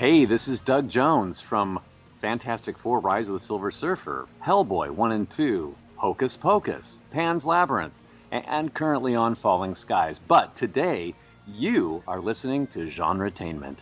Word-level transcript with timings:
Hey, 0.00 0.24
this 0.24 0.48
is 0.48 0.60
Doug 0.60 0.88
Jones 0.88 1.42
from 1.42 1.78
Fantastic 2.22 2.78
Four 2.78 3.00
Rise 3.00 3.28
of 3.28 3.34
the 3.34 3.38
Silver 3.38 3.70
Surfer, 3.70 4.26
Hellboy 4.42 4.88
1 4.92 5.12
and 5.12 5.28
2, 5.28 5.76
Hocus 5.96 6.38
Pocus, 6.38 7.00
Pan's 7.10 7.44
Labyrinth, 7.44 7.92
and 8.32 8.72
currently 8.72 9.14
on 9.14 9.34
Falling 9.34 9.74
Skies. 9.74 10.18
But 10.18 10.56
today, 10.56 11.14
you 11.46 12.02
are 12.08 12.18
listening 12.18 12.66
to 12.68 12.88
Genre 12.88 13.30
Genretainment. 13.30 13.80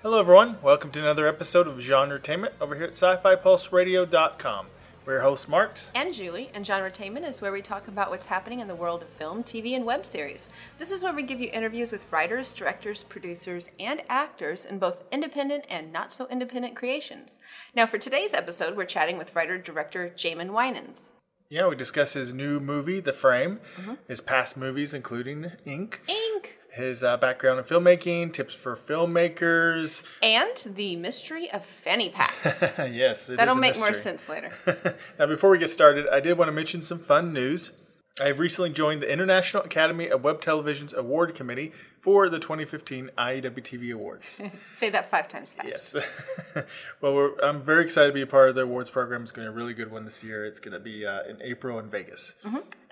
Hello, 0.00 0.18
everyone. 0.18 0.56
Welcome 0.62 0.90
to 0.92 1.00
another 1.00 1.28
episode 1.28 1.68
of 1.68 1.78
Genre 1.80 2.18
Genretainment 2.18 2.52
over 2.62 2.74
here 2.74 2.84
at 2.84 2.94
sci-fi 2.94 3.36
SciFiPulseRadio.com. 3.36 4.68
We're 5.08 5.14
your 5.14 5.22
hosts, 5.22 5.48
Marx. 5.48 5.90
and 5.94 6.12
Julie, 6.12 6.50
and 6.52 6.66
Genretainment 6.66 7.26
is 7.26 7.40
where 7.40 7.50
we 7.50 7.62
talk 7.62 7.88
about 7.88 8.10
what's 8.10 8.26
happening 8.26 8.60
in 8.60 8.68
the 8.68 8.74
world 8.74 9.00
of 9.00 9.08
film, 9.08 9.42
TV, 9.42 9.74
and 9.74 9.86
web 9.86 10.04
series. 10.04 10.50
This 10.78 10.90
is 10.90 11.02
where 11.02 11.14
we 11.14 11.22
give 11.22 11.40
you 11.40 11.48
interviews 11.50 11.90
with 11.90 12.04
writers, 12.12 12.52
directors, 12.52 13.04
producers, 13.04 13.70
and 13.80 14.02
actors 14.10 14.66
in 14.66 14.78
both 14.78 15.04
independent 15.10 15.64
and 15.70 15.90
not 15.94 16.12
so 16.12 16.28
independent 16.28 16.76
creations. 16.76 17.38
Now, 17.74 17.86
for 17.86 17.96
today's 17.96 18.34
episode, 18.34 18.76
we're 18.76 18.84
chatting 18.84 19.16
with 19.16 19.34
writer 19.34 19.56
director 19.56 20.12
Jamin 20.14 20.50
Winans. 20.50 21.12
Yeah, 21.48 21.68
we 21.68 21.76
discuss 21.76 22.12
his 22.12 22.34
new 22.34 22.60
movie, 22.60 23.00
The 23.00 23.14
Frame, 23.14 23.60
mm-hmm. 23.78 23.94
his 24.08 24.20
past 24.20 24.58
movies, 24.58 24.92
including 24.92 25.52
Ink, 25.64 26.02
Ink! 26.06 26.57
His 26.78 27.02
uh, 27.02 27.16
background 27.16 27.58
in 27.58 27.64
filmmaking, 27.64 28.32
tips 28.32 28.54
for 28.54 28.76
filmmakers. 28.76 30.02
And 30.22 30.56
the 30.64 30.94
mystery 30.94 31.50
of 31.50 31.66
fanny 31.82 32.08
packs. 32.08 32.62
yes, 32.78 33.28
it 33.28 33.36
That'll 33.36 33.54
is 33.54 33.58
a 33.58 33.60
make 33.60 33.78
more 33.78 33.92
sense 33.92 34.28
later. 34.28 34.52
now, 35.18 35.26
before 35.26 35.50
we 35.50 35.58
get 35.58 35.70
started, 35.70 36.06
I 36.06 36.20
did 36.20 36.38
want 36.38 36.48
to 36.48 36.52
mention 36.52 36.80
some 36.82 37.00
fun 37.00 37.32
news. 37.32 37.72
I 38.20 38.26
have 38.26 38.38
recently 38.38 38.70
joined 38.70 39.02
the 39.02 39.12
International 39.12 39.64
Academy 39.64 40.08
of 40.08 40.22
Web 40.22 40.40
Television's 40.40 40.92
Award 40.92 41.34
Committee 41.34 41.72
for 42.00 42.28
the 42.28 42.38
2015 42.38 43.10
IAWTV 43.18 43.94
Awards. 43.94 44.40
Say 44.76 44.90
that 44.90 45.10
five 45.10 45.28
times 45.28 45.52
fast. 45.52 45.94
Yes. 45.94 46.64
well, 47.00 47.14
we're, 47.14 47.38
I'm 47.40 47.60
very 47.60 47.84
excited 47.84 48.08
to 48.08 48.14
be 48.14 48.22
a 48.22 48.26
part 48.26 48.48
of 48.48 48.54
the 48.54 48.62
awards 48.62 48.88
program. 48.90 49.22
It's 49.22 49.32
going 49.32 49.46
to 49.46 49.52
be 49.52 49.54
a 49.54 49.56
really 49.56 49.74
good 49.74 49.90
one 49.90 50.04
this 50.04 50.22
year. 50.22 50.46
It's 50.46 50.60
going 50.60 50.72
to 50.72 50.80
be 50.80 51.06
uh, 51.06 51.24
in 51.28 51.42
April 51.42 51.78
in 51.80 51.90
Vegas. 51.90 52.34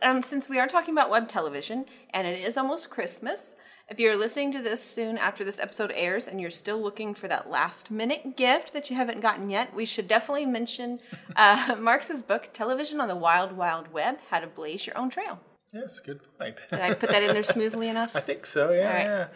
Um, 0.02 0.22
since 0.22 0.48
we 0.48 0.58
are 0.58 0.68
talking 0.68 0.92
about 0.92 1.10
web 1.10 1.28
television 1.28 1.86
and 2.10 2.26
it 2.26 2.44
is 2.44 2.56
almost 2.56 2.90
Christmas, 2.90 3.56
if 3.88 4.00
you're 4.00 4.16
listening 4.16 4.52
to 4.52 4.62
this 4.62 4.82
soon 4.82 5.16
after 5.16 5.44
this 5.44 5.60
episode 5.60 5.92
airs 5.94 6.26
and 6.26 6.40
you're 6.40 6.50
still 6.50 6.82
looking 6.82 7.14
for 7.14 7.28
that 7.28 7.48
last 7.48 7.90
minute 7.90 8.36
gift 8.36 8.72
that 8.72 8.90
you 8.90 8.96
haven't 8.96 9.20
gotten 9.20 9.48
yet, 9.48 9.74
we 9.74 9.84
should 9.84 10.08
definitely 10.08 10.46
mention 10.46 10.98
uh, 11.36 11.76
Marx's 11.78 12.22
book, 12.22 12.48
Television 12.52 13.00
on 13.00 13.08
the 13.08 13.16
Wild 13.16 13.52
Wild 13.52 13.92
Web 13.92 14.18
How 14.28 14.40
to 14.40 14.48
Blaze 14.48 14.86
Your 14.86 14.98
Own 14.98 15.08
Trail. 15.08 15.38
Yes, 15.72 16.00
good 16.00 16.20
point. 16.38 16.56
Did 16.70 16.80
I 16.80 16.94
put 16.94 17.10
that 17.10 17.22
in 17.22 17.32
there 17.32 17.42
smoothly 17.42 17.88
enough? 17.94 18.10
I 18.14 18.20
think 18.20 18.46
so. 18.46 18.72
Yeah, 18.72 18.92
right. 18.92 19.04
yeah. 19.04 19.26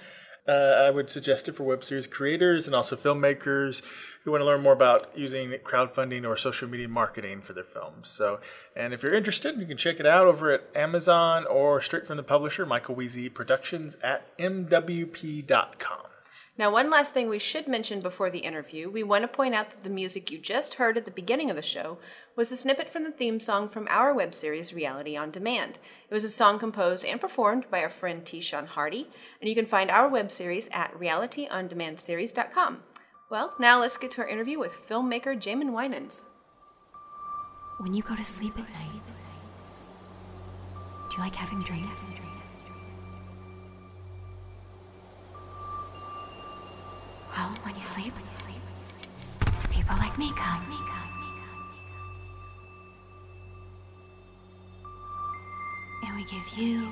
Uh, 0.49 0.53
I 0.53 0.91
would 0.91 1.11
suggest 1.11 1.49
it 1.49 1.53
for 1.53 1.65
web 1.65 1.85
series 1.85 2.07
creators 2.07 2.67
and 2.67 2.75
also 2.75 2.97
filmmakers 2.97 3.83
who 4.25 4.33
want 4.33 4.43
to 4.43 4.47
learn 4.47 4.63
more 4.63 4.73
about 4.73 5.17
using 5.17 5.51
crowdfunding 5.65 6.27
or 6.27 6.37
social 6.37 6.69
media 6.69 6.89
marketing 6.89 7.41
for 7.41 7.53
their 7.53 7.65
films. 7.65 8.09
So, 8.09 8.41
and 8.77 8.93
if 8.93 9.03
you're 9.03 9.15
interested, 9.15 9.59
you 9.59 9.67
can 9.67 9.77
check 9.77 10.01
it 10.01 10.07
out 10.07 10.27
over 10.27 10.51
at 10.53 10.65
Amazon 10.75 11.47
or 11.47 11.81
straight 11.81 12.07
from 12.07 12.17
the 12.17 12.23
publisher, 12.23 12.67
Michael 12.67 12.95
Wiese 12.95 13.31
Productions 13.33 13.97
at 14.03 14.37
mwp.com. 14.39 16.10
Now, 16.61 16.71
one 16.71 16.91
last 16.91 17.15
thing 17.15 17.31
we 17.31 17.39
should 17.39 17.69
mention 17.69 18.03
before 18.03 18.29
the 18.29 18.41
interview 18.41 18.91
we 18.91 19.03
want 19.03 19.23
to 19.23 19.29
point 19.29 19.55
out 19.55 19.71
that 19.71 19.83
the 19.83 19.89
music 19.89 20.31
you 20.31 20.37
just 20.37 20.75
heard 20.75 20.99
at 20.99 21.07
the 21.07 21.11
beginning 21.11 21.49
of 21.49 21.57
the 21.57 21.63
show 21.63 21.97
was 22.37 22.53
a 22.53 22.57
snippet 22.59 22.91
from 22.91 23.03
the 23.03 23.11
theme 23.11 23.41
song 23.41 23.71
from 23.71 23.89
our 23.89 24.13
web 24.13 24.35
series 24.35 24.75
Reality 24.75 25.17
on 25.17 25.31
Demand. 25.31 25.79
It 26.11 26.13
was 26.13 26.23
a 26.23 26.29
song 26.29 26.59
composed 26.59 27.07
and 27.07 27.19
performed 27.19 27.65
by 27.71 27.83
our 27.83 27.89
friend 27.89 28.27
Tishan 28.27 28.67
Hardy, 28.67 29.09
and 29.41 29.49
you 29.49 29.55
can 29.55 29.65
find 29.65 29.91
our 29.91 30.07
web 30.07 30.31
series 30.31 30.69
at 30.71 30.93
realityondemandseries.com. 31.01 32.83
Well, 33.31 33.55
now 33.59 33.81
let's 33.81 33.97
get 33.97 34.11
to 34.11 34.21
our 34.21 34.29
interview 34.29 34.59
with 34.59 34.87
filmmaker 34.87 35.41
Jamin 35.41 35.73
Winans. 35.73 36.27
When 37.79 37.95
you 37.95 38.03
go 38.03 38.15
to 38.15 38.23
sleep 38.23 38.53
at 38.59 38.69
night, 38.69 39.01
do 41.09 41.17
you 41.17 41.23
like 41.23 41.37
having 41.37 41.61
dreams? 41.61 42.11
Well, 47.37 47.49
when 47.63 47.77
you 47.77 47.83
sleep, 47.83 48.13
when 48.15 48.25
you 48.25 48.33
sleep, 48.33 48.63
people 49.71 49.97
like 49.97 50.19
me 50.19 50.31
come. 50.37 50.67
And 56.07 56.17
we 56.17 56.25
give 56.25 56.59
you 56.59 56.89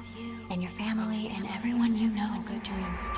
and 0.51 0.63
your 0.63 0.71
family 0.71 1.33
and 1.35 1.47
everyone 1.57 1.97
you 1.97 2.09
know 2.09 2.43
good 2.47 2.63
dreams. 2.63 3.11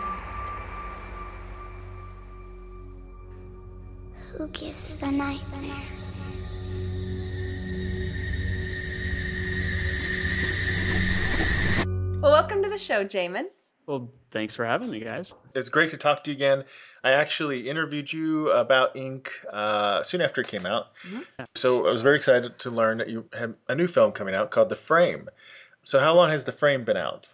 Who 4.32 4.48
gives 4.48 4.96
the 4.96 5.10
nightmares? 5.10 6.16
Well, 12.22 12.32
welcome 12.32 12.62
to 12.62 12.70
the 12.70 12.78
show, 12.78 13.04
Jamin. 13.04 13.46
Well, 13.86 14.10
thanks 14.30 14.54
for 14.54 14.64
having 14.64 14.90
me, 14.90 15.00
guys. 15.00 15.34
It's 15.54 15.68
great 15.68 15.90
to 15.90 15.96
talk 15.96 16.24
to 16.24 16.30
you 16.30 16.36
again. 16.36 16.64
I 17.02 17.12
actually 17.12 17.68
interviewed 17.68 18.12
you 18.12 18.50
about 18.50 18.94
Ink 18.94 19.32
uh, 19.52 20.02
soon 20.02 20.20
after 20.20 20.42
it 20.42 20.48
came 20.48 20.66
out. 20.66 20.88
So 21.56 21.88
I 21.88 21.90
was 21.90 22.02
very 22.02 22.16
excited 22.16 22.58
to 22.60 22.70
learn 22.70 22.98
that 22.98 23.08
you 23.08 23.24
have 23.32 23.54
a 23.68 23.74
new 23.74 23.88
film 23.88 24.12
coming 24.12 24.34
out 24.34 24.50
called 24.50 24.68
The 24.68 24.76
Frame. 24.76 25.28
So 25.82 25.98
how 25.98 26.14
long 26.14 26.30
has 26.30 26.44
The 26.44 26.52
Frame 26.52 26.84
been 26.84 26.96
out? 26.96 27.26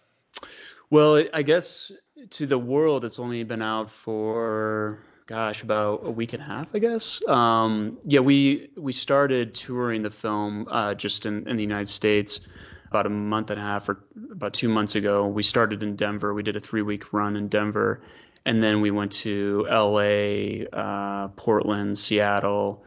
Well, 0.89 1.25
I 1.35 1.43
guess 1.43 1.91
to 2.31 2.47
the 2.47 2.59
world, 2.59 3.05
it's 3.05 3.19
only 3.19 3.43
been 3.45 3.63
out 3.63 3.91
for 3.91 5.01
gosh 5.27 5.63
about 5.63 6.03
a 6.05 6.11
week 6.11 6.33
and 6.33 6.43
a 6.43 6.47
half, 6.47 6.75
I 6.75 6.79
guess. 6.79 7.21
Um, 7.29 7.99
yeah, 8.05 8.21
we 8.21 8.71
we 8.77 8.93
started 8.93 9.55
touring 9.55 10.03
the 10.03 10.11
film 10.11 10.69
uh, 10.71 10.95
just 10.95 11.27
in, 11.27 11.47
in 11.49 11.57
the 11.57 11.63
United 11.63 11.89
States 11.89 12.41
about 12.89 13.07
a 13.07 13.11
month 13.11 13.51
and 13.51 13.61
a 13.61 13.63
half 13.63 13.89
or 13.89 14.05
about 14.31 14.55
two 14.55 14.69
months 14.69 14.95
ago. 14.95 15.27
We 15.27 15.43
started 15.43 15.83
in 15.83 15.97
Denver. 15.97 16.35
We 16.35 16.43
did 16.43 16.57
a 16.57 16.61
three 16.61 16.83
week 16.83 17.13
run 17.13 17.37
in 17.37 17.49
Denver, 17.49 18.03
and 18.45 18.63
then 18.63 18.81
we 18.81 18.91
went 18.91 19.13
to 19.13 19.67
L.A., 19.71 20.67
uh, 20.73 21.29
Portland, 21.29 21.99
Seattle, 21.99 22.85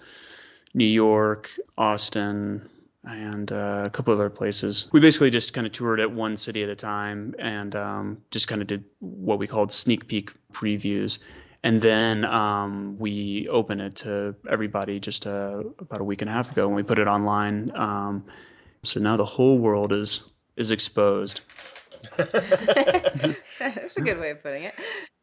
New 0.73 0.85
York, 0.85 1.49
Austin, 1.77 2.69
and 3.03 3.51
uh, 3.51 3.83
a 3.85 3.89
couple 3.89 4.13
other 4.13 4.29
places. 4.29 4.87
We 4.91 4.99
basically 4.99 5.29
just 5.29 5.53
kind 5.53 5.65
of 5.65 5.73
toured 5.73 5.99
at 5.99 6.11
one 6.11 6.37
city 6.37 6.63
at 6.63 6.69
a 6.69 6.75
time 6.75 7.33
and 7.39 7.75
um, 7.75 8.17
just 8.31 8.47
kind 8.47 8.61
of 8.61 8.67
did 8.67 8.83
what 8.99 9.39
we 9.39 9.47
called 9.47 9.71
sneak 9.71 10.07
peek 10.07 10.31
previews. 10.53 11.19
And 11.63 11.81
then 11.81 12.23
um, 12.23 12.97
we 12.99 13.47
opened 13.49 13.81
it 13.81 13.95
to 13.97 14.35
everybody 14.49 14.99
just 14.99 15.27
uh, 15.27 15.63
about 15.79 15.99
a 15.99 16.03
week 16.03 16.21
and 16.21 16.29
a 16.29 16.33
half 16.33 16.51
ago, 16.51 16.67
and 16.67 16.75
we 16.75 16.83
put 16.83 16.99
it 16.99 17.07
online. 17.07 17.71
Um, 17.75 18.25
so 18.83 18.99
now 18.99 19.17
the 19.17 19.25
whole 19.25 19.57
world 19.57 19.91
is 19.93 20.21
is 20.55 20.71
exposed. 20.71 21.41
That's 22.17 23.97
a 23.97 24.01
good 24.01 24.19
way 24.19 24.31
of 24.31 24.43
putting 24.43 24.63
it. 24.63 24.75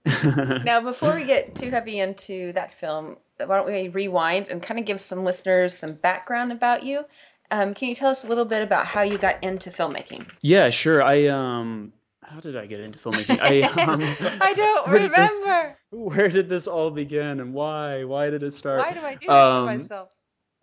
now, 0.65 0.81
before 0.81 1.15
we 1.15 1.25
get 1.25 1.55
too 1.57 1.71
heavy 1.71 1.99
into 1.99 2.53
that 2.53 2.75
film, 2.75 3.17
why 3.39 3.57
don't 3.57 3.67
we 3.67 3.89
rewind 3.89 4.49
and 4.49 4.63
kind 4.63 4.79
of 4.79 4.87
give 4.87 5.01
some 5.01 5.25
listeners 5.25 5.77
some 5.77 5.95
background 5.95 6.53
about 6.53 6.85
you? 6.85 7.05
Um, 7.51 7.75
can 7.75 7.89
you 7.89 7.95
tell 7.95 8.11
us 8.11 8.25
a 8.25 8.29
little 8.29 8.45
bit 8.45 8.63
about 8.63 8.87
how 8.87 9.03
you 9.03 9.19
got 9.19 9.43
into 9.43 9.71
filmmaking? 9.71 10.27
Yeah, 10.43 10.71
sure. 10.71 11.03
I 11.03 11.27
um, 11.27 11.93
how 12.23 12.41
did 12.41 12.57
I 12.57 12.67
get 12.67 12.81
into 12.81 12.99
filmmaking? 12.99 13.39
I 13.41 13.63
um, 13.85 14.39
I 14.41 14.53
don't 14.55 14.87
where 14.89 14.99
did 14.99 15.13
this- 15.15 15.41
remember. 15.41 15.77
where 15.91 16.29
did 16.29 16.49
this 16.49 16.67
all 16.67 16.91
begin 16.91 17.41
and 17.41 17.53
why? 17.55 18.05
Why 18.05 18.31
did 18.31 18.43
it 18.43 18.53
start? 18.53 18.79
Why 18.79 18.93
do 18.93 19.01
I 19.01 19.15
do 19.15 19.27
this 19.27 19.31
Um, 19.31 19.67
to 19.69 19.77
myself? 19.79 20.09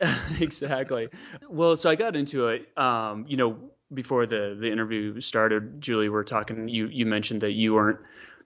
exactly. 0.40 1.10
Well, 1.50 1.76
so 1.78 1.90
I 1.90 1.96
got 1.96 2.16
into 2.16 2.48
it. 2.48 2.70
Um, 2.78 3.26
you 3.28 3.38
know, 3.38 3.58
before 3.94 4.26
the 4.26 4.56
the 4.60 4.72
interview 4.72 5.20
started, 5.22 5.82
Julie, 5.82 6.10
we 6.10 6.18
are 6.18 6.24
talking. 6.24 6.68
You 6.68 6.88
you 6.88 7.06
mentioned 7.06 7.42
that 7.42 7.54
you 7.54 7.74
weren't 7.74 8.00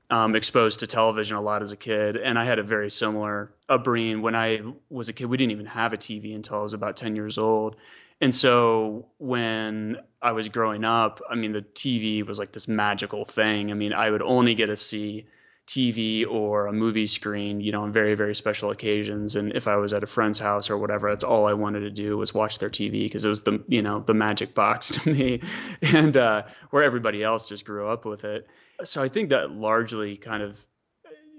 um, 0.10 0.36
exposed 0.36 0.80
to 0.82 0.88
television 0.88 1.38
a 1.38 1.42
lot 1.42 1.62
as 1.62 1.72
a 1.72 1.78
kid, 1.78 2.18
and 2.18 2.38
I 2.38 2.46
had 2.46 2.60
a 2.60 2.64
very 2.64 2.90
similar 2.90 3.52
upbringing. 3.70 4.22
When 4.22 4.36
I 4.36 4.62
was 4.90 5.10
a 5.10 5.14
kid, 5.14 5.26
we 5.26 5.38
didn't 5.38 5.52
even 5.52 5.66
have 5.66 5.94
a 5.94 5.98
TV 5.98 6.36
until 6.36 6.60
I 6.60 6.64
was 6.64 6.74
about 6.74 6.98
ten 6.98 7.16
years 7.16 7.38
old. 7.38 7.76
And 8.20 8.34
so 8.34 9.08
when 9.20 9.98
I 10.24 10.32
was 10.32 10.50
growing 10.50 10.84
up, 10.84 11.22
I 11.30 11.36
mean, 11.36 11.52
the 11.52 11.62
TV 11.62 12.26
was 12.26 12.40
like 12.40 12.52
this 12.52 12.68
magical 12.68 13.26
thing. 13.26 13.70
I 13.70 13.76
mean, 13.76 13.94
I 13.94 14.10
would 14.10 14.24
only 14.24 14.56
get 14.56 14.68
to 14.68 14.78
see 14.78 15.28
TV 15.68 16.26
or 16.26 16.68
a 16.68 16.74
movie 16.74 17.08
screen, 17.08 17.60
you 17.60 17.74
know, 17.74 17.84
on 17.84 17.92
very, 17.92 18.16
very 18.16 18.34
special 18.34 18.72
occasions. 18.72 19.36
And 19.36 19.54
if 19.54 19.68
I 19.68 19.76
was 19.76 19.92
at 19.92 20.02
a 20.02 20.08
friend's 20.08 20.40
house 20.40 20.70
or 20.70 20.78
whatever, 20.78 21.10
that's 21.10 21.26
all 21.26 21.46
I 21.46 21.54
wanted 21.54 21.82
to 21.82 21.92
do 21.92 22.18
was 22.18 22.34
watch 22.34 22.60
their 22.60 22.70
TV 22.70 23.04
because 23.04 23.26
it 23.26 23.30
was 23.30 23.44
the, 23.44 23.62
you 23.68 23.82
know, 23.82 24.00
the 24.00 24.14
magic 24.14 24.56
box 24.56 24.90
to 24.92 25.10
me 25.10 25.42
and 25.82 26.16
uh, 26.16 26.44
where 26.70 26.84
everybody 26.84 27.22
else 27.22 27.50
just 27.50 27.66
grew 27.66 27.88
up 27.88 28.06
with 28.06 28.24
it. 28.24 28.48
So 28.84 29.04
I 29.04 29.10
think 29.10 29.30
that 29.30 29.52
largely 29.52 30.16
kind 30.16 30.42
of 30.42 30.64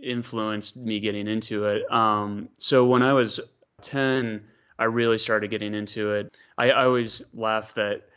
influenced 0.03 0.77
me 0.77 1.01
getting 1.01 1.27
into 1.27 1.65
it. 1.65 1.91
Um, 1.91 2.51
so 2.59 2.85
when 2.85 3.03
I 3.03 3.15
was 3.15 3.41
10, 3.81 4.45
I 4.79 4.85
really 4.85 5.19
started 5.19 5.51
getting 5.51 5.75
into 5.75 6.13
it. 6.13 6.37
I, 6.59 6.71
I 6.71 6.85
always 6.85 7.23
laugh 7.33 7.75
that 7.75 8.09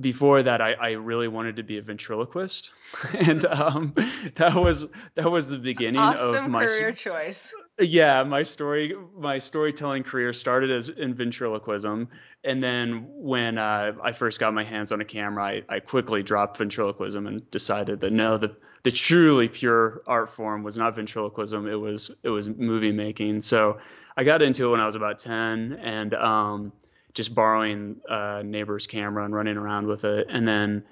before 0.00 0.42
that 0.42 0.60
I, 0.60 0.72
I 0.74 0.90
really 0.92 1.28
wanted 1.28 1.56
to 1.56 1.62
be 1.62 1.78
a 1.78 1.82
ventriloquist 1.82 2.72
and 3.18 3.44
um, 3.46 3.94
that 4.34 4.54
was 4.54 4.86
that 5.14 5.30
was 5.30 5.48
the 5.48 5.58
beginning 5.58 6.00
Awesome 6.00 6.44
of 6.44 6.50
my 6.50 6.66
career 6.66 6.92
choice. 6.92 7.52
yeah, 7.80 8.22
my 8.22 8.42
story, 8.42 8.94
my 9.16 9.38
storytelling 9.38 10.02
career 10.02 10.32
started 10.32 10.70
as 10.70 10.88
in 10.88 11.14
ventriloquism, 11.14 12.08
and 12.44 12.62
then 12.62 13.06
when 13.08 13.58
uh, 13.58 13.92
I 14.02 14.12
first 14.12 14.40
got 14.40 14.54
my 14.54 14.64
hands 14.64 14.92
on 14.92 15.00
a 15.00 15.04
camera, 15.04 15.44
I, 15.44 15.62
I 15.68 15.80
quickly 15.80 16.22
dropped 16.22 16.58
ventriloquism 16.58 17.26
and 17.26 17.50
decided 17.50 18.00
that 18.00 18.12
no, 18.12 18.38
the 18.38 18.56
the 18.82 18.92
truly 18.92 19.48
pure 19.48 20.02
art 20.06 20.30
form 20.30 20.62
was 20.62 20.76
not 20.76 20.94
ventriloquism; 20.94 21.66
it 21.66 21.74
was 21.74 22.10
it 22.22 22.28
was 22.28 22.48
movie 22.48 22.92
making. 22.92 23.40
So 23.40 23.78
I 24.16 24.24
got 24.24 24.42
into 24.42 24.66
it 24.66 24.70
when 24.70 24.80
I 24.80 24.86
was 24.86 24.94
about 24.94 25.18
ten, 25.18 25.78
and 25.82 26.14
um, 26.14 26.72
just 27.16 27.34
borrowing 27.34 27.96
a 28.08 28.42
neighbor's 28.44 28.86
camera 28.86 29.24
and 29.24 29.34
running 29.34 29.56
around 29.56 29.86
with 29.86 30.04
it, 30.04 30.26
and 30.30 30.46
then 30.46 30.84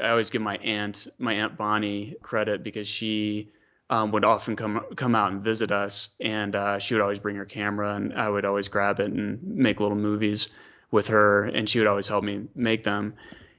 I 0.00 0.10
always 0.10 0.30
give 0.30 0.42
my 0.42 0.56
aunt, 0.58 1.08
my 1.18 1.32
aunt 1.32 1.56
Bonnie, 1.56 2.14
credit 2.22 2.62
because 2.62 2.86
she 2.86 3.50
um, 3.88 4.12
would 4.12 4.24
often 4.24 4.54
come 4.54 4.84
come 4.94 5.14
out 5.14 5.32
and 5.32 5.42
visit 5.42 5.72
us, 5.72 6.10
and 6.20 6.54
uh, 6.54 6.78
she 6.78 6.94
would 6.94 7.00
always 7.00 7.18
bring 7.18 7.36
her 7.36 7.44
camera, 7.44 7.94
and 7.94 8.12
I 8.14 8.28
would 8.28 8.44
always 8.44 8.68
grab 8.68 9.00
it 9.00 9.10
and 9.10 9.42
make 9.42 9.80
little 9.80 9.96
movies 9.96 10.48
with 10.90 11.08
her, 11.08 11.44
and 11.46 11.68
she 11.68 11.78
would 11.78 11.88
always 11.88 12.06
help 12.06 12.24
me 12.24 12.46
make 12.54 12.84
them. 12.84 13.14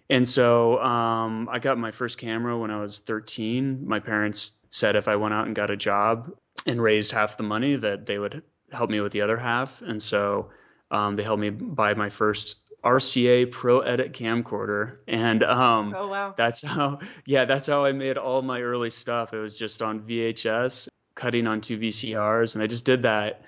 And 0.09 0.27
so 0.27 0.81
um, 0.83 1.49
I 1.49 1.59
got 1.59 1.77
my 1.77 1.91
first 1.91 2.17
camera 2.17 2.57
when 2.57 2.69
I 2.69 2.79
was 2.79 2.99
13. 2.99 3.87
My 3.87 3.99
parents 3.99 4.53
said 4.69 4.95
if 4.95 5.07
I 5.07 5.15
went 5.15 5.33
out 5.33 5.47
and 5.47 5.55
got 5.55 5.71
a 5.71 5.77
job 5.77 6.31
and 6.67 6.81
raised 6.81 7.13
half 7.13 7.37
the 7.37 7.43
money, 7.43 7.77
that 7.77 8.05
they 8.05 8.19
would 8.19 8.43
help 8.71 8.89
me 8.89 8.99
with 8.99 9.13
the 9.13 9.21
other 9.21 9.37
half. 9.37 9.81
And 9.81 10.01
so 10.01 10.49
um, 10.91 11.15
they 11.15 11.23
helped 11.23 11.41
me 11.41 11.49
buy 11.49 11.93
my 11.95 12.09
first 12.09 12.57
RCA 12.83 13.51
Pro 13.51 13.79
Edit 13.79 14.13
camcorder, 14.13 14.97
and 15.07 15.43
um, 15.43 15.93
Oh 15.97 16.07
wow. 16.07 16.33
that's 16.37 16.61
how 16.65 16.99
yeah 17.25 17.45
that's 17.45 17.67
how 17.67 17.85
I 17.85 17.91
made 17.91 18.17
all 18.17 18.41
my 18.41 18.61
early 18.61 18.89
stuff. 18.89 19.33
It 19.33 19.37
was 19.39 19.55
just 19.57 19.81
on 19.81 20.01
VHS, 20.01 20.87
cutting 21.15 21.47
onto 21.47 21.79
VCRs, 21.79 22.55
and 22.55 22.63
I 22.63 22.67
just 22.67 22.85
did 22.85 23.03
that 23.03 23.43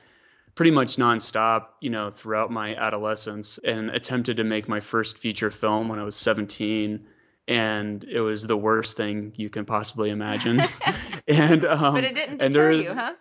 pretty 0.56 0.70
much 0.72 0.98
nonstop, 0.98 1.66
you 1.82 1.90
know, 1.90 2.12
throughout 2.12 2.52
my 2.52 2.76
adolescence, 2.76 3.58
and 3.64 3.90
attempted 3.90 4.38
to 4.38 4.44
make 4.44 4.68
my 4.70 4.80
first 4.80 5.18
feature 5.18 5.50
film 5.50 5.88
when 5.90 5.98
I 6.00 6.04
was 6.04 6.16
17. 6.16 7.08
And 7.48 8.04
it 8.06 8.22
was 8.22 8.46
the 8.48 8.56
worst 8.56 8.96
thing 8.96 9.34
you 9.36 9.50
can 9.50 9.66
possibly 9.66 10.12
imagine. 10.12 10.62
and 11.28 11.66
um, 11.66 11.96
But 11.96 12.04
it 12.04 12.14
didn't 12.14 12.40
and 12.42 12.54
deter 12.54 12.72
there's- 12.72 12.86
you, 12.86 12.94
huh? 12.94 13.14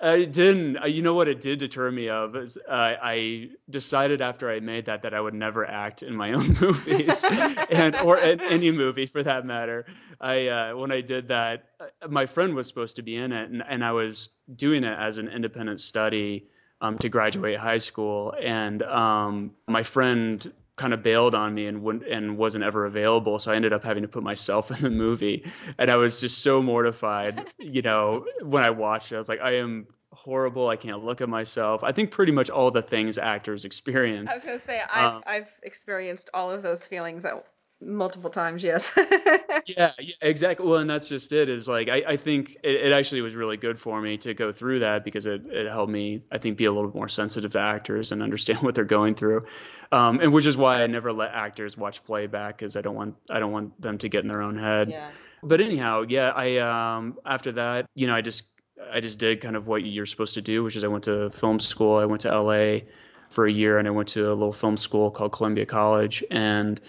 I 0.00 0.24
didn't. 0.24 0.76
Uh, 0.78 0.86
You 0.86 1.02
know 1.02 1.14
what 1.14 1.28
it 1.28 1.40
did 1.40 1.58
deter 1.58 1.90
me 1.90 2.08
of 2.08 2.36
is 2.36 2.56
uh, 2.56 2.94
I 3.02 3.50
decided 3.68 4.20
after 4.20 4.50
I 4.50 4.60
made 4.60 4.86
that 4.86 5.02
that 5.02 5.12
I 5.14 5.20
would 5.20 5.34
never 5.34 5.66
act 5.66 6.02
in 6.02 6.14
my 6.14 6.32
own 6.38 6.56
movies, 6.60 7.24
and 7.70 7.96
or 7.96 8.18
in 8.18 8.40
any 8.40 8.70
movie 8.70 9.06
for 9.06 9.22
that 9.22 9.44
matter. 9.44 9.86
I 10.20 10.48
uh, 10.48 10.76
when 10.76 10.92
I 10.92 11.00
did 11.00 11.28
that, 11.28 11.64
uh, 11.80 12.08
my 12.08 12.26
friend 12.26 12.54
was 12.54 12.68
supposed 12.68 12.96
to 12.96 13.02
be 13.02 13.16
in 13.16 13.32
it, 13.32 13.50
and, 13.50 13.62
and 13.68 13.84
I 13.84 13.92
was 13.92 14.30
doing 14.54 14.84
it 14.84 14.96
as 14.98 15.18
an 15.18 15.28
independent 15.28 15.80
study 15.80 16.46
um, 16.80 16.98
to 16.98 17.08
graduate 17.08 17.58
high 17.58 17.78
school, 17.78 18.34
and 18.40 18.82
um, 18.82 19.52
my 19.66 19.82
friend 19.82 20.52
kind 20.78 20.94
of 20.94 21.02
bailed 21.02 21.34
on 21.34 21.54
me 21.54 21.66
and 21.66 21.82
wouldn't, 21.82 22.06
and 22.10 22.38
wasn't 22.38 22.64
ever 22.64 22.86
available. 22.86 23.38
So 23.38 23.52
I 23.52 23.56
ended 23.56 23.72
up 23.72 23.84
having 23.84 24.02
to 24.02 24.08
put 24.08 24.22
myself 24.22 24.70
in 24.76 24.80
the 24.82 24.90
movie, 24.90 25.44
and 25.78 25.90
I 25.90 25.96
was 25.96 26.20
just 26.20 26.38
so 26.38 26.62
mortified. 26.62 27.44
You 27.60 27.82
know, 27.82 28.24
when 28.40 28.62
I 28.62 28.70
watched 28.70 29.12
it, 29.12 29.16
I 29.16 29.18
was 29.18 29.28
like, 29.28 29.40
I 29.42 29.56
am 29.56 29.88
horrible. 30.12 30.68
I 30.68 30.76
can't 30.76 31.04
look 31.04 31.20
at 31.20 31.28
myself. 31.28 31.84
I 31.84 31.92
think 31.92 32.10
pretty 32.10 32.32
much 32.32 32.48
all 32.48 32.70
the 32.70 32.80
things 32.82 33.18
actors 33.18 33.64
experience. 33.64 34.30
I 34.30 34.34
was 34.34 34.44
gonna 34.44 34.58
say 34.58 34.80
I've 34.92 35.04
Um, 35.04 35.22
I've 35.26 35.50
experienced 35.62 36.30
all 36.32 36.50
of 36.50 36.62
those 36.62 36.86
feelings 36.86 37.24
at 37.24 37.44
multiple 37.80 38.30
times. 38.30 38.62
Yes. 38.62 38.90
yeah, 39.66 39.92
yeah, 39.98 40.14
exactly. 40.20 40.66
Well, 40.66 40.78
and 40.78 40.90
that's 40.90 41.08
just 41.08 41.32
it. 41.32 41.48
Is 41.48 41.68
like 41.68 41.88
I, 41.88 42.02
I 42.06 42.16
think 42.16 42.56
it, 42.62 42.76
it 42.86 42.92
actually 42.92 43.20
was 43.20 43.34
really 43.34 43.56
good 43.56 43.78
for 43.78 44.00
me 44.00 44.16
to 44.18 44.34
go 44.34 44.52
through 44.52 44.80
that 44.80 45.04
because 45.04 45.26
it, 45.26 45.42
it 45.46 45.68
helped 45.68 45.92
me, 45.92 46.22
I 46.32 46.38
think, 46.38 46.56
be 46.56 46.64
a 46.64 46.72
little 46.72 46.90
more 46.92 47.08
sensitive 47.08 47.52
to 47.52 47.60
actors 47.60 48.12
and 48.12 48.22
understand 48.22 48.58
what 48.62 48.74
they're 48.74 48.84
going 48.84 49.14
through, 49.14 49.46
um, 49.92 50.20
and 50.20 50.32
which 50.32 50.46
is 50.46 50.56
why 50.56 50.82
I 50.82 50.86
never 50.86 51.12
let 51.12 51.32
actors 51.32 51.76
watch 51.76 52.04
playback 52.04 52.58
because 52.58 52.76
I 52.76 52.80
don't 52.80 52.96
want 52.96 53.16
I 53.30 53.40
don't 53.40 53.52
want 53.52 53.80
them 53.80 53.98
to 53.98 54.08
get 54.08 54.22
in 54.22 54.28
their 54.28 54.42
own 54.42 54.56
head. 54.56 54.90
yeah. 54.90 55.10
But 55.42 55.60
anyhow, 55.60 56.04
yeah, 56.08 56.32
I 56.34 56.56
um, 56.56 57.18
after 57.24 57.52
that, 57.52 57.86
you 57.94 58.06
know, 58.06 58.14
I 58.14 58.22
just 58.22 58.44
I 58.92 59.00
just 59.00 59.18
did 59.18 59.40
kind 59.40 59.56
of 59.56 59.68
what 59.68 59.84
you're 59.84 60.06
supposed 60.06 60.34
to 60.34 60.42
do, 60.42 60.64
which 60.64 60.76
is 60.76 60.84
I 60.84 60.88
went 60.88 61.04
to 61.04 61.30
film 61.30 61.60
school. 61.60 61.96
I 61.96 62.04
went 62.06 62.22
to 62.22 62.40
LA 62.40 62.80
for 63.28 63.46
a 63.46 63.52
year, 63.52 63.78
and 63.78 63.86
I 63.86 63.90
went 63.90 64.08
to 64.10 64.32
a 64.32 64.34
little 64.34 64.52
film 64.52 64.76
school 64.76 65.10
called 65.10 65.32
Columbia 65.32 65.66
College, 65.66 66.24
and 66.30 66.80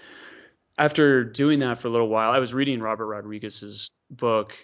after 0.78 1.24
doing 1.24 1.60
that 1.60 1.78
for 1.78 1.88
a 1.88 1.90
little 1.90 2.08
while, 2.08 2.30
I 2.30 2.38
was 2.38 2.54
reading 2.54 2.80
Robert 2.80 3.06
Rodriguez's 3.06 3.90
book, 4.10 4.56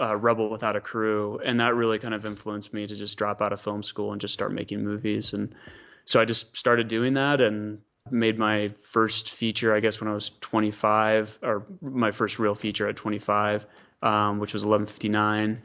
uh, 0.00 0.16
Rebel 0.16 0.50
Without 0.50 0.76
a 0.76 0.80
Crew, 0.80 1.40
and 1.44 1.60
that 1.60 1.74
really 1.74 1.98
kind 1.98 2.14
of 2.14 2.26
influenced 2.26 2.72
me 2.72 2.86
to 2.86 2.94
just 2.94 3.16
drop 3.18 3.40
out 3.40 3.52
of 3.52 3.60
film 3.60 3.82
school 3.82 4.12
and 4.12 4.20
just 4.20 4.34
start 4.34 4.52
making 4.52 4.84
movies. 4.84 5.32
And 5.32 5.54
so 6.04 6.20
I 6.20 6.24
just 6.24 6.56
started 6.56 6.88
doing 6.88 7.14
that 7.14 7.40
and 7.40 7.78
made 8.10 8.38
my 8.38 8.68
first 8.68 9.30
feature, 9.30 9.74
I 9.74 9.80
guess, 9.80 10.00
when 10.00 10.10
I 10.10 10.14
was 10.14 10.30
25, 10.40 11.38
or 11.42 11.66
my 11.80 12.10
first 12.10 12.38
real 12.38 12.54
feature 12.54 12.88
at 12.88 12.96
25, 12.96 13.66
um, 14.02 14.38
which 14.38 14.52
was 14.52 14.64
1159. 14.64 15.62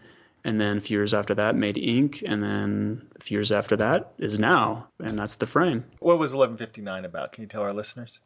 And 0.47 0.61
then 0.61 0.77
a 0.77 0.79
few 0.79 0.97
years 0.97 1.13
after 1.13 1.35
that, 1.35 1.57
made 1.57 1.77
Ink. 1.77 2.23
And 2.25 2.41
then 2.41 3.05
a 3.19 3.21
few 3.21 3.35
years 3.37 3.51
after 3.51 3.75
that 3.75 4.13
is 4.17 4.39
now. 4.39 4.87
And 4.97 5.19
that's 5.19 5.35
the 5.35 5.45
frame. 5.45 5.83
What 5.99 6.19
was 6.19 6.31
1159 6.31 7.03
about? 7.03 7.33
Can 7.33 7.41
you 7.41 7.49
tell 7.49 7.63
our 7.63 7.73
listeners? 7.73 8.21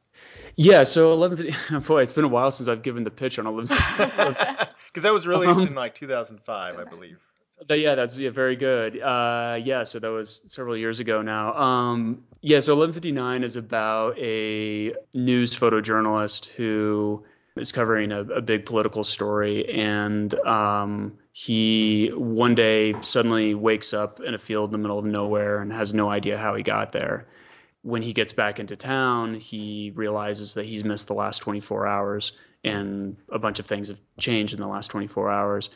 Yeah, 0.55 0.83
so 0.83 1.13
11. 1.13 1.49
Boy, 1.87 2.03
it's 2.03 2.13
been 2.13 2.23
a 2.23 2.27
while 2.27 2.51
since 2.51 2.69
I've 2.69 2.83
given 2.83 3.05
the 3.05 3.09
pitch 3.09 3.39
on 3.39 3.47
11. 3.47 3.69
Because 3.69 5.01
that 5.01 5.11
was 5.11 5.25
released 5.25 5.61
Um, 5.61 5.69
in 5.69 5.73
like 5.73 5.95
2005, 5.95 6.77
I 6.77 6.83
believe. 6.83 7.17
But 7.67 7.79
yeah, 7.79 7.95
that's 7.95 8.15
yeah, 8.19 8.29
very 8.29 8.55
good. 8.55 9.01
Uh, 9.01 9.57
yeah, 9.59 9.83
so 9.83 9.97
that 9.97 10.11
was 10.11 10.43
several 10.45 10.77
years 10.77 10.99
ago 10.99 11.23
now. 11.23 11.55
Um, 11.55 12.23
yeah, 12.41 12.59
so 12.59 12.75
1159 12.75 13.43
is 13.43 13.55
about 13.55 14.17
a 14.19 14.93
news 15.15 15.55
photojournalist 15.55 16.51
who 16.51 17.23
is 17.57 17.71
covering 17.71 18.11
a, 18.11 18.21
a 18.21 18.41
big 18.41 18.65
political 18.65 19.03
story, 19.03 19.67
and 19.69 20.33
um, 20.45 21.17
he 21.33 22.11
one 22.15 22.55
day 22.55 22.95
suddenly 23.01 23.53
wakes 23.53 23.93
up 23.93 24.19
in 24.21 24.33
a 24.33 24.37
field 24.37 24.69
in 24.69 24.73
the 24.73 24.77
middle 24.77 24.99
of 24.99 25.05
nowhere 25.05 25.61
and 25.61 25.71
has 25.73 25.93
no 25.93 26.09
idea 26.09 26.37
how 26.37 26.55
he 26.55 26.63
got 26.63 26.91
there. 26.91 27.27
When 27.83 28.01
he 28.01 28.13
gets 28.13 28.31
back 28.31 28.59
into 28.59 28.75
town, 28.75 29.33
he 29.33 29.91
realizes 29.95 30.53
that 30.53 30.65
he's 30.65 30.83
missed 30.83 31.07
the 31.07 31.15
last 31.15 31.39
24 31.39 31.87
hours, 31.87 32.33
and 32.63 33.17
a 33.31 33.39
bunch 33.39 33.59
of 33.59 33.65
things 33.65 33.89
have 33.89 34.01
changed 34.19 34.53
in 34.53 34.59
the 34.59 34.67
last 34.67 34.87
24 34.87 35.29
hours 35.31 35.69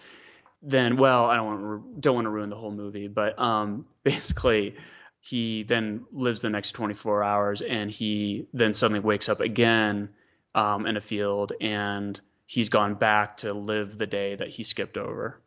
then 0.65 0.98
well 0.98 1.25
i 1.25 1.36
don't 1.36 1.46
want 1.46 2.01
don't 2.01 2.15
want 2.15 2.25
to 2.25 2.29
ruin 2.29 2.50
the 2.50 2.55
whole 2.55 2.72
movie 2.72 3.08
but 3.08 3.38
um 3.39 3.84
basically 4.03 4.75
he 5.20 5.63
then 5.63 6.05
lives 6.12 6.41
the 6.41 6.50
next 6.50 6.74
24 6.74 7.24
hours 7.24 7.62
and 7.62 7.89
he 7.89 8.48
then 8.53 8.74
suddenly 8.74 9.00
wakes 9.00 9.29
up 9.29 9.39
again 9.39 10.10
um, 10.56 10.88
in 10.88 10.98
a 10.98 11.02
field 11.02 11.52
and 11.62 12.20
he's 12.48 12.70
gone 12.70 12.96
back 12.96 13.38
to 13.38 13.54
live 13.54 13.98
the 14.00 14.08
day 14.08 14.36
that 14.36 14.48
he 14.48 14.64
skipped 14.64 14.98
over 14.98 15.40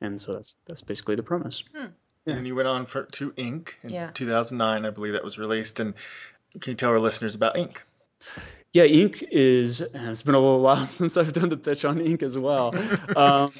and 0.00 0.20
so 0.20 0.34
that's 0.34 0.56
that's 0.66 0.82
basically 0.82 1.14
the 1.16 1.22
premise 1.22 1.64
Yeah. 1.74 1.88
And 2.26 2.46
you 2.46 2.54
went 2.54 2.68
on 2.68 2.86
for 2.86 3.04
to 3.04 3.32
Ink 3.36 3.76
in 3.82 3.90
Yeah. 3.90 4.10
2009, 4.14 4.84
I 4.84 4.90
believe 4.90 5.14
that 5.14 5.24
was 5.24 5.38
released. 5.38 5.80
And 5.80 5.94
can 6.60 6.72
you 6.72 6.76
tell 6.76 6.90
our 6.90 7.00
listeners 7.00 7.34
about 7.34 7.56
Ink? 7.56 7.82
Yeah, 8.72 8.84
Ink 8.84 9.24
is. 9.32 9.80
and 9.80 10.10
It's 10.10 10.22
been 10.22 10.34
a 10.34 10.38
little 10.38 10.60
while 10.60 10.84
since 11.00 11.16
I've 11.16 11.32
done 11.32 11.48
the 11.48 11.56
pitch 11.56 11.84
on 11.84 11.98
Ink 12.00 12.22
as 12.22 12.36
well. 12.36 12.74
um, 13.16 13.52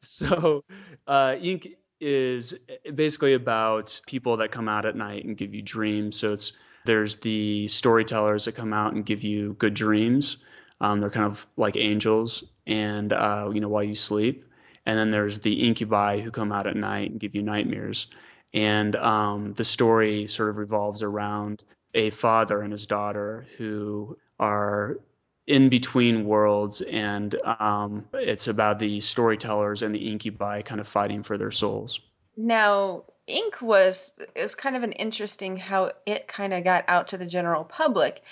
so, 0.00 0.64
uh, 1.06 1.36
Ink 1.40 1.68
is 2.00 2.54
basically 2.94 3.34
about 3.34 4.00
people 4.06 4.38
that 4.38 4.50
come 4.50 4.68
out 4.68 4.86
at 4.86 4.96
night 4.96 5.24
and 5.24 5.36
give 5.36 5.54
you 5.54 5.60
dreams. 5.62 6.18
So 6.18 6.32
it's 6.32 6.52
there's 6.86 7.16
the 7.16 7.68
storytellers 7.68 8.46
that 8.46 8.52
come 8.52 8.72
out 8.72 8.94
and 8.94 9.04
give 9.04 9.22
you 9.22 9.54
good 9.54 9.74
dreams. 9.74 10.38
Um, 10.80 11.00
they're 11.00 11.10
kind 11.10 11.26
of 11.26 11.46
like 11.56 11.76
angels, 11.76 12.44
and 12.66 13.12
uh, 13.12 13.50
you 13.52 13.60
know 13.60 13.68
while 13.68 13.84
you 13.84 13.94
sleep. 13.94 14.44
And 14.86 14.98
then 14.98 15.10
there's 15.10 15.40
the 15.40 15.66
incubi 15.66 16.20
who 16.20 16.30
come 16.30 16.52
out 16.52 16.66
at 16.66 16.76
night 16.76 17.10
and 17.10 17.18
give 17.18 17.34
you 17.34 17.42
nightmares. 17.42 18.06
And 18.54 18.94
um, 18.96 19.52
the 19.54 19.64
story 19.64 20.28
sort 20.28 20.48
of 20.48 20.58
revolves 20.58 21.02
around 21.02 21.64
a 21.92 22.10
father 22.10 22.62
and 22.62 22.72
his 22.72 22.86
daughter 22.86 23.46
who 23.58 24.16
are 24.38 24.98
in 25.46 25.68
between 25.68 26.24
worlds, 26.24 26.80
and 26.82 27.34
um, 27.60 28.04
it's 28.14 28.48
about 28.48 28.78
the 28.78 29.00
storytellers 29.00 29.82
and 29.82 29.94
the 29.94 30.10
incubi 30.10 30.62
kind 30.62 30.80
of 30.80 30.88
fighting 30.88 31.22
for 31.22 31.38
their 31.38 31.52
souls. 31.52 32.00
Now, 32.36 33.04
Ink 33.26 33.60
was 33.60 34.18
it 34.34 34.42
was 34.42 34.54
kind 34.54 34.76
of 34.76 34.82
an 34.82 34.92
interesting 34.92 35.56
how 35.56 35.92
it 36.06 36.28
kind 36.28 36.54
of 36.54 36.64
got 36.64 36.84
out 36.88 37.08
to 37.08 37.18
the 37.18 37.26
general 37.26 37.64
public. 37.64 38.22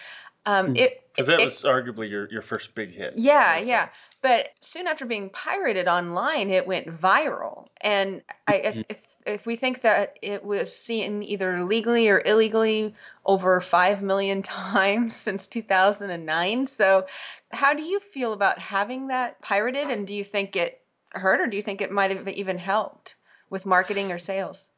Um, 0.47 0.67
Hmm. 0.69 0.77
it 0.77 1.03
Because 1.13 1.27
that 1.29 1.41
it- 1.41 1.45
was 1.45 1.63
arguably 1.63 2.09
your, 2.11 2.31
your 2.31 2.43
first 2.43 2.75
big 2.75 2.93
hit. 2.93 3.15
Yeah, 3.17 3.59
yeah. 3.59 3.89
But 4.21 4.51
soon 4.61 4.87
after 4.87 5.05
being 5.05 5.31
pirated 5.31 5.87
online, 5.89 6.51
it 6.51 6.67
went 6.67 6.87
viral. 7.01 7.69
And 7.81 8.23
I, 8.47 8.55
if, 8.57 8.85
if, 8.89 8.97
if 9.27 9.47
we 9.47 9.57
think 9.57 9.83
that 9.83 10.19
it 10.23 10.45
was 10.45 10.75
seen 10.75 11.23
either 11.23 11.63
legally 11.65 12.09
or 12.09 12.23
illegally 12.25 12.95
over 13.25 13.61
5 13.61 14.03
million 14.03 14.43
times 14.73 15.15
since 15.15 15.47
2009. 15.47 16.67
So, 16.67 17.07
how 17.51 17.75
do 17.75 17.83
you 17.83 18.01
feel 18.01 18.33
about 18.33 18.59
having 18.59 19.09
that 19.09 19.41
pirated? 19.41 19.91
And 19.91 20.07
do 20.07 20.15
you 20.15 20.25
think 20.25 20.57
it 20.57 20.81
hurt 21.11 21.41
or 21.41 21.47
do 21.47 21.57
you 21.57 21.63
think 21.63 21.81
it 21.81 21.91
might 21.93 22.11
have 22.17 22.29
even 22.29 22.59
helped 22.59 23.15
with 23.51 23.67
marketing 23.67 24.11
or 24.13 24.19
sales? 24.19 24.69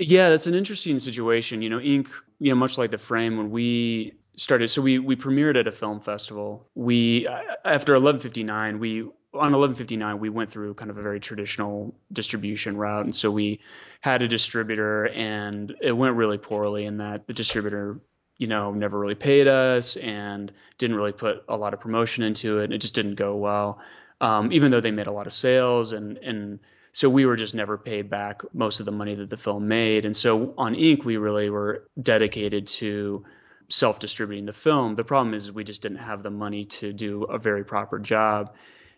Yeah, 0.00 0.30
that's 0.30 0.46
an 0.46 0.54
interesting 0.54 0.98
situation. 0.98 1.60
You 1.62 1.68
know, 1.68 1.78
Ink, 1.80 2.08
you 2.38 2.50
know, 2.50 2.56
much 2.56 2.78
like 2.78 2.90
the 2.90 2.98
frame, 2.98 3.36
when 3.36 3.50
we 3.50 4.14
started, 4.36 4.68
so 4.68 4.80
we 4.80 4.98
we 4.98 5.14
premiered 5.14 5.56
at 5.58 5.68
a 5.68 5.72
film 5.72 6.00
festival. 6.00 6.66
We 6.74 7.26
after 7.64 7.92
1159, 7.92 8.78
we 8.78 9.02
on 9.02 9.52
1159 9.52 10.18
we 10.18 10.28
went 10.30 10.50
through 10.50 10.74
kind 10.74 10.90
of 10.90 10.96
a 10.98 11.02
very 11.02 11.20
traditional 11.20 11.94
distribution 12.14 12.78
route, 12.78 13.04
and 13.04 13.14
so 13.14 13.30
we 13.30 13.60
had 14.00 14.22
a 14.22 14.28
distributor, 14.28 15.08
and 15.08 15.74
it 15.82 15.92
went 15.92 16.16
really 16.16 16.38
poorly 16.38 16.86
in 16.86 16.96
that 16.98 17.26
the 17.26 17.34
distributor 17.34 18.00
you 18.38 18.46
know, 18.46 18.72
never 18.72 18.98
really 18.98 19.14
paid 19.14 19.46
us 19.46 19.96
and 19.98 20.50
didn't 20.78 20.96
really 20.96 21.12
put 21.12 21.44
a 21.50 21.56
lot 21.58 21.74
of 21.74 21.80
promotion 21.80 22.24
into 22.24 22.58
it. 22.60 22.72
It 22.72 22.78
just 22.78 22.94
didn't 22.94 23.16
go 23.16 23.36
well, 23.36 23.78
um, 24.22 24.50
even 24.50 24.70
though 24.70 24.80
they 24.80 24.90
made 24.90 25.08
a 25.08 25.12
lot 25.12 25.26
of 25.26 25.34
sales 25.34 25.92
and 25.92 26.16
and 26.18 26.58
so 26.92 27.08
we 27.08 27.26
were 27.26 27.36
just 27.36 27.54
never 27.54 27.78
paid 27.78 28.10
back 28.10 28.42
most 28.52 28.80
of 28.80 28.86
the 28.86 28.92
money 28.92 29.14
that 29.14 29.30
the 29.30 29.36
film 29.36 29.68
made. 29.68 30.04
And 30.04 30.16
so 30.16 30.54
on 30.58 30.74
Ink, 30.74 31.04
we 31.04 31.16
really 31.16 31.50
were 31.50 31.86
dedicated 32.02 32.66
to 32.66 33.24
self-distributing 33.68 34.46
the 34.46 34.52
film. 34.52 34.96
The 34.96 35.04
problem 35.04 35.34
is 35.34 35.52
we 35.52 35.64
just 35.64 35.82
didn't 35.82 35.98
have 35.98 36.22
the 36.22 36.30
money 36.30 36.64
to 36.64 36.92
do 36.92 37.24
a 37.24 37.38
very 37.38 37.64
proper 37.64 37.98
job. 37.98 38.54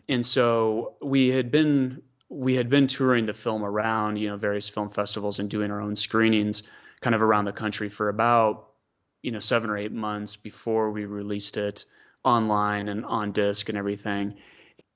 And 0.09 0.25
so 0.25 0.95
we 1.03 1.29
had 1.29 1.51
been 1.51 2.03
we 2.29 2.55
had 2.55 2.71
been 2.71 2.87
touring 2.87 3.27
the 3.27 3.35
film 3.35 3.63
around, 3.63 4.17
you 4.17 4.31
know, 4.31 4.37
various 4.37 4.67
film 4.67 4.89
festivals 4.89 5.39
and 5.39 5.51
doing 5.51 5.71
our 5.71 5.83
own 5.83 5.95
screenings 5.95 6.63
kind 7.03 7.15
of 7.15 7.21
around 7.21 7.45
the 7.45 7.53
country 7.53 7.91
for 7.91 8.09
about 8.09 8.69
you 9.23 9.31
know 9.31 9.39
seven 9.39 9.71
or 9.71 9.77
eight 9.77 9.93
months 9.93 10.37
before 10.37 10.91
we 10.91 11.05
released 11.05 11.57
it 11.57 11.85
online 12.25 12.89
and 12.89 13.05
on 13.05 13.33
disc 13.33 13.69
and 13.69 13.77
everything 13.77 14.35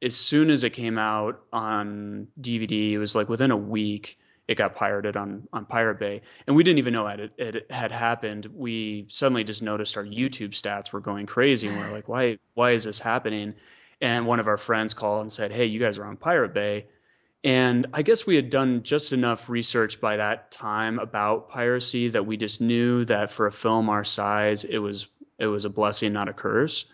as 0.03 0.17
soon 0.17 0.51
as 0.51 0.65
it 0.65 0.71
came 0.71 0.99
out 0.99 1.41
on 1.53 2.27
dvd 2.41 2.93
it 2.93 2.99
was 2.99 3.15
like 3.15 3.29
within 3.29 3.51
a 3.51 3.57
week 3.57 4.19
it 4.49 4.57
got 4.57 4.75
pirated 4.75 5.17
on 5.17 5.47
on 5.53 5.65
pirate 5.65 5.99
bay. 5.99 6.23
And 6.47 6.55
we 6.55 6.63
didn't 6.63 6.79
even 6.79 6.93
know 6.93 7.07
it, 7.09 7.33
it 7.37 7.71
had 7.71 7.91
happened. 7.91 8.47
We 8.55 9.07
suddenly 9.09 9.45
just 9.45 9.63
noticed 9.63 9.97
our 9.97 10.05
youtube 10.05 10.51
stats 10.51 10.93
were 10.93 11.01
going 11.01 11.27
crazy. 11.27 11.69
And 11.69 11.79
we're 11.79 11.93
like 11.93 12.09
why 12.09 12.39
why 12.55 12.73
is 12.73 12.85
this 12.85 12.99
happening? 12.99 13.55
And 14.01 14.27
one 14.27 14.41
of 14.41 14.47
our 14.47 14.57
friends 14.57 14.95
called 14.95 15.23
and 15.23 15.33
said 15.33 15.53
hey 15.53 15.67
you 15.67 15.81
guys 15.81 15.99
are 15.99 16.05
on 16.05 16.17
pirate 16.17 16.55
bay. 16.55 16.87
And 17.45 17.87
I 17.93 18.03
guess 18.03 18.27
we 18.27 18.35
had 18.35 18.51
done 18.51 18.83
just 18.83 19.13
enough 19.13 19.49
research 19.49 20.01
by 20.01 20.17
that 20.17 20.51
time 20.51 20.99
about 20.99 21.49
piracy 21.49 22.09
that 22.09 22.27
we 22.27 22.37
just 22.37 22.61
knew 22.61 23.05
that 23.05 23.31
for 23.31 23.47
a 23.47 23.53
film 23.53 23.89
our 23.89 24.05
size, 24.05 24.65
it 24.65 24.79
was 24.79 25.07
it 25.39 25.47
was 25.47 25.65
a 25.65 25.71
blessing, 25.71 26.13
not 26.13 26.29
a 26.29 26.33
curse. 26.33 26.87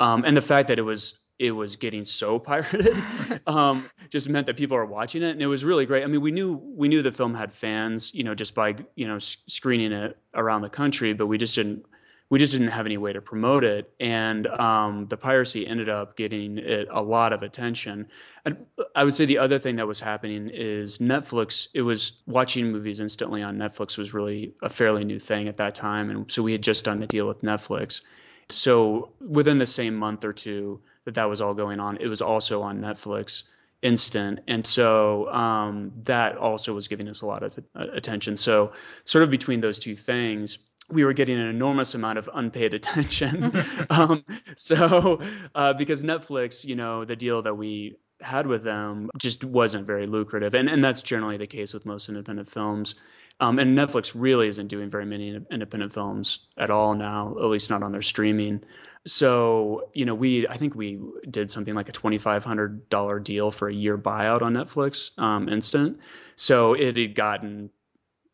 Um, 0.00 0.24
and 0.24 0.36
the 0.36 0.42
fact 0.42 0.68
that 0.68 0.78
it 0.78 0.82
was 0.82 1.14
it 1.40 1.52
was 1.52 1.74
getting 1.74 2.04
so 2.04 2.38
pirated 2.38 3.02
um, 3.48 3.90
just 4.10 4.28
meant 4.28 4.46
that 4.46 4.56
people 4.56 4.76
are 4.76 4.86
watching 4.86 5.22
it, 5.22 5.30
and 5.30 5.42
it 5.42 5.46
was 5.46 5.64
really 5.64 5.86
great. 5.86 6.04
I 6.04 6.06
mean, 6.06 6.20
we 6.20 6.30
knew 6.30 6.56
we 6.56 6.86
knew 6.86 7.02
the 7.02 7.10
film 7.10 7.34
had 7.34 7.52
fans, 7.52 8.14
you 8.14 8.22
know, 8.22 8.34
just 8.34 8.54
by 8.54 8.76
you 8.94 9.08
know 9.08 9.18
screening 9.18 9.90
it 9.90 10.16
around 10.34 10.62
the 10.62 10.68
country, 10.68 11.14
but 11.14 11.26
we 11.26 11.38
just 11.38 11.56
didn't 11.56 11.84
we 12.28 12.38
just 12.38 12.52
didn't 12.52 12.68
have 12.68 12.86
any 12.86 12.96
way 12.96 13.12
to 13.12 13.20
promote 13.20 13.64
it. 13.64 13.92
And 13.98 14.46
um, 14.46 15.06
the 15.08 15.16
piracy 15.16 15.66
ended 15.66 15.88
up 15.88 16.16
getting 16.16 16.58
it 16.58 16.86
a 16.88 17.02
lot 17.02 17.32
of 17.32 17.42
attention. 17.42 18.06
And 18.44 18.56
I 18.94 19.02
would 19.02 19.16
say 19.16 19.24
the 19.24 19.38
other 19.38 19.58
thing 19.58 19.74
that 19.76 19.88
was 19.88 19.98
happening 19.98 20.48
is 20.48 20.98
Netflix, 20.98 21.66
it 21.74 21.82
was 21.82 22.12
watching 22.26 22.70
movies 22.70 23.00
instantly 23.00 23.42
on 23.42 23.56
Netflix 23.56 23.98
was 23.98 24.14
really 24.14 24.54
a 24.62 24.68
fairly 24.68 25.04
new 25.04 25.18
thing 25.18 25.48
at 25.48 25.56
that 25.56 25.74
time. 25.74 26.08
And 26.08 26.30
so 26.30 26.40
we 26.40 26.52
had 26.52 26.62
just 26.62 26.84
done 26.84 27.02
a 27.02 27.06
deal 27.08 27.26
with 27.26 27.42
Netflix. 27.42 28.02
So 28.48 29.10
within 29.20 29.58
the 29.58 29.66
same 29.66 29.96
month 29.96 30.24
or 30.24 30.32
two 30.32 30.80
that 31.04 31.14
that 31.14 31.28
was 31.28 31.40
all 31.40 31.54
going 31.54 31.80
on, 31.80 31.96
it 31.98 32.06
was 32.06 32.20
also 32.20 32.62
on 32.62 32.80
Netflix 32.80 33.44
instant. 33.82 34.40
And 34.46 34.66
so 34.66 35.32
um, 35.32 35.92
that 36.02 36.36
also 36.36 36.74
was 36.74 36.86
giving 36.88 37.08
us 37.08 37.22
a 37.22 37.26
lot 37.26 37.42
of 37.42 37.58
attention. 37.74 38.36
So 38.36 38.72
sort 39.04 39.24
of 39.24 39.30
between 39.30 39.60
those 39.60 39.78
two 39.78 39.96
things 39.96 40.58
we 40.90 41.04
were 41.04 41.12
getting 41.12 41.38
an 41.38 41.46
enormous 41.46 41.94
amount 41.94 42.18
of 42.18 42.28
unpaid 42.34 42.74
attention. 42.80 43.52
um, 43.90 44.24
so, 44.56 45.20
uh, 45.54 45.72
because 45.74 46.02
Netflix, 46.02 46.64
you 46.64 46.76
know, 46.76 47.04
the 47.04 47.16
deal 47.16 47.42
that 47.42 47.54
we 47.54 47.96
had 48.20 48.46
with 48.46 48.62
them 48.62 49.10
just 49.18 49.44
wasn't 49.44 49.86
very 49.86 50.06
lucrative, 50.06 50.54
and 50.54 50.68
and 50.68 50.82
that's 50.82 51.02
generally 51.02 51.36
the 51.36 51.46
case 51.46 51.74
with 51.74 51.86
most 51.86 52.08
independent 52.08 52.48
films. 52.48 52.94
Um, 53.40 53.58
and 53.58 53.76
Netflix 53.76 54.12
really 54.14 54.48
isn't 54.48 54.66
doing 54.68 54.90
very 54.90 55.06
many 55.06 55.40
independent 55.50 55.94
films 55.94 56.40
at 56.58 56.70
all 56.70 56.94
now, 56.94 57.34
at 57.38 57.46
least 57.46 57.70
not 57.70 57.82
on 57.82 57.90
their 57.90 58.02
streaming. 58.02 58.62
So, 59.06 59.88
you 59.94 60.04
know, 60.04 60.14
we 60.14 60.46
I 60.46 60.58
think 60.58 60.74
we 60.74 61.00
did 61.30 61.50
something 61.50 61.74
like 61.74 61.88
a 61.88 61.92
twenty 61.92 62.18
five 62.18 62.44
hundred 62.44 62.88
dollar 62.90 63.18
deal 63.18 63.50
for 63.50 63.68
a 63.68 63.72
year 63.72 63.96
buyout 63.96 64.42
on 64.42 64.52
Netflix 64.52 65.18
um, 65.18 65.48
Instant. 65.48 65.98
So 66.36 66.74
it 66.74 66.96
had 66.98 67.14
gotten 67.14 67.70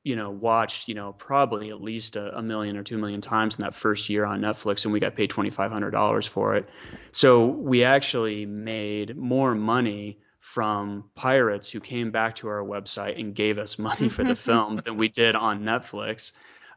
you 0.07 0.15
know, 0.15 0.31
watched, 0.31 0.87
you 0.87 0.95
know, 0.95 1.15
probably 1.15 1.71
at 1.71 1.83
least 1.83 2.15
a, 2.15 2.39
a, 2.39 2.41
million 2.41 2.77
or 2.77 2.85
two 2.85 2.97
million 2.97 3.21
times 3.21 3.57
in 3.57 3.63
that 3.63 3.75
first 3.75 4.09
year 4.09 4.25
on 4.25 4.41
Netflix, 4.41 4.85
and 4.85 4.93
we 4.93 5.01
got 5.01 5.17
paid 5.17 5.31
twenty 5.31 5.51
five 5.51 5.73
hundred 5.73 5.91
dollars 5.91 6.29
for 6.29 6.55
it. 6.55 6.69
So 7.11 7.47
we 7.47 7.83
actually 7.83 8.47
made 8.47 9.17
more 9.17 9.57
money 9.57 10.21
from 10.39 11.11
pirates 11.17 11.69
who 11.69 11.81
came 11.81 12.13
back 12.13 12.37
to 12.37 12.47
our 12.47 12.63
website 12.63 13.19
and 13.21 13.35
gave 13.35 13.59
us 13.59 13.81
money 13.81 14.09
for 14.09 14.23
the 14.23 14.37
film 14.47 14.77
than 14.85 14.97
we 14.97 15.09
did 15.09 15.35
on 15.35 15.65
Netflix, 15.65 16.31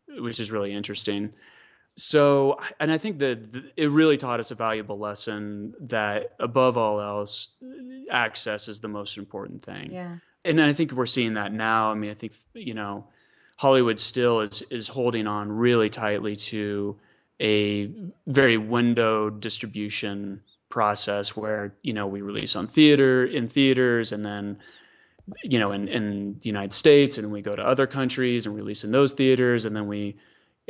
which 0.08 0.40
is 0.40 0.50
really 0.50 0.74
interesting. 0.74 1.32
So, 1.98 2.60
and 2.80 2.92
I 2.92 2.98
think 2.98 3.20
that 3.20 3.64
it 3.78 3.92
really 3.92 4.18
taught 4.18 4.40
us 4.40 4.50
a 4.50 4.56
valuable 4.56 4.98
lesson 4.98 5.76
that 5.82 6.34
above 6.40 6.78
all 6.78 7.00
else, 7.00 7.50
access 8.10 8.68
is 8.68 8.80
the 8.80 8.88
most 8.88 9.20
important 9.20 9.64
thing. 9.64 9.92
Yeah. 9.92 10.16
And 10.46 10.60
I 10.60 10.74
think 10.74 10.94
we're 10.94 11.06
seeing 11.06 11.36
that 11.36 11.54
now. 11.54 11.92
I 11.92 11.94
mean, 11.94 12.10
I 12.10 12.16
think, 12.16 12.34
you 12.56 12.74
know, 12.74 13.06
Hollywood 13.60 14.00
still 14.00 14.40
is 14.40 14.64
is 14.70 14.88
holding 14.88 15.28
on 15.28 15.52
really 15.52 15.90
tightly 15.90 16.38
to 16.38 16.96
a 17.42 17.92
very 18.26 18.56
windowed 18.56 19.42
distribution 19.42 20.42
process 20.70 21.36
where 21.36 21.76
you 21.82 21.92
know 21.92 22.08
we 22.08 22.22
release 22.22 22.56
on 22.56 22.68
theater 22.68 23.26
in 23.26 23.50
theaters 23.50 24.14
and 24.14 24.24
then 24.24 24.58
you 25.44 25.60
know 25.60 25.74
in, 25.74 25.90
in 25.90 26.40
the 26.40 26.48
United 26.48 26.72
States 26.72 27.18
and 27.18 27.34
we 27.34 27.42
go 27.42 27.54
to 27.54 27.62
other 27.62 27.86
countries 27.86 28.46
and 28.46 28.56
release 28.56 28.86
in 28.86 28.94
those 28.94 29.12
theaters 29.12 29.66
and 29.66 29.76
then 29.76 29.88
we 29.88 30.16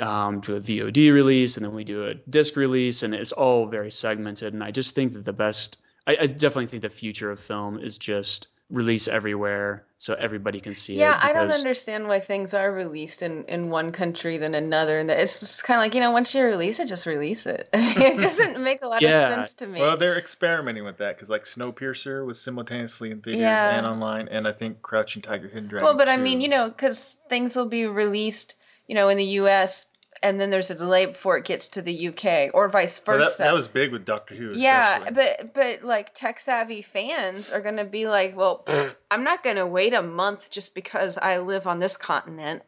um, 0.02 0.40
do 0.40 0.56
a 0.56 0.60
VOD 0.60 1.14
release 1.14 1.58
and 1.58 1.66
then 1.68 1.76
we 1.76 1.84
do 1.84 2.08
a 2.08 2.16
disc 2.16 2.56
release 2.56 3.04
and 3.04 3.14
it's 3.14 3.34
all 3.34 3.68
very 3.68 3.92
segmented 3.92 4.56
and 4.56 4.64
I 4.64 4.72
just 4.72 4.96
think 4.96 5.14
that 5.14 5.26
the 5.26 5.34
best 5.46 5.78
I, 6.08 6.18
I 6.22 6.26
definitely 6.26 6.66
think 6.66 6.82
the 6.82 6.90
future 6.90 7.30
of 7.30 7.40
film 7.40 7.78
is 7.78 8.00
just 8.00 8.48
release 8.70 9.08
everywhere 9.08 9.84
so 9.98 10.14
everybody 10.14 10.62
can 10.62 10.76
see 10.76 10.96
yeah, 10.96 11.00
it. 11.00 11.10
Yeah, 11.10 11.20
I 11.22 11.34
don't 11.34 11.52
understand 11.52 12.08
why 12.08 12.20
things 12.20 12.54
are 12.54 12.72
released 12.72 13.22
in, 13.22 13.44
in 13.46 13.70
one 13.70 13.92
country 13.92 14.38
than 14.38 14.56
another. 14.56 15.00
And 15.00 15.10
it's 15.10 15.40
just 15.40 15.64
kind 15.66 15.78
of 15.78 15.84
like, 15.84 15.96
you 15.96 16.00
know, 16.00 16.12
once 16.12 16.34
you 16.34 16.44
release 16.44 16.80
it, 16.80 16.88
just 16.88 17.06
release 17.06 17.46
it. 17.46 17.68
it 17.74 18.20
doesn't 18.20 18.62
make 18.62 18.82
a 18.82 18.88
lot 18.88 19.02
yeah. 19.02 19.28
of 19.28 19.34
sense 19.34 19.54
to 19.56 19.68
me. 19.68 19.82
Well, 19.82 19.98
they're 19.98 20.18
experimenting 20.18 20.86
with 20.86 20.98
that 21.00 21.16
because, 21.16 21.30
like, 21.30 21.44
Snowpiercer 21.44 22.26
was 22.26 22.40
simultaneously 22.40 23.12
in 23.12 23.22
theaters 23.22 23.42
yeah. 23.42 23.78
and 23.78 23.86
online. 23.86 24.30
And 24.30 24.48
I 24.48 24.54
think 24.54 24.82
Crouching 24.82 25.22
Tiger, 25.22 25.48
Hidden 25.48 25.68
Dragon. 25.68 25.84
Well, 25.86 25.98
but 25.98 26.06
too. 26.06 26.12
I 26.12 26.18
mean, 26.18 26.40
you 26.40 26.48
know, 26.48 26.70
because 26.70 27.20
things 27.28 27.56
will 27.56 27.68
be 27.68 27.88
released, 27.88 28.56
you 28.88 28.96
know, 28.96 29.10
in 29.10 29.18
the 29.18 29.26
U.S 29.26 29.88
and 30.22 30.40
then 30.40 30.50
there's 30.50 30.70
a 30.70 30.76
delay 30.76 31.06
before 31.06 31.38
it 31.38 31.46
gets 31.46 31.70
to 31.70 31.82
the 31.82 32.10
UK, 32.10 32.54
or 32.54 32.70
vice 32.70 32.98
versa. 32.98 33.20
Well, 33.20 33.30
that, 33.30 33.38
that, 33.38 33.54
was 33.54 33.68
big 33.68 33.92
with 33.92 34.06
Doctor 34.06 34.36
Who. 34.36 34.54
Yeah, 34.56 35.10
but 35.12 35.54
but 35.54 35.84
like 35.84 36.14
tech 36.14 36.40
savvy 36.40 36.82
fans 36.82 37.52
are 37.52 37.62
gonna 37.62 37.86
be 37.86 38.08
like, 38.08 38.36
well, 38.36 38.66
I'm 39.12 39.24
not 39.24 39.44
gonna 39.44 39.68
wait 39.68 39.94
a 39.94 40.02
month 40.02 40.50
just 40.50 40.76
because 40.76 41.18
I 41.18 41.38
live 41.40 41.68
on 41.68 41.80
this 41.80 41.98
continent 41.98 42.64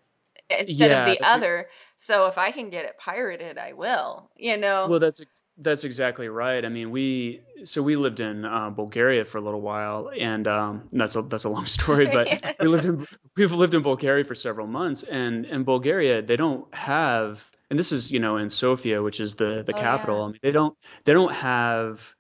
instead 0.60 0.92
yeah, 0.92 1.06
of 1.06 1.18
the 1.18 1.26
other. 1.26 1.68
So 1.98 2.26
if 2.26 2.38
I 2.38 2.52
can 2.52 2.70
get 2.70 2.86
it 2.86 2.98
pirated, 2.98 3.58
I 3.58 3.74
will. 3.74 4.30
You 4.36 4.58
know. 4.58 4.88
Well, 4.90 5.00
that's 5.00 5.22
ex- 5.22 5.44
that's 5.58 5.84
exactly 5.84 6.30
right. 6.30 6.66
I 6.66 6.70
mean, 6.70 6.92
we 6.92 7.42
so 7.64 7.82
we 7.84 7.96
lived 7.96 8.20
in 8.20 8.44
uh, 8.44 8.70
Bulgaria 8.72 9.24
for 9.24 9.38
a 9.38 9.42
little 9.42 9.62
while, 9.62 10.12
and 10.18 10.48
um, 10.48 10.90
that's 10.92 11.16
a 11.16 11.22
that's 11.22 11.44
a 11.44 11.50
long 11.50 11.66
story. 11.78 12.08
But 12.08 12.28
yes. 12.28 12.56
we 12.60 12.68
lived 12.68 12.86
in 12.86 13.08
we've 13.38 13.52
lived 13.52 13.74
in 13.74 13.84
Bulgaria 13.84 14.24
for 14.24 14.36
several 14.36 14.68
months, 14.68 15.04
and 15.04 15.46
in 15.46 15.64
Bulgaria 15.64 16.22
they 16.22 16.38
don't 16.38 16.74
have, 16.74 17.52
and 17.70 17.78
this 17.78 17.92
is 17.92 18.12
you 18.12 18.20
know 18.20 18.38
in 18.38 18.50
Sofia, 18.50 19.04
which 19.04 19.20
is 19.20 19.36
the 19.36 19.64
the 19.64 19.74
oh, 19.74 19.80
capital. 19.80 20.18
Yeah. 20.18 20.24
I 20.24 20.28
mean, 20.28 20.40
they 20.42 20.52
don't 20.52 20.78
they 21.06 21.14
don't 21.14 21.34
have 21.34 22.16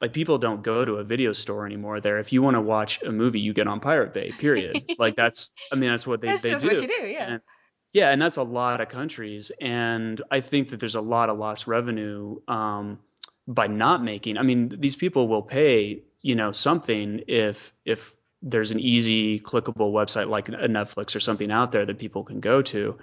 like 0.00 0.12
people 0.12 0.38
don't 0.38 0.62
go 0.62 0.84
to 0.84 0.96
a 0.96 1.04
video 1.04 1.32
store 1.32 1.66
anymore 1.66 2.00
there 2.00 2.18
if 2.18 2.32
you 2.32 2.42
want 2.42 2.54
to 2.54 2.60
watch 2.60 3.02
a 3.02 3.12
movie 3.12 3.40
you 3.40 3.52
get 3.52 3.66
on 3.66 3.80
pirate 3.80 4.12
bay 4.12 4.30
period 4.38 4.84
like 4.98 5.16
that's 5.16 5.52
i 5.72 5.74
mean 5.74 5.90
that's 5.90 6.06
what 6.06 6.20
they, 6.20 6.28
that's 6.28 6.42
they 6.42 6.50
just 6.50 6.62
do 6.62 6.68
what 6.68 6.82
you 6.82 6.88
do 6.88 7.06
yeah 7.06 7.32
and, 7.34 7.40
yeah, 7.92 8.10
and 8.10 8.20
that's 8.20 8.36
a 8.36 8.42
lot 8.42 8.80
of 8.80 8.88
countries, 8.88 9.50
and 9.60 10.20
I 10.30 10.40
think 10.40 10.70
that 10.70 10.80
there's 10.80 10.94
a 10.94 11.00
lot 11.00 11.30
of 11.30 11.38
lost 11.38 11.66
revenue 11.66 12.40
um, 12.48 12.98
by 13.48 13.66
not 13.66 14.02
making. 14.02 14.38
I 14.38 14.42
mean, 14.42 14.68
these 14.68 14.96
people 14.96 15.28
will 15.28 15.42
pay, 15.42 16.02
you 16.20 16.34
know, 16.34 16.52
something 16.52 17.22
if 17.26 17.72
if 17.84 18.16
there's 18.42 18.70
an 18.70 18.80
easy 18.80 19.40
clickable 19.40 19.92
website 19.92 20.28
like 20.28 20.48
a 20.48 20.52
Netflix 20.52 21.16
or 21.16 21.20
something 21.20 21.50
out 21.50 21.72
there 21.72 21.86
that 21.86 21.98
people 21.98 22.22
can 22.22 22.40
go 22.40 22.62
to. 22.62 22.96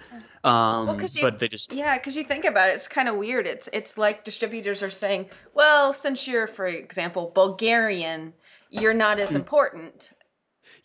Um, 0.44 0.88
well, 0.88 1.02
you, 1.02 1.22
but 1.22 1.40
they 1.40 1.48
just 1.48 1.74
yeah, 1.74 1.98
because 1.98 2.16
you 2.16 2.24
think 2.24 2.46
about 2.46 2.70
it, 2.70 2.75
it's 2.75 2.88
kind 2.88 3.08
of 3.08 3.16
weird. 3.16 3.48
It's 3.48 3.70
it's 3.74 3.98
like 3.98 4.25
distributors 4.25 4.84
are 4.84 4.92
saying, 4.92 5.30
well, 5.54 5.94
since 5.94 6.28
you're, 6.28 6.48
for 6.48 6.68
example, 6.68 7.32
Bulgarian, 7.34 8.34
you're 8.70 8.94
not 8.94 9.20
as 9.20 9.32
mm. 9.32 9.38
important 9.38 10.12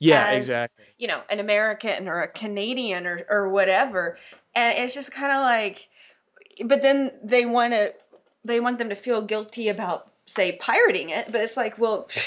Yeah, 0.00 0.26
as, 0.28 0.38
exactly. 0.38 0.84
You 0.98 1.08
know, 1.08 1.22
an 1.28 1.40
American 1.40 2.08
or 2.08 2.20
a 2.22 2.28
Canadian 2.28 3.06
or 3.06 3.26
or 3.28 3.48
whatever, 3.48 4.18
and 4.54 4.78
it's 4.78 4.94
just 4.94 5.12
kind 5.12 5.32
of 5.32 5.42
like, 5.42 5.88
but 6.64 6.82
then 6.82 7.12
they 7.22 7.46
want 7.46 7.72
to 7.72 7.94
they 8.44 8.60
want 8.60 8.78
them 8.78 8.90
to 8.90 8.96
feel 8.96 9.22
guilty 9.22 9.68
about 9.68 10.10
say 10.26 10.52
pirating 10.52 11.10
it, 11.10 11.30
but 11.32 11.40
it's 11.40 11.56
like, 11.56 11.78
well. 11.78 12.08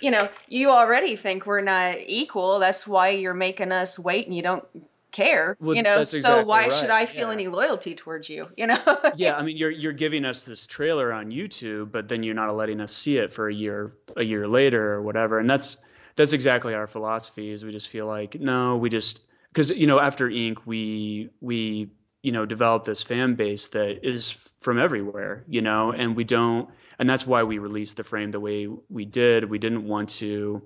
You 0.00 0.10
know, 0.10 0.28
you 0.48 0.70
already 0.70 1.14
think 1.14 1.46
we're 1.46 1.62
not 1.62 1.94
equal. 2.04 2.58
That's 2.58 2.86
why 2.86 3.10
you're 3.10 3.32
making 3.32 3.70
us 3.70 3.96
wait, 3.96 4.26
and 4.26 4.36
you 4.36 4.42
don't 4.42 4.66
care. 5.14 5.56
Well, 5.60 5.74
you 5.74 5.82
know, 5.82 5.98
that's 5.98 6.20
so 6.20 6.44
why 6.44 6.64
right, 6.64 6.72
should 6.72 6.90
I 6.90 7.06
feel 7.06 7.28
yeah. 7.28 7.34
any 7.34 7.48
loyalty 7.48 7.94
towards 7.94 8.28
you? 8.28 8.48
You 8.56 8.66
know? 8.66 8.98
yeah, 9.16 9.36
I 9.36 9.42
mean, 9.42 9.56
you're 9.56 9.70
you're 9.70 9.92
giving 9.92 10.26
us 10.26 10.44
this 10.44 10.66
trailer 10.66 11.12
on 11.12 11.30
YouTube, 11.30 11.92
but 11.92 12.08
then 12.08 12.22
you're 12.22 12.34
not 12.34 12.54
letting 12.54 12.80
us 12.80 12.92
see 12.92 13.16
it 13.16 13.30
for 13.30 13.48
a 13.48 13.54
year 13.54 13.92
a 14.16 14.22
year 14.24 14.46
later 14.46 14.92
or 14.92 15.00
whatever. 15.00 15.38
And 15.38 15.48
that's 15.48 15.78
that's 16.16 16.32
exactly 16.32 16.74
our 16.74 16.86
philosophy. 16.86 17.50
Is 17.50 17.64
we 17.64 17.72
just 17.72 17.88
feel 17.88 18.06
like 18.06 18.40
no, 18.40 18.76
we 18.76 18.88
just 18.88 19.22
because 19.48 19.70
you 19.70 19.86
know 19.86 20.00
after 20.00 20.28
Ink 20.28 20.66
we 20.66 21.30
we 21.40 21.90
you 22.22 22.32
know 22.32 22.46
developed 22.46 22.86
this 22.86 23.02
fan 23.02 23.34
base 23.34 23.68
that 23.68 24.06
is 24.06 24.32
from 24.60 24.78
everywhere, 24.78 25.44
you 25.48 25.60
know, 25.60 25.92
and 25.92 26.16
we 26.16 26.24
don't, 26.24 26.70
and 26.98 27.08
that's 27.08 27.26
why 27.26 27.42
we 27.42 27.58
released 27.58 27.98
the 27.98 28.04
frame 28.04 28.30
the 28.30 28.40
way 28.40 28.68
we 28.88 29.04
did. 29.04 29.50
We 29.50 29.58
didn't 29.58 29.86
want 29.86 30.08
to 30.10 30.62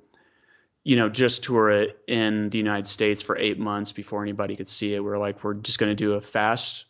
you 0.88 0.96
know, 0.96 1.10
just 1.10 1.44
tour 1.44 1.68
it 1.68 1.98
in 2.06 2.48
the 2.48 2.56
United 2.56 2.86
States 2.86 3.20
for 3.20 3.38
eight 3.38 3.58
months 3.58 3.92
before 3.92 4.22
anybody 4.22 4.56
could 4.56 4.68
see 4.68 4.94
it. 4.94 5.04
We're 5.04 5.18
like, 5.18 5.44
we're 5.44 5.52
just 5.52 5.78
going 5.78 5.90
to 5.90 5.94
do 5.94 6.14
a 6.14 6.20
fast, 6.22 6.86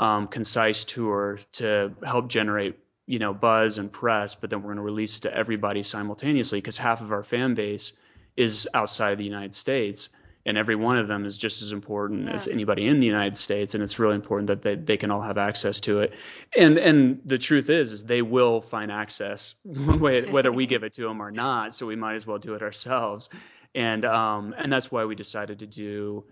um, 0.00 0.26
concise 0.26 0.82
tour 0.82 1.38
to 1.52 1.94
help 2.04 2.28
generate, 2.28 2.80
you 3.08 3.18
know, 3.18 3.32
buzz 3.32 3.78
and 3.78 3.90
press, 3.90 4.34
but 4.34 4.50
then 4.50 4.60
we're 4.60 4.74
going 4.74 4.76
to 4.76 4.82
release 4.82 5.16
it 5.16 5.22
to 5.22 5.34
everybody 5.34 5.82
simultaneously 5.82 6.58
because 6.58 6.76
half 6.76 7.00
of 7.00 7.10
our 7.10 7.22
fan 7.22 7.54
base 7.54 7.94
is 8.36 8.68
outside 8.74 9.12
of 9.12 9.18
the 9.18 9.24
United 9.24 9.54
States. 9.54 10.10
And 10.44 10.58
every 10.58 10.76
one 10.76 10.98
of 10.98 11.08
them 11.08 11.24
is 11.24 11.36
just 11.36 11.62
as 11.62 11.72
important 11.72 12.28
as 12.28 12.46
anybody 12.48 12.86
in 12.86 13.00
the 13.00 13.06
United 13.06 13.36
States, 13.36 13.74
and 13.74 13.82
it's 13.82 13.98
really 13.98 14.14
important 14.14 14.46
that 14.46 14.62
they, 14.62 14.76
they 14.76 14.96
can 14.96 15.10
all 15.10 15.20
have 15.20 15.36
access 15.36 15.80
to 15.80 16.00
it. 16.00 16.14
And 16.56 16.78
and 16.78 17.20
the 17.24 17.38
truth 17.38 17.68
is, 17.68 17.92
is 17.92 18.04
they 18.04 18.22
will 18.22 18.60
find 18.60 18.90
access 18.92 19.56
one 19.64 20.00
way, 20.00 20.30
whether 20.30 20.52
we 20.52 20.66
give 20.66 20.84
it 20.84 20.94
to 20.94 21.02
them 21.02 21.20
or 21.20 21.30
not. 21.30 21.74
So 21.74 21.86
we 21.86 21.96
might 21.96 22.14
as 22.14 22.26
well 22.26 22.38
do 22.38 22.54
it 22.54 22.62
ourselves. 22.62 23.28
And 23.74 24.04
um 24.04 24.54
and 24.56 24.72
that's 24.72 24.90
why 24.90 25.04
we 25.04 25.14
decided 25.14 25.58
to 25.58 25.66
do, 25.66 26.24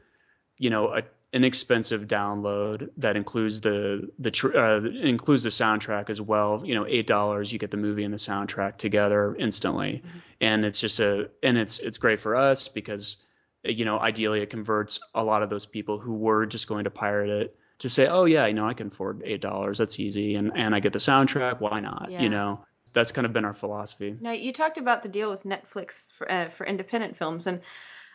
you 0.59 0.71
know, 0.71 0.95
a, 0.95 1.03
an 1.37 1.45
expensive 1.45 2.07
download 2.09 2.89
that 2.97 3.15
includes 3.15 3.61
the 3.61 4.11
the 4.19 4.31
tr- 4.31 4.57
uh, 4.57 4.81
includes 4.81 5.43
the 5.43 5.51
soundtrack 5.51 6.09
as 6.09 6.19
well. 6.19 6.63
You 6.65 6.75
know, 6.75 6.87
eight 6.89 7.07
dollars 7.07 7.53
you 7.53 7.59
get 7.59 7.71
the 7.71 7.77
movie 7.77 8.05
and 8.05 8.15
the 8.15 8.19
soundtrack 8.19 8.79
together 8.79 9.37
instantly, 9.39 10.03
and 10.41 10.65
it's 10.65 10.81
just 10.81 10.99
a 10.99 11.29
and 11.43 11.59
it's 11.59 11.79
it's 11.79 11.99
great 11.99 12.21
for 12.21 12.35
us 12.35 12.69
because 12.69 13.19
you 13.63 13.85
know 13.85 14.01
ideally 14.01 14.41
it 14.41 14.49
converts 14.49 14.99
a 15.15 15.23
lot 15.23 15.43
of 15.43 15.51
those 15.51 15.67
people 15.67 15.99
who 15.99 16.15
were 16.15 16.47
just 16.47 16.69
going 16.69 16.85
to 16.85 16.91
pirate 16.91 17.29
it 17.29 17.57
to 17.81 17.91
say, 17.91 18.07
oh 18.07 18.25
yeah, 18.25 18.47
you 18.47 18.55
know 18.55 18.67
I 18.67 18.73
can 18.73 18.87
afford 18.87 19.21
eight 19.27 19.43
dollars, 19.43 19.77
that's 19.77 20.01
easy, 20.01 20.37
and 20.37 20.53
and 20.57 20.75
I 20.75 20.81
get 20.81 20.95
the 20.95 21.01
soundtrack, 21.01 21.61
why 21.61 21.81
not? 21.81 22.09
Yeah. 22.11 22.23
You 22.23 22.31
know, 22.31 22.65
that's 22.95 23.13
kind 23.13 23.27
of 23.27 23.35
been 23.35 23.45
our 23.45 23.53
philosophy. 23.53 24.17
Now 24.23 24.33
you 24.33 24.55
talked 24.55 24.79
about 24.79 25.03
the 25.03 25.11
deal 25.11 25.31
with 25.31 25.45
Netflix 25.45 26.15
for 26.15 26.33
uh, 26.33 26.49
for 26.49 26.65
independent 26.65 27.19
films, 27.19 27.47
and 27.47 27.61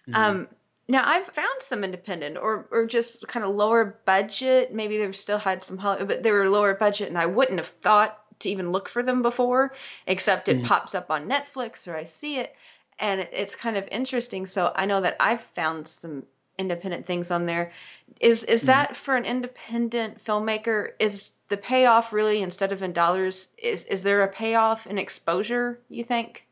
Mm-hmm. 0.09 0.43
Now 0.87 1.03
I've 1.05 1.27
found 1.27 1.61
some 1.61 1.83
independent 1.83 2.37
or 2.37 2.67
or 2.71 2.85
just 2.85 3.27
kind 3.27 3.45
of 3.45 3.55
lower 3.55 3.97
budget. 4.05 4.73
Maybe 4.73 4.97
they 4.97 5.11
still 5.13 5.37
had 5.37 5.63
some, 5.63 5.77
but 5.77 6.23
they 6.23 6.31
were 6.31 6.49
lower 6.49 6.73
budget, 6.73 7.09
and 7.09 7.17
I 7.17 7.25
wouldn't 7.25 7.59
have 7.59 7.67
thought 7.67 8.17
to 8.39 8.49
even 8.49 8.71
look 8.71 8.89
for 8.89 9.03
them 9.03 9.21
before, 9.21 9.73
except 10.07 10.49
it 10.49 10.61
mm. 10.61 10.65
pops 10.65 10.95
up 10.95 11.11
on 11.11 11.29
Netflix 11.29 11.87
or 11.87 11.95
I 11.95 12.05
see 12.05 12.37
it, 12.37 12.55
and 12.99 13.21
it, 13.21 13.29
it's 13.33 13.55
kind 13.55 13.77
of 13.77 13.87
interesting. 13.91 14.45
So 14.45 14.71
I 14.75 14.85
know 14.85 15.01
that 15.01 15.17
I've 15.19 15.41
found 15.55 15.87
some 15.87 16.23
independent 16.57 17.05
things 17.05 17.31
on 17.31 17.45
there. 17.45 17.71
Is 18.19 18.43
is 18.43 18.63
mm. 18.63 18.67
that 18.67 18.95
for 18.95 19.15
an 19.15 19.25
independent 19.25 20.23
filmmaker? 20.23 20.89
Is 20.99 21.31
the 21.49 21.57
payoff 21.57 22.13
really 22.13 22.41
instead 22.41 22.71
of 22.71 22.81
in 22.81 22.93
dollars? 22.93 23.49
Is 23.57 23.85
is 23.85 24.03
there 24.03 24.23
a 24.23 24.27
payoff 24.27 24.87
in 24.87 24.97
exposure? 24.97 25.79
You 25.89 26.03
think? 26.03 26.47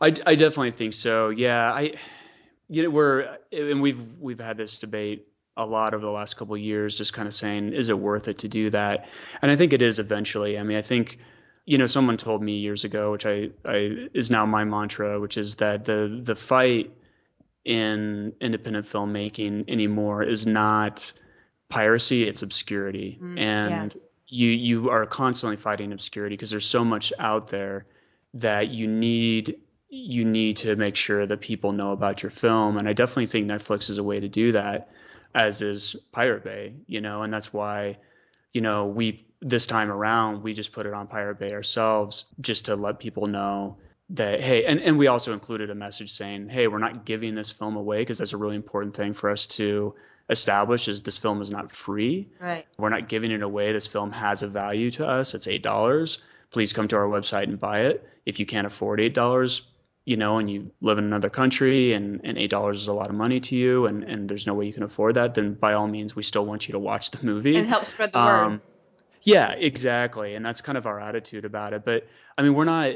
I, 0.00 0.06
I 0.26 0.34
definitely 0.34 0.72
think 0.72 0.92
so. 0.92 1.30
Yeah, 1.30 1.72
I, 1.72 1.94
you 2.68 2.82
know, 2.82 2.90
we're 2.90 3.38
and 3.52 3.80
we've 3.80 4.18
we've 4.18 4.40
had 4.40 4.56
this 4.56 4.78
debate 4.78 5.26
a 5.56 5.64
lot 5.64 5.94
over 5.94 6.04
the 6.04 6.10
last 6.10 6.36
couple 6.36 6.54
of 6.54 6.60
years, 6.60 6.98
just 6.98 7.12
kind 7.12 7.26
of 7.26 7.34
saying, 7.34 7.72
is 7.72 7.88
it 7.88 7.98
worth 7.98 8.28
it 8.28 8.38
to 8.38 8.48
do 8.48 8.70
that? 8.70 9.08
And 9.40 9.50
I 9.50 9.56
think 9.56 9.72
it 9.72 9.82
is 9.82 9.98
eventually. 9.98 10.58
I 10.58 10.62
mean, 10.62 10.76
I 10.76 10.82
think, 10.82 11.18
you 11.64 11.78
know, 11.78 11.86
someone 11.86 12.16
told 12.16 12.42
me 12.42 12.56
years 12.56 12.84
ago, 12.84 13.12
which 13.12 13.24
I, 13.24 13.50
I 13.64 14.08
is 14.12 14.30
now 14.30 14.44
my 14.44 14.64
mantra, 14.64 15.18
which 15.18 15.38
is 15.38 15.56
that 15.56 15.84
the 15.84 16.20
the 16.22 16.34
fight 16.34 16.92
in 17.64 18.32
independent 18.40 18.86
filmmaking 18.86 19.64
anymore 19.68 20.22
is 20.22 20.46
not 20.46 21.12
piracy; 21.68 22.24
it's 22.24 22.42
obscurity, 22.42 23.18
mm, 23.20 23.38
and 23.38 23.94
you 24.28 24.50
you 24.50 24.90
are 24.90 25.06
constantly 25.06 25.56
fighting 25.56 25.92
obscurity 25.92 26.34
because 26.34 26.50
there's 26.50 26.66
so 26.66 26.84
much 26.84 27.12
out 27.18 27.48
there 27.48 27.86
that 28.34 28.70
you 28.70 28.86
need 28.86 29.56
you 29.88 30.24
need 30.24 30.56
to 30.56 30.74
make 30.76 30.96
sure 30.96 31.26
that 31.26 31.40
people 31.40 31.72
know 31.72 31.92
about 31.92 32.22
your 32.22 32.30
film 32.30 32.76
and 32.76 32.88
i 32.88 32.92
definitely 32.92 33.26
think 33.26 33.46
netflix 33.46 33.88
is 33.88 33.98
a 33.98 34.02
way 34.02 34.18
to 34.18 34.28
do 34.28 34.52
that 34.52 34.90
as 35.34 35.62
is 35.62 35.94
pirate 36.12 36.42
bay 36.42 36.74
you 36.86 37.00
know 37.00 37.22
and 37.22 37.32
that's 37.32 37.52
why 37.52 37.96
you 38.52 38.60
know 38.60 38.86
we 38.86 39.24
this 39.40 39.66
time 39.66 39.90
around 39.90 40.42
we 40.42 40.52
just 40.54 40.72
put 40.72 40.86
it 40.86 40.92
on 40.94 41.06
pirate 41.06 41.38
bay 41.38 41.52
ourselves 41.52 42.24
just 42.40 42.64
to 42.64 42.74
let 42.74 42.98
people 42.98 43.26
know 43.26 43.76
that 44.10 44.40
hey 44.40 44.64
and, 44.64 44.80
and 44.80 44.98
we 44.98 45.06
also 45.06 45.32
included 45.32 45.70
a 45.70 45.74
message 45.74 46.10
saying 46.10 46.48
hey 46.48 46.66
we're 46.68 46.78
not 46.78 47.04
giving 47.04 47.34
this 47.34 47.50
film 47.52 47.76
away 47.76 47.98
because 48.00 48.18
that's 48.18 48.32
a 48.32 48.36
really 48.36 48.56
important 48.56 48.94
thing 48.96 49.12
for 49.12 49.30
us 49.30 49.46
to 49.46 49.94
establish 50.30 50.88
is 50.88 51.02
this 51.02 51.18
film 51.18 51.40
is 51.40 51.50
not 51.52 51.70
free 51.70 52.28
Right. 52.40 52.66
we're 52.78 52.88
not 52.88 53.08
giving 53.08 53.30
it 53.30 53.42
away. 53.42 53.72
This 53.72 53.86
film 53.86 54.10
has 54.10 54.42
a 54.42 54.48
value 54.48 54.90
to 54.92 55.06
us. 55.06 55.34
It's 55.34 55.46
eight 55.46 55.62
dollars. 55.62 56.18
Please 56.50 56.72
come 56.72 56.88
to 56.88 56.96
our 56.96 57.06
website 57.06 57.44
and 57.44 57.60
buy 57.60 57.82
it. 57.82 58.04
If 58.24 58.40
you 58.40 58.46
can't 58.46 58.66
afford 58.66 58.98
eight 59.00 59.14
dollars, 59.14 59.62
you 60.06 60.16
know, 60.16 60.38
and 60.38 60.48
you 60.48 60.70
live 60.80 60.98
in 60.98 61.04
another 61.04 61.28
country 61.28 61.92
and, 61.92 62.20
and 62.22 62.38
eight 62.38 62.48
dollars 62.48 62.80
is 62.80 62.88
a 62.88 62.92
lot 62.92 63.10
of 63.10 63.16
money 63.16 63.40
to 63.40 63.56
you 63.56 63.86
and, 63.86 64.04
and 64.04 64.28
there's 64.28 64.46
no 64.46 64.54
way 64.54 64.64
you 64.64 64.72
can 64.72 64.84
afford 64.84 65.14
that, 65.16 65.34
then 65.34 65.54
by 65.54 65.74
all 65.74 65.88
means 65.88 66.16
we 66.16 66.22
still 66.22 66.46
want 66.46 66.68
you 66.68 66.72
to 66.72 66.78
watch 66.78 67.10
the 67.10 67.26
movie. 67.26 67.56
And 67.56 67.68
help 67.68 67.84
spread 67.84 68.12
the 68.12 68.18
word. 68.18 68.44
Um, 68.44 68.62
yeah, 69.22 69.50
exactly. 69.50 70.36
And 70.36 70.46
that's 70.46 70.60
kind 70.60 70.78
of 70.78 70.86
our 70.86 71.00
attitude 71.00 71.44
about 71.44 71.72
it. 71.72 71.84
But 71.84 72.06
I 72.38 72.42
mean, 72.42 72.54
we're 72.54 72.64
not, 72.64 72.94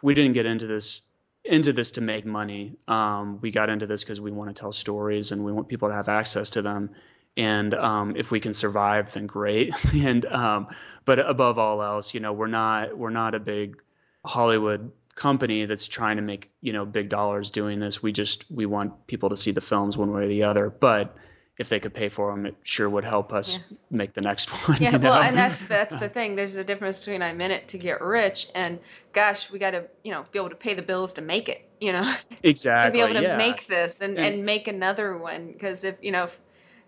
we 0.00 0.14
didn't 0.14 0.32
get 0.32 0.46
into 0.46 0.66
this 0.66 1.02
into 1.44 1.72
this 1.72 1.90
to 1.92 2.00
make 2.00 2.26
money. 2.26 2.76
Um, 2.88 3.40
we 3.40 3.50
got 3.50 3.70
into 3.70 3.86
this 3.86 4.02
because 4.02 4.20
we 4.20 4.30
want 4.30 4.54
to 4.54 4.58
tell 4.58 4.72
stories 4.72 5.32
and 5.32 5.44
we 5.44 5.52
want 5.52 5.68
people 5.68 5.88
to 5.88 5.94
have 5.94 6.08
access 6.08 6.50
to 6.50 6.62
them. 6.62 6.90
And 7.36 7.74
um, 7.74 8.16
if 8.16 8.30
we 8.30 8.40
can 8.40 8.52
survive, 8.52 9.12
then 9.12 9.26
great. 9.26 9.72
and 9.94 10.24
um, 10.26 10.68
but 11.04 11.18
above 11.18 11.58
all 11.58 11.82
else, 11.82 12.14
you 12.14 12.20
know, 12.20 12.32
we're 12.32 12.48
not 12.48 12.96
we're 12.96 13.10
not 13.10 13.34
a 13.34 13.40
big 13.40 13.76
Hollywood 14.24 14.90
company 15.18 15.64
that's 15.64 15.88
trying 15.88 16.16
to 16.16 16.22
make 16.22 16.50
you 16.60 16.72
know 16.72 16.86
big 16.86 17.08
dollars 17.08 17.50
doing 17.50 17.80
this. 17.80 18.02
We 18.02 18.12
just 18.12 18.50
we 18.50 18.66
want 18.66 19.06
people 19.06 19.30
to 19.30 19.36
see 19.36 19.50
the 19.50 19.60
films 19.60 19.98
one 19.98 20.12
way 20.12 20.22
or 20.22 20.28
the 20.28 20.44
other. 20.44 20.70
But 20.70 21.16
if 21.58 21.68
they 21.68 21.80
could 21.80 21.92
pay 21.92 22.08
for 22.08 22.30
them, 22.30 22.46
it 22.46 22.54
sure 22.62 22.88
would 22.88 23.02
help 23.02 23.32
us 23.32 23.58
make 23.90 24.14
the 24.14 24.20
next 24.20 24.48
one. 24.68 24.80
Yeah, 24.80 24.92
you 24.92 24.98
know? 24.98 25.10
well, 25.10 25.20
and 25.20 25.36
that's 25.36 25.60
that's 25.62 25.96
the 25.96 26.08
thing. 26.08 26.36
There's 26.36 26.56
a 26.56 26.64
difference 26.64 27.00
between 27.00 27.20
I'm 27.20 27.40
in 27.40 27.50
it 27.50 27.68
to 27.68 27.78
get 27.78 28.00
rich, 28.00 28.48
and 28.54 28.78
gosh, 29.12 29.50
we 29.50 29.58
got 29.58 29.72
to 29.72 29.84
you 30.04 30.12
know 30.12 30.24
be 30.30 30.38
able 30.38 30.50
to 30.50 30.56
pay 30.56 30.74
the 30.74 30.82
bills 30.82 31.14
to 31.14 31.20
make 31.20 31.48
it. 31.48 31.68
You 31.80 31.92
know, 31.92 32.14
exactly 32.42 32.90
to 33.00 33.06
be 33.06 33.10
able 33.10 33.20
to 33.20 33.26
yeah. 33.26 33.36
make 33.36 33.66
this 33.66 34.00
and, 34.00 34.16
and, 34.18 34.36
And- 34.36 34.44
make 34.46 34.68
another 34.68 35.18
one. 35.18 35.52
Because 35.52 35.84
if 35.84 35.96
you 36.00 36.12
know 36.12 36.24
if, 36.24 36.38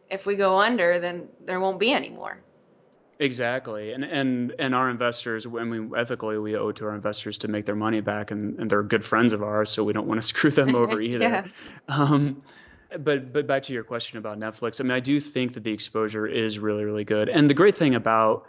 if 0.09 0.27
we 0.27 0.37
go 0.37 0.61
under, 0.61 1.01
then 1.01 1.29
there 1.45 1.59
won't 1.59 1.81
be 1.81 1.93
any 1.93 2.11
more. 2.11 2.41
Exactly, 3.21 3.93
and 3.93 4.03
and 4.03 4.55
and 4.59 4.75
our 4.75 4.89
investors, 4.89 5.47
I 5.47 5.65
mean, 5.65 5.93
ethically, 5.95 6.39
we 6.39 6.57
owe 6.57 6.73
to 6.73 6.87
our 6.87 6.95
investors 6.95 7.37
to 7.39 7.49
make 7.49 7.67
their 7.67 7.77
money 7.77 8.01
back, 8.01 8.31
and, 8.31 8.59
and 8.59 8.71
they're 8.71 8.83
good 8.83 9.05
friends 9.05 9.35
of 9.35 9.43
ours, 9.43 9.69
so 9.69 9.85
we 9.85 9.93
don't 9.93 10.07
want 10.07 10.23
to 10.23 10.27
screw 10.27 10.51
them 10.51 10.75
over 10.75 11.01
either. 11.03 11.25
Yeah. 11.25 11.47
Um, 11.89 12.43
but 12.99 13.31
but 13.31 13.47
back 13.47 13.63
to 13.65 13.75
your 13.75 13.85
question 13.85 14.17
about 14.17 14.41
Netflix, 14.41 14.81
I 14.81 14.85
mean, 14.85 14.93
I 14.93 15.01
do 15.01 15.21
think 15.21 15.53
that 15.53 15.65
the 15.65 15.71
exposure 15.71 16.27
is 16.27 16.59
really 16.59 16.85
really 16.85 17.05
good, 17.05 17.29
and 17.29 17.51
the 17.51 17.55
great 17.55 17.75
thing 17.75 17.95
about 17.95 18.47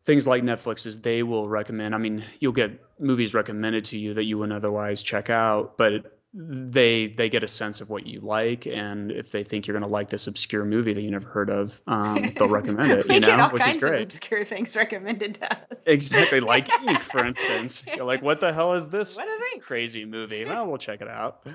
things 0.00 0.26
like 0.26 0.42
Netflix 0.42 0.86
is 0.86 1.02
they 1.02 1.22
will 1.22 1.46
recommend. 1.46 1.94
I 1.94 1.98
mean, 1.98 2.24
you'll 2.40 2.52
get 2.52 2.70
movies 2.98 3.34
recommended 3.34 3.84
to 3.86 3.98
you 3.98 4.14
that 4.14 4.24
you 4.24 4.38
wouldn't 4.38 4.56
otherwise 4.56 5.02
check 5.02 5.28
out, 5.28 5.76
but 5.76 6.15
they 6.38 7.06
they 7.06 7.30
get 7.30 7.42
a 7.42 7.48
sense 7.48 7.80
of 7.80 7.88
what 7.88 8.06
you 8.06 8.20
like, 8.20 8.66
and 8.66 9.10
if 9.10 9.32
they 9.32 9.42
think 9.42 9.66
you're 9.66 9.72
going 9.78 9.88
to 9.88 9.92
like 9.92 10.10
this 10.10 10.26
obscure 10.26 10.64
movie 10.66 10.92
that 10.92 11.00
you 11.00 11.10
never 11.10 11.26
heard 11.28 11.48
of, 11.48 11.80
um, 11.86 12.30
they'll 12.36 12.48
recommend 12.48 12.92
it. 12.92 13.06
You 13.10 13.20
know, 13.20 13.40
all 13.40 13.50
which 13.50 13.62
kinds 13.62 13.76
is 13.76 13.82
of 13.82 13.88
great. 13.90 14.02
obscure 14.02 14.44
things 14.44 14.76
recommended 14.76 15.36
to 15.36 15.52
us. 15.52 15.86
Exactly, 15.86 16.40
like 16.40 16.68
Ink, 16.82 17.00
for 17.00 17.24
instance. 17.24 17.82
You're 17.94 18.04
like, 18.04 18.20
what 18.20 18.40
the 18.40 18.52
hell 18.52 18.74
is 18.74 18.90
this 18.90 19.16
What 19.16 19.26
is 19.28 19.40
Ink? 19.54 19.62
crazy 19.62 20.04
movie? 20.04 20.44
Well, 20.44 20.66
we'll 20.66 20.76
check 20.78 21.00
it 21.00 21.08
out. 21.08 21.46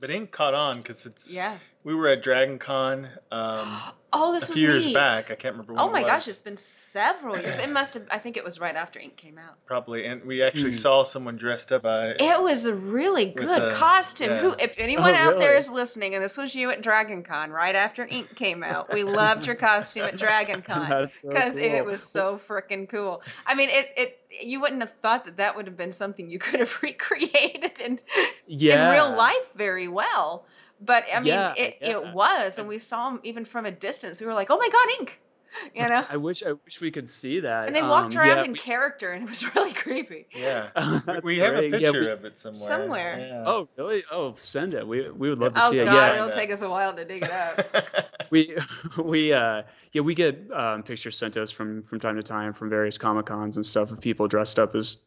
But 0.00 0.10
Ink 0.10 0.32
caught 0.32 0.54
on 0.54 0.78
because 0.78 1.06
it's 1.06 1.32
Yeah. 1.32 1.58
We 1.84 1.94
were 1.94 2.08
at 2.08 2.22
Dragon 2.22 2.58
Con 2.58 3.08
um, 3.32 3.80
Oh, 4.12 4.34
a 4.36 4.40
this 4.40 4.48
was 4.48 4.60
years 4.60 4.86
neat. 4.86 4.94
back. 4.94 5.30
I 5.30 5.36
can't 5.36 5.54
remember. 5.54 5.74
When 5.74 5.80
Oh 5.82 5.88
it 5.88 5.92
my 5.92 6.02
was, 6.02 6.10
gosh, 6.10 6.26
it's 6.26 6.40
been 6.40 6.56
several 6.56 7.38
years. 7.38 7.58
It 7.58 7.70
must 7.72 7.94
have. 7.94 8.02
I 8.10 8.18
think 8.18 8.36
it 8.36 8.42
was 8.42 8.58
right 8.58 8.74
after 8.74 8.98
Ink 8.98 9.16
came 9.16 9.38
out. 9.38 9.54
probably, 9.66 10.04
and 10.04 10.24
we 10.24 10.42
actually 10.42 10.72
Hmm. 10.72 10.78
saw 10.78 11.02
someone 11.04 11.36
dressed 11.36 11.70
up. 11.70 11.84
Uh, 11.84 12.14
It 12.18 12.42
was 12.42 12.64
a 12.64 12.74
really 12.74 13.26
good 13.26 13.48
the- 13.48 13.74
costume. 13.76 14.30
yeah. 14.30 14.38
Who, 14.38 14.50
if 14.58 14.74
anyone 14.78 15.12
Oh, 15.12 15.16
out 15.16 15.38
there 15.38 15.50
really? 15.50 15.58
is 15.58 15.70
listening, 15.70 16.16
and 16.16 16.24
this 16.24 16.36
was 16.36 16.52
you 16.56 16.70
at 16.70 16.82
Dragon 16.82 17.22
Con 17.22 17.50
right 17.52 17.76
after 17.76 18.04
Ink 18.04 18.34
came 18.34 18.64
out, 18.64 18.92
we 18.92 19.04
loved 19.20 19.46
your 19.46 19.54
costume 19.54 20.06
at 20.06 20.16
Dragon 20.18 20.62
Con 20.62 20.88
That's 20.90 21.20
so 21.22 21.28
because 21.28 21.54
it 21.54 21.70
cool. 21.78 21.84
was 21.84 22.02
so 22.02 22.36
freaking 22.36 22.88
cool. 22.88 23.22
I 23.46 23.54
mean, 23.54 23.68
it 23.70 23.88
it 23.96 24.16
you 24.40 24.60
wouldn't 24.60 24.80
have 24.80 24.92
thought 25.02 25.26
that 25.26 25.36
that 25.36 25.54
would 25.54 25.66
have 25.66 25.76
been 25.76 25.92
something 25.92 26.28
you 26.28 26.40
could 26.40 26.58
have 26.58 26.76
recreated 26.82 27.78
in 27.78 28.00
yeah. 28.48 28.86
in 28.88 28.92
real 28.92 29.16
life 29.16 29.36
very 29.54 29.86
well. 29.86 30.44
But 30.80 31.04
I 31.12 31.20
mean, 31.20 31.26
Yeah, 31.28 31.54
it, 31.56 31.78
yeah. 31.80 31.88
it 31.98 32.14
was, 32.14 32.58
and 32.58 32.66
we 32.68 32.78
saw 32.78 33.10
him 33.10 33.20
even 33.22 33.44
from 33.44 33.66
a 33.66 33.70
distance. 33.70 34.20
We 34.20 34.26
were 34.26 34.34
like, 34.34 34.50
"Oh 34.50 34.56
my 34.58 34.68
god, 34.68 34.88
Ink!" 35.00 35.20
You 35.74 35.88
know. 35.88 36.04
I 36.08 36.16
wish 36.16 36.42
I 36.44 36.52
wish 36.52 36.80
we 36.80 36.90
could 36.92 37.10
see 37.10 37.40
that. 37.40 37.66
And 37.66 37.74
they 37.74 37.82
walked 37.82 38.14
Um, 38.14 38.20
around 38.20 38.36
yeah, 38.38 38.44
in 38.44 38.52
we- 38.52 38.58
character, 38.58 39.10
and 39.12 39.24
it 39.24 39.28
was 39.28 39.42
really 39.56 39.72
creepy. 39.72 40.26
yeah, 40.34 40.68
That's 41.04 41.24
we 41.24 41.38
have 41.40 41.54
a 41.54 41.68
great. 41.68 41.80
Yeah, 41.80 41.90
picture 41.90 42.00
we- 42.06 42.10
of 42.12 42.24
it 42.24 42.38
somewhere. 42.38 42.60
Somewhere. 42.68 43.18
Yeah. 43.18 43.44
Oh, 43.46 43.68
really? 43.76 44.04
Oh, 44.12 44.32
send 44.36 44.74
it. 44.74 44.86
We 44.86 45.10
we 45.10 45.28
would 45.28 45.38
love 45.40 45.54
to 45.54 45.60
Oh 45.64 45.70
see 45.72 45.78
it. 45.80 45.88
Oh 45.88 45.92
God, 45.92 46.14
it'll 46.16 46.30
take 46.30 46.50
us 46.52 46.62
a 46.62 46.68
while 46.70 46.94
to 46.94 47.04
dig 47.04 47.24
it 47.24 47.30
up. 47.32 47.66
we 48.30 48.56
we 48.96 49.32
uh 49.32 49.62
yeah 49.92 50.02
we 50.02 50.14
get 50.14 50.38
um, 50.52 50.84
pictures 50.84 51.16
sent 51.18 51.34
to 51.34 51.42
us 51.42 51.50
from 51.50 51.82
from 51.82 51.98
time 51.98 52.14
to 52.16 52.22
time 52.22 52.52
from 52.54 52.70
various 52.70 52.96
comic 52.96 53.26
cons 53.26 53.56
and 53.56 53.66
stuff 53.66 53.90
of 53.90 54.00
people 54.00 54.28
dressed 54.28 54.58
up 54.58 54.74
as 54.76 54.98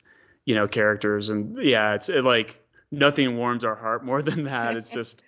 you 0.45 0.55
know 0.55 0.67
characters 0.67 1.29
and 1.29 1.57
yeah 1.63 1.93
it's 1.93 2.09
it, 2.09 2.25
like 2.25 2.59
nothing 2.91 3.37
warms 3.37 3.63
our 3.63 3.75
heart 3.75 4.03
more 4.03 4.21
than 4.21 4.43
that 4.43 4.75
it's 4.75 4.89
just 4.89 5.23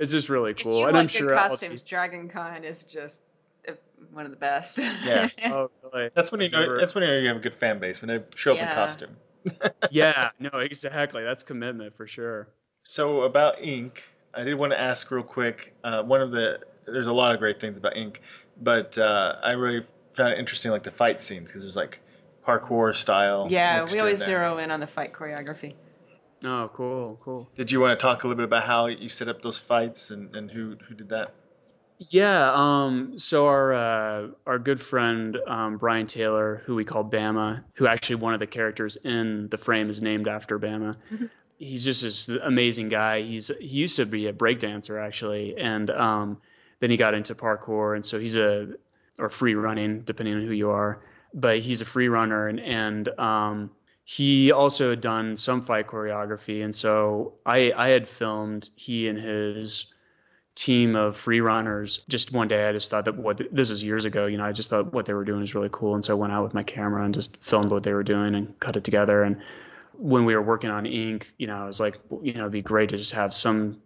it's 0.00 0.10
just 0.10 0.28
really 0.28 0.50
if 0.52 0.62
cool 0.62 0.80
you 0.80 0.86
and 0.86 0.94
want 0.94 0.96
i'm 0.96 1.06
good 1.06 1.12
sure 1.12 1.34
costumes, 1.34 1.82
Dragon 1.82 2.28
Con 2.28 2.64
is 2.64 2.82
just 2.82 3.20
uh, 3.68 3.72
one 4.12 4.24
of 4.24 4.32
the 4.32 4.36
best. 4.36 4.78
Yeah. 4.78 5.28
oh 5.46 5.70
really 5.84 6.10
That's 6.14 6.32
when 6.32 6.40
you 6.40 6.46
I've 6.46 6.52
know. 6.52 6.78
That's 6.78 6.94
when 6.94 7.04
you 7.04 7.10
know 7.10 7.18
you 7.18 7.28
have 7.28 7.36
a 7.36 7.40
good 7.40 7.54
fan 7.54 7.78
base 7.78 8.00
when 8.02 8.08
they 8.08 8.24
show 8.34 8.54
up 8.54 8.58
in 8.58 8.66
costume. 8.66 9.16
yeah 9.90 10.30
no 10.38 10.50
exactly 10.58 11.22
that's 11.22 11.42
commitment 11.42 11.96
for 11.96 12.06
sure 12.06 12.48
So 12.82 13.22
about 13.22 13.62
Ink, 13.62 14.02
I 14.34 14.42
did 14.44 14.54
want 14.54 14.72
to 14.72 14.80
ask 14.80 15.10
real 15.10 15.22
quick. 15.22 15.74
Uh, 15.84 16.02
one 16.02 16.20
of 16.20 16.30
the 16.30 16.60
there's 16.86 17.06
a 17.06 17.12
lot 17.12 17.32
of 17.32 17.38
great 17.38 17.60
things 17.60 17.78
about 17.78 17.96
Ink, 17.96 18.20
but 18.60 18.98
uh, 18.98 19.36
I 19.42 19.52
really 19.52 19.86
found 20.14 20.32
it 20.32 20.38
interesting, 20.38 20.70
like 20.70 20.82
the 20.82 20.90
fight 20.90 21.20
scenes, 21.20 21.50
because 21.50 21.62
there's 21.62 21.76
like 21.76 22.00
parkour 22.46 22.94
style. 22.94 23.48
yeah, 23.50 23.86
we 23.90 23.98
always 23.98 24.24
zero 24.24 24.58
in 24.58 24.70
on 24.70 24.80
the 24.80 24.86
fight 24.86 25.12
choreography. 25.12 25.74
Oh 26.44 26.70
cool 26.72 27.18
cool 27.22 27.48
Did 27.56 27.70
you 27.70 27.80
want 27.80 27.98
to 27.98 28.02
talk 28.02 28.24
a 28.24 28.28
little 28.28 28.36
bit 28.36 28.44
about 28.44 28.64
how 28.64 28.86
you 28.86 29.08
set 29.08 29.28
up 29.28 29.42
those 29.42 29.58
fights 29.58 30.10
and, 30.10 30.34
and 30.34 30.50
who 30.50 30.76
who 30.88 30.94
did 30.94 31.08
that? 31.10 31.34
Yeah. 32.08 32.52
Um, 32.54 33.18
so 33.18 33.46
our 33.46 33.74
uh, 33.74 34.28
our 34.46 34.58
good 34.58 34.80
friend 34.80 35.36
um, 35.46 35.76
Brian 35.76 36.06
Taylor, 36.06 36.62
who 36.64 36.74
we 36.74 36.84
call 36.84 37.04
Bama, 37.04 37.62
who 37.74 37.86
actually 37.86 38.16
one 38.16 38.32
of 38.32 38.40
the 38.40 38.46
characters 38.46 38.96
in 38.96 39.48
the 39.50 39.58
frame 39.58 39.90
is 39.90 40.00
named 40.00 40.26
after 40.26 40.58
Bama. 40.58 40.96
He's 41.58 41.84
just 41.84 42.00
this 42.00 42.28
amazing 42.28 42.88
guy. 42.88 43.20
He's 43.20 43.48
he 43.60 43.66
used 43.66 43.96
to 43.96 44.06
be 44.06 44.28
a 44.28 44.32
breakdancer 44.32 44.98
actually, 44.98 45.58
and 45.58 45.90
um, 45.90 46.38
then 46.80 46.90
he 46.90 46.96
got 46.96 47.12
into 47.12 47.34
parkour, 47.34 47.94
and 47.94 48.04
so 48.04 48.18
he's 48.18 48.34
a 48.34 48.68
or 49.18 49.28
free 49.28 49.54
running, 49.54 50.00
depending 50.00 50.36
on 50.36 50.40
who 50.40 50.52
you 50.52 50.70
are. 50.70 51.02
But 51.34 51.58
he's 51.58 51.82
a 51.82 51.84
free 51.84 52.08
runner, 52.08 52.48
and 52.48 52.60
and 52.60 53.08
um, 53.20 53.70
he 54.16 54.50
also 54.50 54.90
had 54.90 55.00
done 55.00 55.36
some 55.36 55.62
fight 55.62 55.86
choreography, 55.86 56.64
and 56.64 56.74
so 56.74 57.34
I 57.46 57.72
I 57.76 57.90
had 57.90 58.08
filmed 58.08 58.68
he 58.74 59.06
and 59.06 59.16
his 59.16 59.86
team 60.56 60.96
of 60.96 61.16
free 61.16 61.40
runners. 61.40 62.00
Just 62.08 62.32
one 62.32 62.48
day, 62.48 62.68
I 62.68 62.72
just 62.72 62.90
thought 62.90 63.04
that 63.04 63.16
what 63.16 63.40
this 63.52 63.70
was 63.70 63.84
years 63.84 64.04
ago. 64.04 64.26
You 64.26 64.36
know, 64.36 64.44
I 64.44 64.50
just 64.50 64.68
thought 64.68 64.92
what 64.92 65.06
they 65.06 65.14
were 65.14 65.24
doing 65.24 65.38
was 65.38 65.54
really 65.54 65.68
cool, 65.70 65.94
and 65.94 66.04
so 66.04 66.16
I 66.16 66.18
went 66.18 66.32
out 66.32 66.42
with 66.42 66.54
my 66.54 66.64
camera 66.64 67.04
and 67.04 67.14
just 67.14 67.36
filmed 67.36 67.70
what 67.70 67.84
they 67.84 67.92
were 67.92 68.02
doing 68.02 68.34
and 68.34 68.58
cut 68.58 68.74
it 68.74 68.82
together. 68.82 69.22
And 69.22 69.36
when 69.94 70.24
we 70.24 70.34
were 70.34 70.42
working 70.42 70.70
on 70.70 70.86
Ink, 70.86 71.32
you 71.38 71.46
know, 71.46 71.62
I 71.62 71.66
was 71.66 71.78
like, 71.78 72.00
you 72.20 72.32
know, 72.34 72.40
it'd 72.40 72.52
be 72.52 72.62
great 72.62 72.88
to 72.88 72.96
just 72.96 73.12
have 73.12 73.32
some 73.32 73.80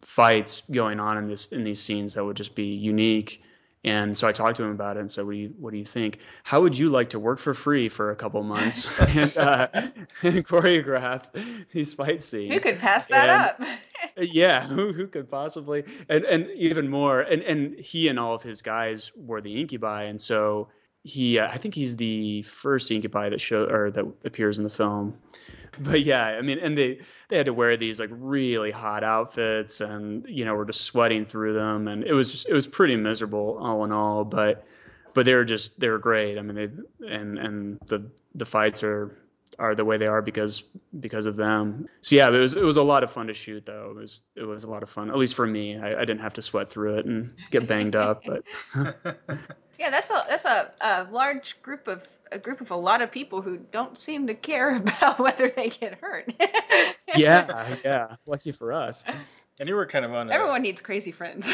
fights 0.00 0.62
going 0.72 0.98
on 0.98 1.18
in 1.18 1.28
this 1.28 1.46
in 1.52 1.62
these 1.62 1.80
scenes 1.80 2.14
that 2.14 2.24
would 2.24 2.36
just 2.36 2.56
be 2.56 2.74
unique. 2.74 3.44
And 3.86 4.16
so 4.16 4.26
I 4.26 4.32
talked 4.32 4.56
to 4.56 4.64
him 4.64 4.72
about 4.72 4.96
it 4.96 5.00
and 5.00 5.10
said, 5.10 5.24
"What 5.24 5.32
do 5.32 5.38
you 5.38 5.54
What 5.58 5.70
do 5.70 5.78
you 5.78 5.84
think? 5.84 6.18
How 6.42 6.60
would 6.60 6.76
you 6.76 6.88
like 6.90 7.08
to 7.10 7.18
work 7.20 7.38
for 7.38 7.54
free 7.54 7.88
for 7.88 8.10
a 8.10 8.16
couple 8.16 8.42
months 8.42 8.86
and, 9.00 9.36
uh, 9.36 9.68
and 10.22 10.44
choreograph 10.44 11.22
these 11.72 11.94
fight 11.94 12.20
scenes?" 12.20 12.52
Who 12.52 12.60
could 12.60 12.78
pass 12.78 13.06
that 13.06 13.28
And- 13.60 13.68
up? 13.68 13.78
yeah 14.18 14.62
who, 14.66 14.92
who 14.92 15.06
could 15.06 15.30
possibly 15.30 15.82
and 16.10 16.24
and 16.26 16.50
even 16.50 16.88
more 16.88 17.20
and 17.20 17.42
and 17.42 17.78
he 17.78 18.08
and 18.08 18.18
all 18.18 18.34
of 18.34 18.42
his 18.42 18.60
guys 18.60 19.10
were 19.16 19.40
the 19.40 19.58
incubi 19.60 20.02
and 20.04 20.20
so 20.20 20.68
he 21.06 21.38
uh, 21.38 21.48
i 21.48 21.56
think 21.56 21.74
he's 21.74 21.96
the 21.96 22.42
first 22.42 22.90
incubi 22.90 23.28
that 23.28 23.40
show 23.40 23.64
or 23.64 23.90
that 23.90 24.04
appears 24.24 24.58
in 24.58 24.64
the 24.64 24.70
film. 24.70 25.16
But 25.78 26.02
yeah 26.02 26.24
i 26.26 26.42
mean 26.42 26.58
and 26.58 26.76
they 26.76 27.00
they 27.28 27.36
had 27.36 27.46
to 27.46 27.52
wear 27.52 27.76
these 27.76 28.00
like 28.00 28.10
really 28.12 28.70
hot 28.70 29.04
outfits 29.04 29.80
and 29.80 30.26
you 30.28 30.44
know 30.44 30.54
we're 30.54 30.64
just 30.64 30.82
sweating 30.82 31.24
through 31.24 31.52
them. 31.52 31.88
And 31.88 32.04
it 32.04 32.12
was 32.12 32.32
just, 32.32 32.48
it 32.48 32.54
was 32.54 32.66
pretty 32.66 32.96
miserable 32.96 33.58
all 33.60 33.84
in 33.84 33.92
all. 33.92 34.24
But 34.24 34.66
but 35.14 35.24
they 35.24 35.34
were 35.34 35.44
just 35.44 35.78
they 35.78 35.88
were 35.88 35.98
great. 35.98 36.38
I 36.38 36.42
mean 36.42 36.56
they 36.56 37.08
and 37.14 37.38
and 37.38 37.78
the 37.86 38.04
the 38.34 38.44
fights 38.44 38.82
are 38.82 39.16
are 39.58 39.74
the 39.74 39.84
way 39.84 39.96
they 39.96 40.06
are 40.06 40.22
because 40.22 40.64
because 40.98 41.26
of 41.26 41.36
them. 41.36 41.88
So 42.00 42.16
yeah, 42.16 42.28
it 42.28 42.32
was 42.38 42.56
it 42.56 42.64
was 42.64 42.76
a 42.76 42.82
lot 42.82 43.04
of 43.04 43.10
fun 43.10 43.28
to 43.28 43.34
shoot 43.34 43.66
though. 43.66 43.90
It 43.90 43.96
was 43.96 44.22
it 44.34 44.44
was 44.44 44.64
a 44.64 44.70
lot 44.70 44.82
of 44.82 44.90
fun, 44.90 45.10
at 45.10 45.16
least 45.16 45.34
for 45.34 45.46
me. 45.46 45.78
I, 45.78 46.00
I 46.00 46.04
didn't 46.04 46.20
have 46.20 46.34
to 46.34 46.42
sweat 46.42 46.68
through 46.68 46.98
it 46.98 47.06
and 47.06 47.34
get 47.50 47.66
banged 47.66 47.96
up, 47.96 48.22
but 48.26 48.42
Yeah, 49.78 49.90
that's 49.90 50.10
a 50.10 50.24
that's 50.28 50.44
a, 50.44 50.72
a 50.80 51.08
large 51.10 51.60
group 51.62 51.86
of 51.88 52.02
a 52.32 52.38
group 52.38 52.60
of 52.60 52.70
a 52.70 52.76
lot 52.76 53.02
of 53.02 53.12
people 53.12 53.42
who 53.42 53.58
don't 53.58 53.96
seem 53.96 54.26
to 54.28 54.34
care 54.34 54.76
about 54.76 55.18
whether 55.18 55.48
they 55.48 55.70
get 55.70 55.98
hurt. 56.00 56.32
yeah, 57.14 57.76
yeah, 57.84 58.16
lucky 58.26 58.52
for 58.52 58.72
us. 58.72 59.04
And 59.58 59.68
you 59.68 59.74
were 59.74 59.86
kind 59.86 60.04
of 60.04 60.12
on. 60.12 60.30
A, 60.30 60.32
Everyone 60.34 60.62
needs 60.62 60.80
crazy 60.80 61.12
friends. 61.12 61.46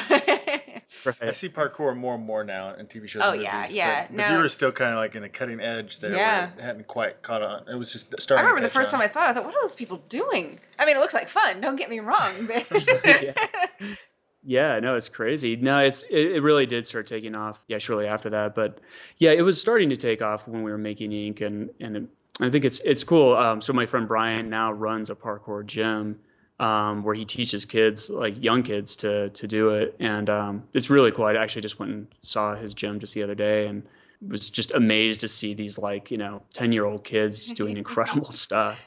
That's 0.97 1.21
right. 1.21 1.29
I 1.31 1.33
see 1.33 1.49
parkour 1.49 1.97
more 1.97 2.15
and 2.15 2.25
more 2.25 2.45
now 2.45 2.75
in 2.75 2.87
TV 2.87 3.09
shows. 3.09 3.23
Oh, 3.25 3.33
and 3.33 3.43
yeah, 3.43 3.57
movies, 3.59 3.75
yeah. 3.75 4.03
But, 4.03 4.09
but 4.11 4.17
Now 4.17 4.31
you 4.31 4.35
were 4.39 4.45
it's- 4.45 4.55
still 4.55 4.73
kind 4.73 4.93
of 4.93 4.99
like 4.99 5.15
in 5.15 5.25
a 5.25 5.29
cutting 5.29 5.61
edge 5.61 6.01
there. 6.01 6.15
Yeah. 6.15 6.51
Where 6.51 6.59
it 6.59 6.63
hadn't 6.63 6.87
quite 6.87 7.23
caught 7.23 7.43
on. 7.43 7.69
It 7.69 7.75
was 7.77 7.93
just 7.93 8.21
starting. 8.21 8.39
I 8.45 8.49
remember 8.49 8.61
to 8.61 8.67
the 8.67 8.75
first 8.75 8.91
time 8.91 9.01
I 9.01 9.07
saw 9.07 9.27
it, 9.27 9.31
I 9.31 9.33
thought, 9.33 9.45
what 9.45 9.55
are 9.55 9.61
those 9.63 9.75
people 9.75 10.03
doing? 10.09 10.59
I 10.79 10.87
mean, 10.87 10.97
it 10.97 11.01
looks 11.01 11.15
like 11.15 11.29
fun. 11.29 11.61
Don't 11.61 11.77
get 11.77 11.91
me 11.91 12.01
wrong, 12.01 12.47
but 12.47 12.67
Yeah, 14.45 14.81
no, 14.81 14.97
it's 14.97 15.09
crazy. 15.09 15.55
No, 15.57 15.79
it's 15.85 16.03
it, 16.03 16.33
it 16.33 16.43
really 16.43 16.67
did 16.67 16.87
start 16.87 17.07
taking 17.07 17.35
off. 17.37 17.63
Yeah, 17.69 17.79
shortly 17.79 18.07
after 18.09 18.31
that, 18.31 18.55
but 18.57 18.81
yeah, 19.19 19.31
it 19.31 19.43
was 19.43 19.61
starting 19.61 19.91
to 19.91 19.97
take 19.97 20.21
off 20.21 20.49
when 20.49 20.65
we 20.65 20.71
were 20.73 20.79
making 20.79 21.13
ink, 21.13 21.41
and 21.41 21.71
and 21.81 21.97
it, 21.97 22.05
I 22.41 22.51
think 22.51 22.65
it's 22.65 22.81
it's 22.81 23.05
cool. 23.05 23.37
Um, 23.37 23.61
so 23.61 23.73
my 23.73 23.87
friend 23.87 24.09
Brian 24.09 24.51
now 24.51 24.73
runs 24.73 25.11
a 25.11 25.15
parkour 25.15 25.65
gym 25.65 26.19
um, 26.63 27.03
where 27.03 27.15
he 27.15 27.25
teaches 27.25 27.67
kids, 27.67 28.11
like 28.11 28.43
young 28.43 28.63
kids, 28.63 28.97
to 28.97 29.31
to 29.31 29.47
do 29.49 29.71
it, 29.71 29.97
and 30.01 30.29
um, 30.31 30.55
it's 30.75 30.91
really 30.91 31.13
cool. 31.13 31.27
I 31.27 31.35
actually 31.35 31.63
just 31.63 31.79
went 31.79 31.93
and 31.93 32.07
saw 32.23 32.55
his 32.55 32.75
gym 32.75 33.01
just 33.01 33.15
the 33.15 33.23
other 33.25 33.35
day, 33.35 33.67
and 33.67 33.83
was 34.29 34.49
just 34.51 34.71
amazed 34.73 35.21
to 35.23 35.29
see 35.29 35.55
these 35.55 35.79
like 35.79 36.11
you 36.11 36.19
know 36.19 36.43
ten 36.55 36.73
year 36.73 36.85
old 36.85 37.05
kids 37.05 37.53
doing 37.55 37.77
incredible 37.85 38.31
stuff. 38.33 38.79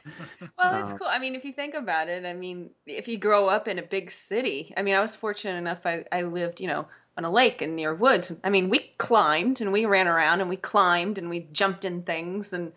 Well, 0.57 0.79
it's 0.81 0.93
Uh, 0.93 0.97
cool. 0.97 1.07
I 1.07 1.19
mean, 1.19 1.35
if 1.35 1.45
you 1.45 1.53
think 1.53 1.73
about 1.75 2.07
it, 2.09 2.25
I 2.25 2.33
mean, 2.33 2.69
if 2.85 3.07
you 3.07 3.17
grow 3.17 3.47
up 3.47 3.67
in 3.67 3.79
a 3.79 3.83
big 3.83 4.11
city, 4.11 4.73
I 4.77 4.81
mean, 4.81 4.95
I 4.95 5.01
was 5.01 5.15
fortunate 5.15 5.57
enough. 5.57 5.85
I, 5.85 6.05
I 6.11 6.21
lived, 6.23 6.61
you 6.61 6.67
know, 6.67 6.87
on 7.17 7.25
a 7.25 7.31
lake 7.31 7.61
and 7.61 7.75
near 7.75 7.93
woods. 7.93 8.33
I 8.43 8.49
mean, 8.49 8.69
we 8.69 8.79
climbed 8.97 9.61
and 9.61 9.71
we 9.71 9.85
ran 9.85 10.07
around 10.07 10.41
and 10.41 10.49
we 10.49 10.57
climbed 10.57 11.17
and 11.17 11.29
we 11.29 11.47
jumped 11.51 11.85
in 11.85 12.03
things 12.03 12.53
and, 12.53 12.71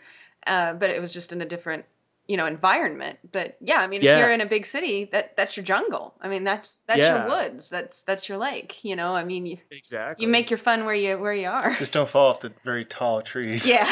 uh, 0.46 0.74
but 0.74 0.90
it 0.90 1.00
was 1.00 1.12
just 1.12 1.32
in 1.32 1.42
a 1.42 1.46
different, 1.46 1.84
you 2.28 2.36
know, 2.36 2.46
environment. 2.46 3.18
But 3.32 3.56
yeah, 3.60 3.78
I 3.78 3.86
mean, 3.86 4.02
Yeah. 4.02 4.16
if 4.16 4.20
you're 4.20 4.30
in 4.32 4.42
a 4.42 4.46
big 4.46 4.66
city, 4.66 5.06
that 5.12 5.34
that's 5.36 5.56
your 5.56 5.64
jungle. 5.64 6.14
I 6.20 6.28
mean, 6.28 6.44
that's 6.44 6.82
that's 6.82 7.00
Yeah. 7.00 7.26
your 7.26 7.28
woods. 7.36 7.70
That's 7.70 8.02
that's 8.02 8.28
your 8.28 8.36
lake. 8.36 8.84
You 8.84 8.96
know, 8.96 9.14
I 9.14 9.24
mean, 9.24 9.46
you 9.46 9.56
Exactly. 9.70 10.24
you 10.26 10.30
make 10.30 10.50
your 10.50 10.58
fun 10.58 10.84
where 10.84 10.94
you 10.94 11.18
where 11.18 11.32
you 11.32 11.48
are. 11.48 11.74
Just 11.76 11.94
don't 11.94 12.08
fall 12.08 12.28
off 12.28 12.40
the 12.40 12.52
very 12.64 12.84
tall 12.84 13.22
trees. 13.22 13.66
Yeah. 13.66 13.88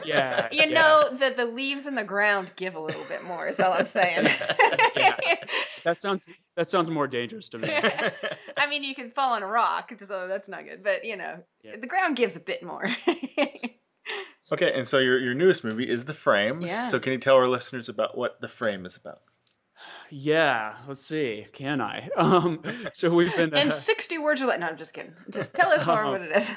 yeah. 0.06 0.48
You 0.50 0.64
yeah. 0.70 0.80
know 0.80 1.16
that 1.18 1.36
the 1.36 1.44
leaves 1.44 1.86
in 1.86 1.94
the 1.94 2.02
ground 2.04 2.50
give 2.56 2.74
a 2.76 2.80
little 2.80 3.04
bit 3.04 3.22
more. 3.22 3.46
Is 3.46 3.60
all 3.60 3.74
I'm 3.74 3.84
saying. 3.86 4.24
that 5.84 6.00
sounds 6.00 6.32
that 6.56 6.66
sounds 6.66 6.88
more 6.88 7.06
dangerous 7.06 7.50
to 7.50 7.58
me. 7.58 7.68
I 8.56 8.68
mean, 8.70 8.84
you 8.84 8.94
can 8.94 9.10
fall 9.10 9.34
on 9.34 9.42
a 9.42 9.46
rock, 9.46 9.92
so 10.02 10.26
that's 10.28 10.48
not 10.48 10.64
good. 10.64 10.82
But 10.82 11.04
you 11.04 11.16
know, 11.16 11.42
Yeah. 11.62 11.76
the 11.78 11.86
ground 11.86 12.16
gives 12.16 12.36
a 12.36 12.40
bit 12.40 12.62
more. 12.62 12.88
Okay, 14.52 14.72
and 14.72 14.86
so 14.86 14.98
your 14.98 15.18
your 15.18 15.34
newest 15.34 15.64
movie 15.64 15.90
is 15.90 16.04
The 16.04 16.14
Frame. 16.14 16.60
Yeah. 16.60 16.88
So 16.88 17.00
can 17.00 17.12
you 17.12 17.18
tell 17.18 17.34
our 17.34 17.48
listeners 17.48 17.88
about 17.88 18.16
what 18.16 18.40
The 18.40 18.48
Frame 18.48 18.86
is 18.86 18.96
about? 18.96 19.20
Yeah, 20.10 20.76
let's 20.86 21.02
see. 21.02 21.46
Can 21.52 21.80
I? 21.80 22.08
Um, 22.16 22.62
so 22.92 23.12
we've 23.12 23.34
been. 23.36 23.54
In 23.56 23.68
Uh, 23.68 23.70
60 23.70 24.18
words 24.18 24.40
or 24.40 24.46
less. 24.46 24.60
No, 24.60 24.66
I'm 24.66 24.76
just 24.76 24.94
kidding. 24.94 25.14
Just 25.30 25.54
tell 25.54 25.70
us 25.70 25.86
more 25.86 26.04
what 26.10 26.22
it 26.22 26.36
is. 26.36 26.50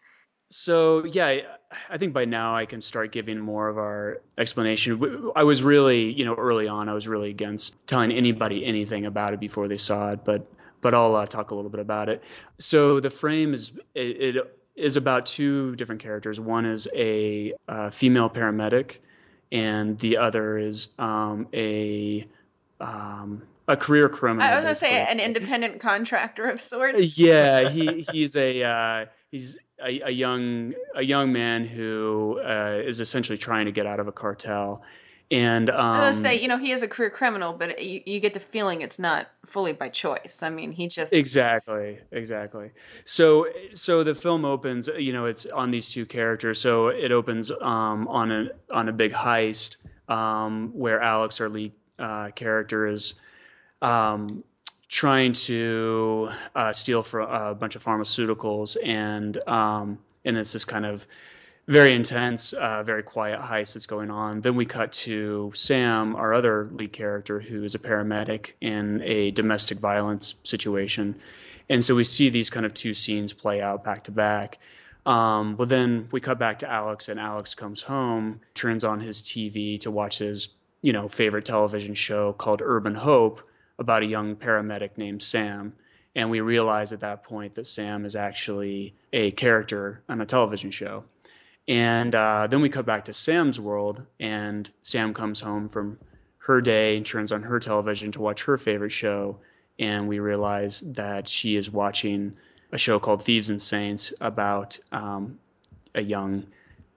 so 0.50 1.04
yeah, 1.04 1.26
I, 1.26 1.44
I 1.90 1.98
think 1.98 2.14
by 2.14 2.24
now 2.24 2.56
I 2.56 2.64
can 2.64 2.80
start 2.80 3.12
giving 3.12 3.38
more 3.38 3.68
of 3.68 3.76
our 3.76 4.22
explanation. 4.38 5.30
I 5.36 5.44
was 5.44 5.62
really, 5.62 6.12
you 6.12 6.24
know, 6.24 6.34
early 6.34 6.68
on, 6.68 6.88
I 6.88 6.94
was 6.94 7.06
really 7.06 7.30
against 7.30 7.86
telling 7.86 8.12
anybody 8.12 8.64
anything 8.64 9.04
about 9.06 9.34
it 9.34 9.40
before 9.40 9.68
they 9.68 9.76
saw 9.76 10.12
it. 10.12 10.24
But 10.24 10.46
but 10.80 10.94
I'll 10.94 11.14
uh, 11.14 11.26
talk 11.26 11.50
a 11.50 11.54
little 11.54 11.70
bit 11.70 11.80
about 11.80 12.08
it. 12.08 12.22
So 12.58 13.00
the 13.00 13.10
frame 13.10 13.52
is 13.54 13.72
it, 13.94 14.36
it 14.36 14.55
is 14.76 14.96
about 14.96 15.26
two 15.26 15.74
different 15.76 16.02
characters. 16.02 16.38
One 16.38 16.66
is 16.66 16.86
a 16.94 17.54
uh, 17.66 17.90
female 17.90 18.28
paramedic, 18.28 18.98
and 19.50 19.98
the 19.98 20.18
other 20.18 20.58
is 20.58 20.88
um, 20.98 21.48
a 21.54 22.26
um, 22.80 23.42
a 23.68 23.76
career 23.76 24.08
criminal. 24.08 24.46
I 24.46 24.54
was 24.56 24.64
gonna 24.64 24.74
say 24.74 25.06
an 25.06 25.18
independent 25.18 25.80
contractor 25.80 26.46
of 26.46 26.60
sorts. 26.60 27.18
Yeah, 27.18 27.68
he 27.70 28.06
he's 28.10 28.36
a 28.36 28.62
uh, 28.62 29.06
he's 29.30 29.56
a, 29.84 30.00
a 30.00 30.10
young 30.10 30.74
a 30.94 31.02
young 31.02 31.32
man 31.32 31.64
who 31.64 32.40
uh, 32.44 32.82
is 32.84 33.00
essentially 33.00 33.38
trying 33.38 33.66
to 33.66 33.72
get 33.72 33.86
out 33.86 34.00
of 34.00 34.08
a 34.08 34.12
cartel, 34.12 34.82
and 35.30 35.70
um, 35.70 35.76
I 35.76 36.08
was 36.08 36.16
gonna 36.16 36.28
say, 36.28 36.40
you 36.40 36.48
know, 36.48 36.56
he 36.56 36.70
is 36.70 36.82
a 36.82 36.88
career 36.88 37.10
criminal, 37.10 37.52
but 37.52 37.82
you, 37.82 38.00
you 38.06 38.20
get 38.20 38.32
the 38.32 38.40
feeling 38.40 38.82
it's 38.82 38.98
not 38.98 39.26
fully 39.44 39.72
by 39.72 39.88
choice. 39.88 40.42
I 40.42 40.50
mean, 40.50 40.70
he 40.70 40.86
just 40.86 41.12
Exactly, 41.12 41.98
exactly. 42.12 42.70
So, 43.04 43.48
so 43.74 44.04
the 44.04 44.14
film 44.14 44.44
opens. 44.44 44.88
You 44.88 45.12
know, 45.12 45.26
it's 45.26 45.44
on 45.46 45.70
these 45.72 45.88
two 45.88 46.06
characters. 46.06 46.60
So 46.60 46.88
it 46.88 47.10
opens 47.10 47.50
um, 47.60 48.06
on 48.06 48.30
a 48.30 48.48
on 48.70 48.88
a 48.88 48.92
big 48.92 49.12
heist 49.12 49.76
um, 50.08 50.70
where 50.72 51.00
Alex, 51.00 51.40
our 51.40 51.48
lead 51.48 51.72
uh, 51.98 52.30
character, 52.30 52.86
is 52.86 53.14
um, 53.82 54.44
trying 54.88 55.32
to 55.32 56.30
uh, 56.54 56.72
steal 56.72 57.02
for 57.02 57.20
a 57.20 57.52
bunch 57.52 57.74
of 57.74 57.84
pharmaceuticals, 57.84 58.76
and 58.84 59.38
um, 59.48 59.98
and 60.24 60.38
it's 60.38 60.52
this 60.52 60.64
kind 60.64 60.86
of 60.86 61.04
very 61.68 61.94
intense, 61.94 62.52
uh, 62.52 62.82
very 62.84 63.02
quiet 63.02 63.40
heist 63.40 63.74
that's 63.74 63.86
going 63.86 64.10
on. 64.10 64.40
Then 64.40 64.54
we 64.54 64.64
cut 64.64 64.92
to 64.92 65.50
Sam, 65.54 66.14
our 66.14 66.32
other 66.32 66.70
lead 66.72 66.92
character, 66.92 67.40
who 67.40 67.64
is 67.64 67.74
a 67.74 67.78
paramedic 67.78 68.52
in 68.60 69.02
a 69.02 69.32
domestic 69.32 69.78
violence 69.78 70.36
situation. 70.44 71.16
And 71.68 71.84
so 71.84 71.96
we 71.96 72.04
see 72.04 72.28
these 72.28 72.50
kind 72.50 72.64
of 72.64 72.72
two 72.72 72.94
scenes 72.94 73.32
play 73.32 73.60
out 73.60 73.82
back 73.82 74.04
to 74.04 74.12
back. 74.12 74.58
Um, 75.06 75.56
but 75.56 75.68
then 75.68 76.08
we 76.12 76.20
cut 76.20 76.38
back 76.38 76.60
to 76.60 76.70
Alex, 76.70 77.08
and 77.08 77.18
Alex 77.18 77.54
comes 77.54 77.82
home, 77.82 78.40
turns 78.54 78.84
on 78.84 79.00
his 79.00 79.22
TV 79.22 79.78
to 79.80 79.90
watch 79.90 80.18
his, 80.18 80.48
you 80.82 80.92
know, 80.92 81.08
favorite 81.08 81.44
television 81.44 81.94
show 81.94 82.32
called 82.32 82.62
Urban 82.64 82.94
Hope 82.94 83.42
about 83.78 84.02
a 84.02 84.06
young 84.06 84.36
paramedic 84.36 84.90
named 84.96 85.22
Sam. 85.22 85.74
And 86.14 86.30
we 86.30 86.40
realize 86.40 86.92
at 86.92 87.00
that 87.00 87.24
point 87.24 87.54
that 87.56 87.66
Sam 87.66 88.04
is 88.04 88.16
actually 88.16 88.94
a 89.12 89.32
character 89.32 90.02
on 90.08 90.20
a 90.20 90.26
television 90.26 90.70
show. 90.70 91.04
And 91.68 92.14
uh, 92.14 92.46
then 92.46 92.60
we 92.60 92.68
cut 92.68 92.86
back 92.86 93.06
to 93.06 93.12
Sam's 93.12 93.58
world, 93.58 94.02
and 94.20 94.70
Sam 94.82 95.12
comes 95.12 95.40
home 95.40 95.68
from 95.68 95.98
her 96.38 96.60
day 96.60 96.96
and 96.96 97.04
turns 97.04 97.32
on 97.32 97.42
her 97.42 97.58
television 97.58 98.12
to 98.12 98.20
watch 98.20 98.44
her 98.44 98.56
favorite 98.56 98.90
show. 98.90 99.38
And 99.78 100.08
we 100.08 100.20
realize 100.20 100.80
that 100.92 101.28
she 101.28 101.56
is 101.56 101.70
watching 101.70 102.36
a 102.72 102.78
show 102.78 102.98
called 103.00 103.24
Thieves 103.24 103.50
and 103.50 103.60
Saints 103.60 104.12
about 104.20 104.78
um, 104.92 105.38
a 105.94 106.02
young 106.02 106.46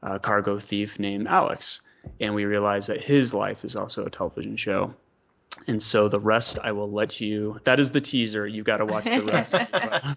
uh, 0.04 0.20
cargo 0.20 0.60
thief 0.60 1.00
named 1.00 1.28
Alex. 1.28 1.82
And 2.20 2.36
we 2.36 2.46
realize 2.46 2.88
that 2.88 3.02
his 3.02 3.34
life 3.34 3.66
is 3.66 3.76
also 3.76 4.06
a 4.06 4.10
television 4.10 4.56
show. 4.56 4.94
And 5.68 5.82
so 5.82 6.08
the 6.08 6.20
rest 6.20 6.60
I 6.64 6.72
will 6.72 6.90
let 6.90 7.20
you. 7.20 7.60
That 7.64 7.80
is 7.80 7.92
the 7.92 8.00
teaser. 8.00 8.48
You 8.48 8.64
got 8.64 8.78
to 8.78 8.86
watch 8.86 9.06
the 9.06 9.24
rest. 9.24 9.58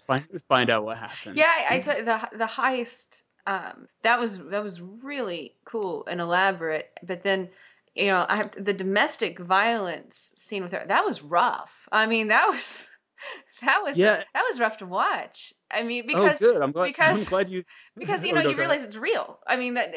find, 0.07 0.23
find 0.43 0.69
out 0.69 0.85
what 0.85 0.97
happens. 0.97 1.37
Yeah, 1.37 1.51
I, 1.69 1.77
I 1.77 1.79
tell 1.81 2.05
the 2.05 2.37
the 2.37 2.45
heist 2.45 3.23
um, 3.47 3.87
that 4.03 4.19
was 4.19 4.37
that 4.37 4.63
was 4.63 4.81
really 4.81 5.55
cool 5.65 6.05
and 6.07 6.21
elaborate. 6.21 6.89
But 7.03 7.23
then, 7.23 7.49
you 7.95 8.07
know, 8.07 8.25
I 8.27 8.37
have 8.37 8.51
the 8.63 8.73
domestic 8.73 9.39
violence 9.39 10.33
scene 10.37 10.63
with 10.63 10.71
her. 10.73 10.85
That 10.87 11.05
was 11.05 11.21
rough. 11.21 11.71
I 11.91 12.05
mean, 12.05 12.27
that 12.29 12.47
was 12.49 12.87
that 13.61 13.81
was 13.83 13.97
Yeah. 13.97 14.23
that 14.33 14.45
was 14.49 14.59
rough 14.59 14.77
to 14.77 14.85
watch. 14.85 15.53
I 15.71 15.83
mean, 15.83 16.07
because 16.07 16.19
oh, 16.19 16.27
because 16.27 16.39
good. 16.39 16.61
I'm 16.61 16.71
glad. 16.71 16.85
because 16.87 17.19
I'm 17.19 17.23
glad 17.25 17.49
you. 17.49 17.63
because 17.97 18.23
you 18.23 18.31
Oh, 18.31 18.35
know 18.35 18.41
no, 18.41 18.49
you 18.49 18.57
realize 18.57 18.83
it's 18.83 18.97
real. 18.97 19.39
I 19.47 19.57
mean 19.57 19.75
that 19.75 19.93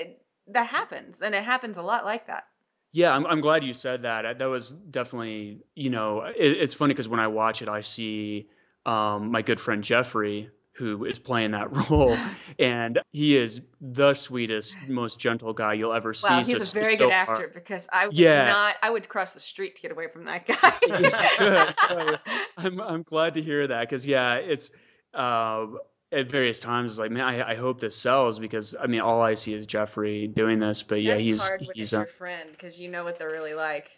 that 0.49 0.67
happens 0.67 1.23
and 1.23 1.35
it 1.35 1.45
happens 1.45 1.79
a 1.79 1.83
lot 1.83 2.05
like 2.05 2.27
that. 2.29 2.45
Yeah, 2.93 3.15
I'm, 3.15 3.27
I'm 3.27 3.41
glad 3.41 3.63
you 3.65 3.75
said 3.75 4.03
that. 4.03 4.39
That 4.39 4.47
was 4.47 4.73
definitely, 4.73 5.63
you 5.75 5.91
know, 5.91 6.23
it, 6.23 6.35
it's 6.37 6.73
funny 6.75 6.95
because 6.95 7.09
when 7.09 7.21
I 7.21 7.27
watch 7.29 7.61
it, 7.63 7.69
I 7.69 7.83
see 7.83 8.49
um, 8.87 9.31
my 9.31 9.43
good 9.43 9.61
friend 9.61 9.85
Jeffrey, 9.85 10.51
who 10.77 11.05
is 11.05 11.19
playing 11.19 11.53
that 11.53 11.69
role, 11.91 12.19
and 12.59 13.01
he 13.12 13.37
is 13.37 13.61
the 13.81 14.15
sweetest, 14.15 14.77
most 14.89 15.19
gentle 15.19 15.53
guy 15.53 15.75
you'll 15.75 15.93
ever 15.93 16.12
see. 16.15 16.29
Wow, 16.29 16.43
So 16.43 16.49
he's 16.51 16.61
a 16.61 16.62
s- 16.65 16.73
very 16.73 16.97
so 16.97 17.07
good 17.07 17.12
actor 17.12 17.51
because 17.53 17.89
I 17.93 18.07
would 18.07 18.17
Yeah. 18.17 18.47
not 18.47 18.77
I 18.83 18.91
would 18.91 19.09
cross 19.09 19.35
the 19.35 19.41
street 19.41 19.77
to 19.77 19.83
get 19.83 19.91
away 19.93 20.09
from 20.09 20.25
that 20.25 20.47
guy. 20.47 20.73
Yeah. 20.87 21.73
So 21.89 22.17
I'm 22.57 22.81
I'm 22.81 23.03
glad 23.03 23.35
to 23.35 23.43
hear 23.43 23.67
that 23.67 23.81
because 23.89 24.05
yeah, 24.07 24.35
it's 24.35 24.71
uh, 25.15 25.67
at 26.12 26.31
various 26.31 26.61
times 26.61 26.93
it's 26.93 26.99
like 26.99 27.11
man, 27.11 27.25
I, 27.25 27.51
I 27.51 27.55
hope 27.55 27.81
this 27.81 27.97
sells 27.97 28.39
because 28.39 28.75
I 28.81 28.87
mean 28.87 29.01
all 29.01 29.21
I 29.23 29.35
see 29.35 29.55
is 29.55 29.67
Jeffrey 29.67 30.27
doing 30.29 30.59
this, 30.59 30.83
but 30.83 31.03
yeah, 31.03 31.15
That's 31.15 31.25
he's 31.25 31.49
hard 31.49 31.61
he's 31.75 31.93
your 31.93 32.07
friend 32.07 32.51
because 32.53 32.79
you 32.79 32.89
know 32.89 33.05
what 33.05 33.19
they're 33.19 33.31
really 33.31 33.55
like. 33.55 33.91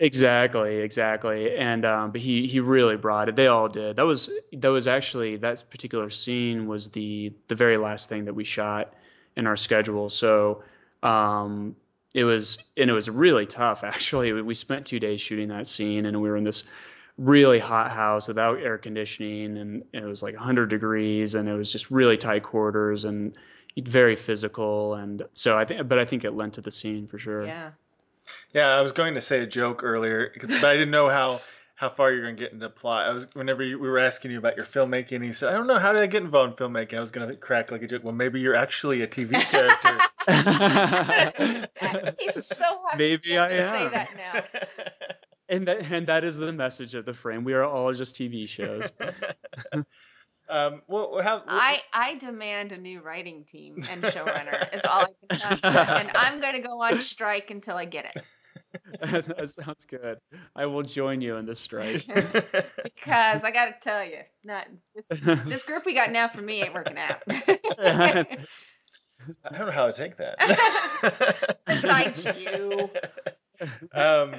Exactly, 0.00 0.78
exactly. 0.78 1.54
And 1.54 1.84
um, 1.84 2.10
but 2.10 2.22
he 2.22 2.46
he 2.46 2.58
really 2.58 2.96
brought 2.96 3.28
it. 3.28 3.36
They 3.36 3.48
all 3.48 3.68
did. 3.68 3.96
That 3.96 4.06
was 4.06 4.30
that 4.54 4.68
was 4.68 4.86
actually 4.86 5.36
that 5.36 5.62
particular 5.70 6.08
scene 6.08 6.66
was 6.66 6.88
the 6.88 7.32
the 7.48 7.54
very 7.54 7.76
last 7.76 8.08
thing 8.08 8.24
that 8.24 8.32
we 8.32 8.42
shot 8.42 8.94
in 9.36 9.46
our 9.46 9.58
schedule. 9.58 10.08
So 10.08 10.64
um, 11.02 11.76
it 12.14 12.24
was 12.24 12.58
and 12.78 12.88
it 12.88 12.94
was 12.94 13.10
really 13.10 13.44
tough 13.44 13.84
actually. 13.84 14.32
We 14.32 14.54
spent 14.54 14.86
two 14.86 14.98
days 14.98 15.20
shooting 15.20 15.48
that 15.48 15.66
scene, 15.66 16.06
and 16.06 16.20
we 16.22 16.30
were 16.30 16.36
in 16.38 16.44
this 16.44 16.64
really 17.18 17.58
hot 17.58 17.90
house 17.90 18.26
without 18.26 18.58
air 18.58 18.78
conditioning, 18.78 19.58
and, 19.58 19.84
it 19.92 20.04
was 20.04 20.22
like 20.22 20.34
100 20.34 20.70
degrees, 20.70 21.34
and 21.34 21.46
it 21.46 21.52
was 21.52 21.70
just 21.70 21.90
really 21.90 22.16
tight 22.16 22.42
quarters 22.42 23.04
and 23.04 23.36
very 23.78 24.16
physical. 24.16 24.94
And 24.94 25.22
so 25.34 25.58
I 25.58 25.66
think, 25.66 25.86
but 25.86 25.98
I 25.98 26.06
think 26.06 26.24
it 26.24 26.32
lent 26.32 26.54
to 26.54 26.62
the 26.62 26.70
scene 26.70 27.06
for 27.06 27.18
sure. 27.18 27.44
Yeah. 27.44 27.72
Yeah, 28.52 28.66
I 28.68 28.80
was 28.80 28.92
going 28.92 29.14
to 29.14 29.20
say 29.20 29.42
a 29.42 29.46
joke 29.46 29.82
earlier, 29.84 30.32
but 30.40 30.64
I 30.64 30.72
didn't 30.74 30.90
know 30.90 31.08
how 31.08 31.40
how 31.74 31.88
far 31.88 32.12
you're 32.12 32.22
going 32.22 32.36
to 32.36 32.42
get 32.42 32.52
into 32.52 32.68
plot. 32.68 33.06
I 33.06 33.10
was 33.12 33.26
whenever 33.34 33.62
you, 33.62 33.78
we 33.78 33.88
were 33.88 33.98
asking 33.98 34.32
you 34.32 34.38
about 34.38 34.56
your 34.56 34.66
filmmaking, 34.66 35.12
and 35.16 35.24
you 35.24 35.32
said, 35.32 35.48
"I 35.48 35.52
don't 35.52 35.66
know 35.66 35.78
how 35.78 35.92
did 35.92 36.02
I 36.02 36.06
get 36.06 36.22
involved 36.22 36.60
in 36.60 36.66
filmmaking." 36.68 36.94
I 36.96 37.00
was 37.00 37.10
going 37.10 37.28
to 37.28 37.36
crack 37.36 37.70
like 37.70 37.82
a 37.82 37.86
joke. 37.86 38.04
Well, 38.04 38.12
maybe 38.12 38.40
you're 38.40 38.54
actually 38.54 39.02
a 39.02 39.06
TV 39.06 39.32
character. 39.50 39.98
He's 42.20 42.46
so 42.46 42.64
happy 42.90 42.98
Maybe 42.98 43.28
to 43.30 43.38
I 43.38 43.48
say 43.48 43.84
am. 43.84 43.90
that 43.92 44.16
now. 44.16 44.42
and 45.48 45.68
that 45.68 45.90
and 45.90 46.06
that 46.08 46.24
is 46.24 46.36
the 46.36 46.52
message 46.52 46.94
of 46.94 47.04
the 47.06 47.14
frame. 47.14 47.44
We 47.44 47.54
are 47.54 47.64
all 47.64 47.92
just 47.94 48.14
TV 48.16 48.46
shows. 48.48 48.92
um, 50.50 50.82
well, 50.88 51.20
how, 51.22 51.42
I, 51.46 51.80
I 51.92 52.16
demand 52.16 52.72
a 52.72 52.78
new 52.78 53.00
writing 53.00 53.44
team 53.44 53.82
and 53.88 54.02
showrunner 54.02 54.74
is 54.74 54.84
all 54.84 55.02
I 55.02 55.34
can 55.36 55.52
ask 55.52 55.60
for, 55.60 55.68
and 55.68 56.10
I'm 56.14 56.40
going 56.40 56.54
to 56.54 56.60
go 56.60 56.80
on 56.82 57.00
strike 57.00 57.50
until 57.50 57.76
I 57.76 57.84
get 57.84 58.06
it 58.14 58.24
that 59.00 59.50
sounds 59.50 59.84
good. 59.84 60.18
I 60.54 60.66
will 60.66 60.82
join 60.82 61.20
you 61.20 61.36
in 61.36 61.46
this 61.46 61.60
strike. 61.60 62.06
because 62.84 63.44
I 63.44 63.50
got 63.50 63.66
to 63.66 63.74
tell 63.80 64.04
you, 64.04 64.18
not 64.44 64.66
this 64.94 65.08
this 65.08 65.64
group 65.64 65.84
we 65.86 65.94
got 65.94 66.10
now 66.10 66.28
for 66.28 66.42
me 66.42 66.62
ain't 66.62 66.74
working 66.74 66.98
out. 66.98 67.22
I 67.28 68.26
don't 69.52 69.66
know 69.66 69.72
how 69.72 69.86
to 69.86 69.92
take 69.92 70.16
that. 70.18 71.58
Besides 71.66 72.24
you. 72.24 72.90
um, 73.92 74.34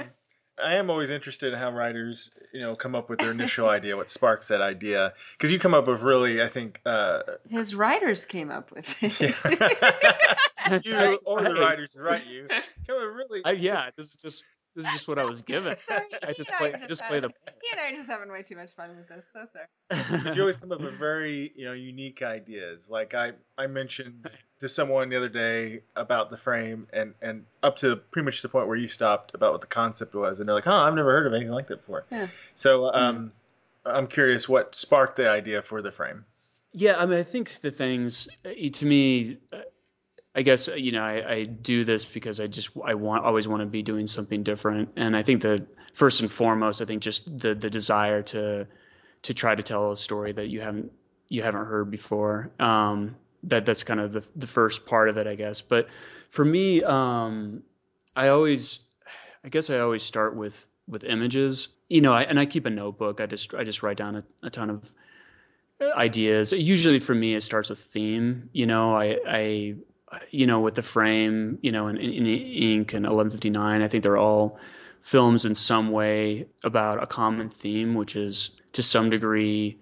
I 0.63 0.75
am 0.75 0.89
always 0.89 1.09
interested 1.09 1.53
in 1.53 1.59
how 1.59 1.71
writers, 1.71 2.31
you 2.53 2.61
know, 2.61 2.75
come 2.75 2.95
up 2.95 3.09
with 3.09 3.19
their 3.19 3.31
initial 3.31 3.69
idea, 3.77 3.97
what 3.97 4.09
sparks 4.09 4.49
that 4.49 4.61
idea, 4.61 5.13
because 5.37 5.51
you 5.51 5.59
come 5.59 5.73
up 5.73 5.87
with 5.87 6.01
really, 6.01 6.41
I 6.41 6.47
think, 6.47 6.79
uh, 6.85 7.21
His 7.49 7.75
writers 7.75 8.25
came 8.25 8.51
up 8.51 8.71
with 8.71 8.85
it. 9.01 9.19
you 10.85 10.93
That's 10.93 11.21
or 11.25 11.41
the 11.41 11.55
writers 11.55 11.93
who 11.93 12.01
write 12.01 12.27
you 12.27 12.47
come 12.47 12.97
up 12.97 13.01
with 13.01 13.15
really. 13.15 13.41
I, 13.45 13.51
yeah, 13.51 13.89
this 13.95 14.07
is 14.07 14.15
just 14.15 14.43
this 14.75 14.85
is 14.85 14.91
just 14.91 15.07
what 15.07 15.19
I 15.19 15.25
was 15.25 15.41
given. 15.41 15.75
Sorry, 15.85 16.05
I 16.23 16.33
just 16.33 16.51
played. 16.51 16.73
play 16.73 16.83
are 16.83 16.87
just 16.87 17.03
play 17.03 17.19
the. 17.19 17.29
He 17.61 17.71
and 17.71 17.79
I 17.79 17.91
are 17.91 17.95
just 17.95 18.09
having 18.09 18.31
way 18.31 18.43
too 18.43 18.55
much 18.55 18.73
fun 18.75 18.95
with 18.95 19.07
this. 19.07 19.27
So 19.33 19.45
sorry. 19.51 20.23
but 20.23 20.35
you 20.35 20.41
always 20.41 20.57
come 20.57 20.71
up 20.71 20.81
with 20.81 20.93
very, 20.93 21.51
you 21.55 21.65
know, 21.65 21.73
unique 21.73 22.21
ideas. 22.21 22.89
Like 22.89 23.13
I, 23.13 23.31
I 23.57 23.67
mentioned 23.67 24.29
to 24.61 24.69
someone 24.69 25.09
the 25.09 25.17
other 25.17 25.29
day 25.29 25.81
about 25.95 26.29
the 26.29 26.37
frame, 26.37 26.87
and 26.93 27.13
and 27.21 27.45
up 27.61 27.77
to 27.77 27.97
pretty 27.97 28.25
much 28.25 28.41
the 28.41 28.49
point 28.49 28.67
where 28.67 28.77
you 28.77 28.87
stopped 28.87 29.35
about 29.35 29.51
what 29.51 29.61
the 29.61 29.67
concept 29.67 30.15
was, 30.15 30.39
and 30.39 30.47
they're 30.47 30.55
like, 30.55 30.67
"Oh, 30.67 30.71
I've 30.71 30.93
never 30.93 31.11
heard 31.11 31.27
of 31.27 31.33
anything 31.33 31.51
like 31.51 31.67
that 31.67 31.77
before." 31.77 32.05
Yeah. 32.09 32.27
So, 32.55 32.93
um, 32.93 33.33
I'm 33.85 34.07
curious 34.07 34.47
what 34.47 34.75
sparked 34.75 35.17
the 35.17 35.29
idea 35.29 35.61
for 35.61 35.81
the 35.81 35.91
frame. 35.91 36.25
Yeah, 36.73 36.97
I 36.97 37.05
mean, 37.05 37.19
I 37.19 37.23
think 37.23 37.59
the 37.59 37.71
things 37.71 38.29
uh, 38.45 38.49
to 38.73 38.85
me, 38.85 39.37
uh, 39.51 39.57
I 40.33 40.41
guess 40.43 40.67
uh, 40.69 40.75
you 40.75 40.91
know, 40.91 41.03
I, 41.03 41.31
I 41.31 41.43
do 41.43 41.83
this 41.83 42.05
because 42.05 42.39
I 42.39 42.47
just 42.47 42.69
I 42.85 42.93
want 42.93 43.25
always 43.25 43.47
want 43.47 43.61
to 43.61 43.65
be 43.65 43.81
doing 43.81 44.07
something 44.07 44.43
different, 44.43 44.93
and 44.95 45.15
I 45.15 45.21
think 45.23 45.41
that 45.41 45.65
first 45.93 46.21
and 46.21 46.31
foremost, 46.31 46.81
I 46.81 46.85
think 46.85 47.01
just 47.01 47.39
the 47.39 47.53
the 47.53 47.69
desire 47.69 48.21
to 48.23 48.67
to 49.23 49.33
try 49.33 49.55
to 49.55 49.63
tell 49.63 49.91
a 49.91 49.95
story 49.95 50.31
that 50.33 50.47
you 50.47 50.61
haven't 50.61 50.91
you 51.29 51.43
haven't 51.43 51.65
heard 51.65 51.91
before. 51.91 52.51
Um, 52.59 53.15
that 53.43 53.65
that's 53.65 53.83
kind 53.83 53.99
of 53.99 54.13
the 54.13 54.25
the 54.35 54.47
first 54.47 54.85
part 54.85 55.09
of 55.09 55.17
it, 55.17 55.27
I 55.27 55.35
guess. 55.35 55.61
But 55.61 55.89
for 56.29 56.45
me, 56.45 56.83
um, 56.83 57.63
I 58.15 58.29
always 58.29 58.79
I 59.43 59.49
guess 59.49 59.69
I 59.69 59.79
always 59.79 60.03
start 60.03 60.35
with 60.35 60.67
with 60.87 61.03
images. 61.03 61.69
You 61.89 62.01
know, 62.01 62.13
I, 62.13 62.23
and 62.23 62.39
I 62.39 62.45
keep 62.45 62.65
a 62.65 62.69
notebook. 62.69 63.19
I 63.19 63.25
just 63.25 63.53
I 63.53 63.63
just 63.63 63.83
write 63.83 63.97
down 63.97 64.15
a, 64.15 64.23
a 64.43 64.49
ton 64.49 64.69
of 64.69 64.93
ideas. 65.81 66.53
Usually 66.53 66.99
for 66.99 67.15
me, 67.15 67.35
it 67.35 67.41
starts 67.41 67.69
with 67.69 67.79
theme. 67.79 68.49
You 68.53 68.65
know, 68.65 68.95
I 68.95 69.17
I 69.27 69.75
you 70.29 70.45
know 70.45 70.59
with 70.59 70.75
the 70.75 70.81
frame, 70.81 71.57
you 71.61 71.71
know, 71.71 71.87
in, 71.87 71.97
in 71.97 72.25
ink 72.25 72.93
and 72.93 73.05
1159, 73.05 73.81
I 73.81 73.87
think 73.87 74.03
they're 74.03 74.17
all 74.17 74.59
films 75.01 75.45
in 75.45 75.55
some 75.55 75.91
way 75.91 76.47
about 76.63 77.01
a 77.01 77.07
common 77.07 77.49
theme, 77.49 77.95
which 77.95 78.15
is 78.15 78.51
to 78.73 78.83
some 78.83 79.09
degree 79.09 79.77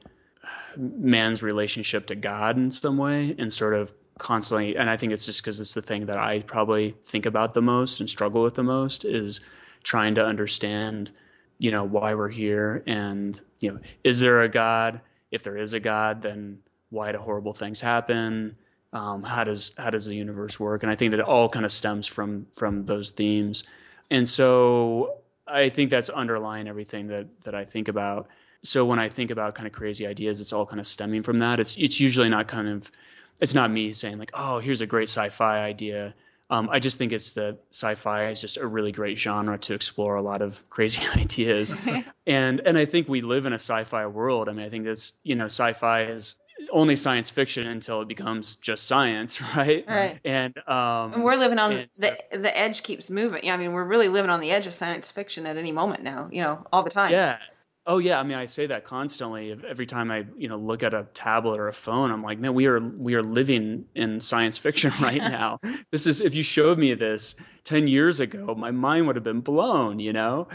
man's 0.78 1.44
relationship 1.44 2.06
to 2.08 2.16
God 2.16 2.58
in 2.58 2.72
some 2.72 2.98
way, 2.98 3.36
and 3.38 3.52
sort 3.52 3.74
of 3.74 3.94
constantly. 4.18 4.78
And 4.78 4.90
I 4.90 4.98
think 4.98 5.12
it's 5.12 5.26
just 5.26 5.42
because 5.42 5.60
it's 5.60 5.74
the 5.74 5.82
thing 5.82 6.06
that 6.06 6.18
I 6.18 6.42
probably 6.42 6.96
think 7.06 7.26
about 7.26 7.54
the 7.54 7.62
most 7.62 8.00
and 8.00 8.10
struggle 8.10 8.44
with 8.44 8.56
the 8.56 8.64
most 8.64 9.06
is 9.06 9.42
trying 9.84 10.16
to 10.16 10.26
understand, 10.26 11.12
you 11.58 11.72
know, 11.72 11.84
why 11.84 12.14
we're 12.14 12.30
here, 12.30 12.84
and 12.88 13.40
you 13.60 13.72
know, 13.72 13.80
is 14.04 14.20
there 14.20 14.42
a 14.44 14.50
God? 14.50 15.02
If 15.32 15.44
there 15.44 15.58
is 15.58 15.74
a 15.74 15.80
God, 15.80 16.22
then 16.22 16.60
why 16.90 17.12
do 17.12 17.20
horrible 17.20 17.54
things 17.54 17.80
happen? 17.80 18.56
Um, 18.92 19.24
how 19.24 19.44
does 19.44 19.72
how 19.78 19.90
does 19.90 20.06
the 20.06 20.16
universe 20.16 20.60
work? 20.60 20.84
And 20.84 20.92
I 20.92 20.96
think 20.96 21.12
that 21.12 21.20
it 21.20 21.26
all 21.26 21.50
kind 21.50 21.66
of 21.66 21.72
stems 21.72 22.08
from 22.08 22.48
from 22.54 22.86
those 22.86 23.12
themes. 23.12 23.64
And 24.10 24.28
so 24.28 25.20
I 25.48 25.70
think 25.70 25.90
that's 25.90 26.10
underlying 26.10 26.68
everything 26.68 27.08
that 27.08 27.42
that 27.42 27.56
I 27.56 27.66
think 27.66 27.88
about. 27.88 28.30
So 28.64 28.86
when 28.86 29.00
I 29.00 29.08
think 29.10 29.32
about 29.32 29.56
kind 29.56 29.68
of 29.68 29.74
crazy 29.74 30.06
ideas, 30.06 30.42
it's 30.42 30.52
all 30.52 30.66
kind 30.66 30.80
of 30.80 30.88
stemming 30.88 31.24
from 31.24 31.40
that. 31.40 31.60
It's 31.60 31.76
it's 31.78 32.00
usually 32.00 32.30
not 32.30 32.48
kind 32.48 32.68
of 32.68 32.92
it's 33.40 33.54
not 33.54 33.72
me 33.72 33.94
saying 33.94 34.18
like, 34.18 34.32
oh, 34.34 34.60
here's 34.60 34.82
a 34.82 34.86
great 34.86 35.10
sci-fi 35.10 35.60
idea. 35.60 36.14
Um, 36.52 36.68
I 36.72 36.80
just 36.80 36.98
think 36.98 37.12
it's 37.12 37.34
the 37.34 37.58
sci-fi 37.70 38.30
is 38.30 38.42
just 38.42 38.58
a 38.58 38.66
really 38.66 38.92
great 38.92 39.20
genre 39.20 39.58
to 39.60 39.76
explore 39.76 40.16
a 40.16 40.22
lot 40.22 40.42
of 40.42 40.68
crazy 40.70 41.04
ideas, 41.16 41.74
and 42.28 42.62
and 42.62 42.78
I 42.78 42.86
think 42.86 43.08
we 43.08 43.22
live 43.22 43.46
in 43.46 43.54
a 43.54 43.60
sci-fi 43.60 44.08
world. 44.08 44.50
I 44.50 44.54
mean, 44.54 44.66
I 44.66 44.70
think 44.70 44.86
that's 44.86 45.14
you 45.24 45.36
know, 45.36 45.46
sci-fi 45.46 46.06
is 46.06 46.36
only 46.72 46.96
science 46.96 47.30
fiction 47.30 47.68
until 47.68 48.02
it 48.02 48.08
becomes 48.08 48.56
just 48.56 48.88
science, 48.88 49.42
right? 49.56 49.86
Right. 49.88 50.20
And 50.24 50.58
um, 50.68 51.14
And 51.14 51.24
we're 51.24 51.36
living 51.36 51.60
on 51.60 51.72
the 51.72 52.18
the 52.32 52.58
edge 52.58 52.84
keeps 52.84 53.10
moving. 53.10 53.44
Yeah, 53.44 53.54
I 53.54 53.58
mean, 53.58 53.74
we're 53.74 53.86
really 53.86 54.10
living 54.10 54.30
on 54.30 54.40
the 54.40 54.52
edge 54.52 54.68
of 54.68 54.74
science 54.74 55.12
fiction 55.12 55.46
at 55.46 55.58
any 55.58 55.72
moment 55.72 56.04
now. 56.04 56.28
You 56.32 56.42
know, 56.42 56.66
all 56.72 56.84
the 56.84 56.90
time. 56.90 57.12
Yeah. 57.12 57.38
Oh 57.86 57.98
yeah. 57.98 58.20
I 58.20 58.24
mean, 58.24 58.38
I 58.38 58.46
say 58.46 58.68
that 58.68 58.84
constantly. 58.84 59.52
Every 59.68 59.86
time 59.86 60.12
I, 60.12 60.26
you 60.38 60.48
know, 60.48 60.58
look 60.58 60.84
at 60.84 60.94
a 60.94 61.08
tablet 61.14 61.60
or 61.60 61.70
a 61.70 61.74
phone, 61.74 62.12
I'm 62.12 62.22
like, 62.22 62.38
man, 62.38 62.54
we 62.54 62.68
are 62.68 62.80
we 62.80 63.16
are 63.16 63.24
living 63.24 63.86
in 63.96 64.20
science 64.20 64.58
fiction 64.58 64.92
right 65.02 65.18
now. 65.22 65.60
This 65.92 66.06
is 66.06 66.22
if 66.22 66.36
you 66.36 66.44
showed 66.44 66.78
me 66.78 66.94
this 66.94 67.36
ten 67.64 67.88
years 67.88 68.20
ago, 68.20 68.54
my 68.56 68.72
mind 68.72 69.08
would 69.08 69.16
have 69.16 69.24
been 69.24 69.42
blown. 69.42 70.00
You 70.00 70.14
know. 70.14 70.48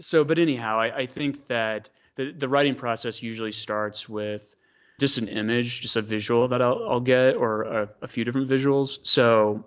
So, 0.00 0.22
but 0.22 0.38
anyhow, 0.38 0.78
I, 0.78 0.98
I 0.98 1.06
think 1.06 1.48
that 1.48 1.90
the 2.14 2.32
the 2.32 2.48
writing 2.48 2.74
process 2.74 3.22
usually 3.22 3.52
starts 3.52 4.08
with 4.08 4.54
just 4.98 5.18
an 5.18 5.28
image, 5.28 5.80
just 5.80 5.96
a 5.96 6.02
visual 6.02 6.48
that 6.48 6.60
I'll, 6.60 6.86
I'll 6.88 7.00
get, 7.00 7.36
or 7.36 7.62
a, 7.62 7.88
a 8.02 8.08
few 8.08 8.24
different 8.24 8.48
visuals. 8.48 8.98
So, 9.06 9.64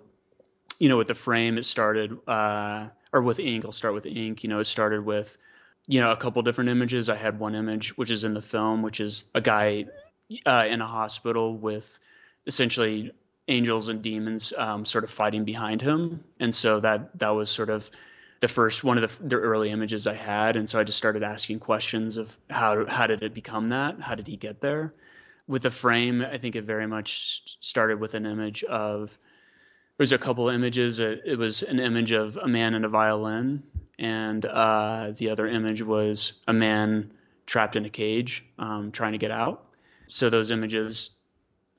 you 0.78 0.88
know, 0.88 0.98
with 0.98 1.08
the 1.08 1.14
frame, 1.14 1.58
it 1.58 1.64
started, 1.64 2.16
uh, 2.28 2.88
or 3.12 3.22
with 3.22 3.40
ink, 3.40 3.64
I'll 3.64 3.72
start 3.72 3.94
with 3.94 4.06
ink. 4.06 4.42
You 4.42 4.50
know, 4.50 4.60
it 4.60 4.64
started 4.64 5.04
with, 5.04 5.36
you 5.88 6.00
know, 6.00 6.12
a 6.12 6.16
couple 6.16 6.42
different 6.42 6.70
images. 6.70 7.08
I 7.08 7.16
had 7.16 7.38
one 7.38 7.54
image, 7.54 7.96
which 7.96 8.10
is 8.10 8.24
in 8.24 8.34
the 8.34 8.42
film, 8.42 8.82
which 8.82 9.00
is 9.00 9.24
a 9.34 9.40
guy 9.40 9.86
uh, 10.46 10.66
in 10.68 10.80
a 10.80 10.86
hospital 10.86 11.56
with 11.56 11.98
essentially 12.46 13.12
angels 13.48 13.88
and 13.88 14.02
demons 14.02 14.52
um, 14.56 14.84
sort 14.84 15.04
of 15.04 15.10
fighting 15.10 15.44
behind 15.44 15.80
him, 15.80 16.22
and 16.40 16.54
so 16.54 16.80
that 16.80 17.18
that 17.18 17.30
was 17.30 17.50
sort 17.50 17.70
of 17.70 17.90
the 18.40 18.48
first 18.48 18.84
one 18.84 18.98
of 18.98 19.18
the, 19.18 19.28
the 19.28 19.36
early 19.36 19.70
images 19.70 20.06
I 20.06 20.14
had, 20.14 20.56
and 20.56 20.68
so 20.68 20.78
I 20.78 20.84
just 20.84 20.98
started 20.98 21.22
asking 21.22 21.60
questions 21.60 22.16
of 22.16 22.36
how 22.50 22.86
how 22.86 23.06
did 23.06 23.22
it 23.22 23.34
become 23.34 23.68
that? 23.70 24.00
How 24.00 24.14
did 24.14 24.26
he 24.26 24.36
get 24.36 24.60
there? 24.60 24.94
With 25.52 25.64
the 25.64 25.70
frame, 25.70 26.22
I 26.22 26.38
think 26.38 26.56
it 26.56 26.64
very 26.64 26.86
much 26.86 27.58
started 27.60 28.00
with 28.00 28.14
an 28.14 28.24
image 28.24 28.64
of 28.64 29.18
there's 29.98 30.10
a 30.10 30.16
couple 30.16 30.48
images. 30.48 30.98
It 30.98 31.36
was 31.36 31.62
an 31.62 31.78
image 31.78 32.10
of 32.10 32.38
a 32.38 32.48
man 32.48 32.72
and 32.72 32.86
a 32.86 32.88
violin, 32.88 33.62
and 33.98 34.46
uh, 34.46 35.12
the 35.14 35.28
other 35.28 35.46
image 35.46 35.82
was 35.82 36.32
a 36.48 36.54
man 36.54 37.12
trapped 37.44 37.76
in 37.76 37.84
a 37.84 37.90
cage 37.90 38.46
um, 38.58 38.92
trying 38.92 39.12
to 39.12 39.18
get 39.18 39.30
out. 39.30 39.66
So 40.08 40.30
those 40.30 40.50
images, 40.50 41.10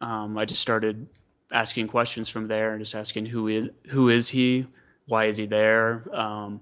um, 0.01 0.37
I 0.37 0.45
just 0.45 0.61
started 0.61 1.07
asking 1.51 1.87
questions 1.87 2.29
from 2.29 2.47
there, 2.47 2.73
and 2.73 2.79
just 2.79 2.93
asking 2.93 3.25
who 3.25 3.47
is 3.47 3.71
who 3.87 4.09
is 4.09 4.29
he, 4.29 4.67
why 5.07 5.25
is 5.25 5.37
he 5.37 5.47
there, 5.47 6.03
um, 6.13 6.61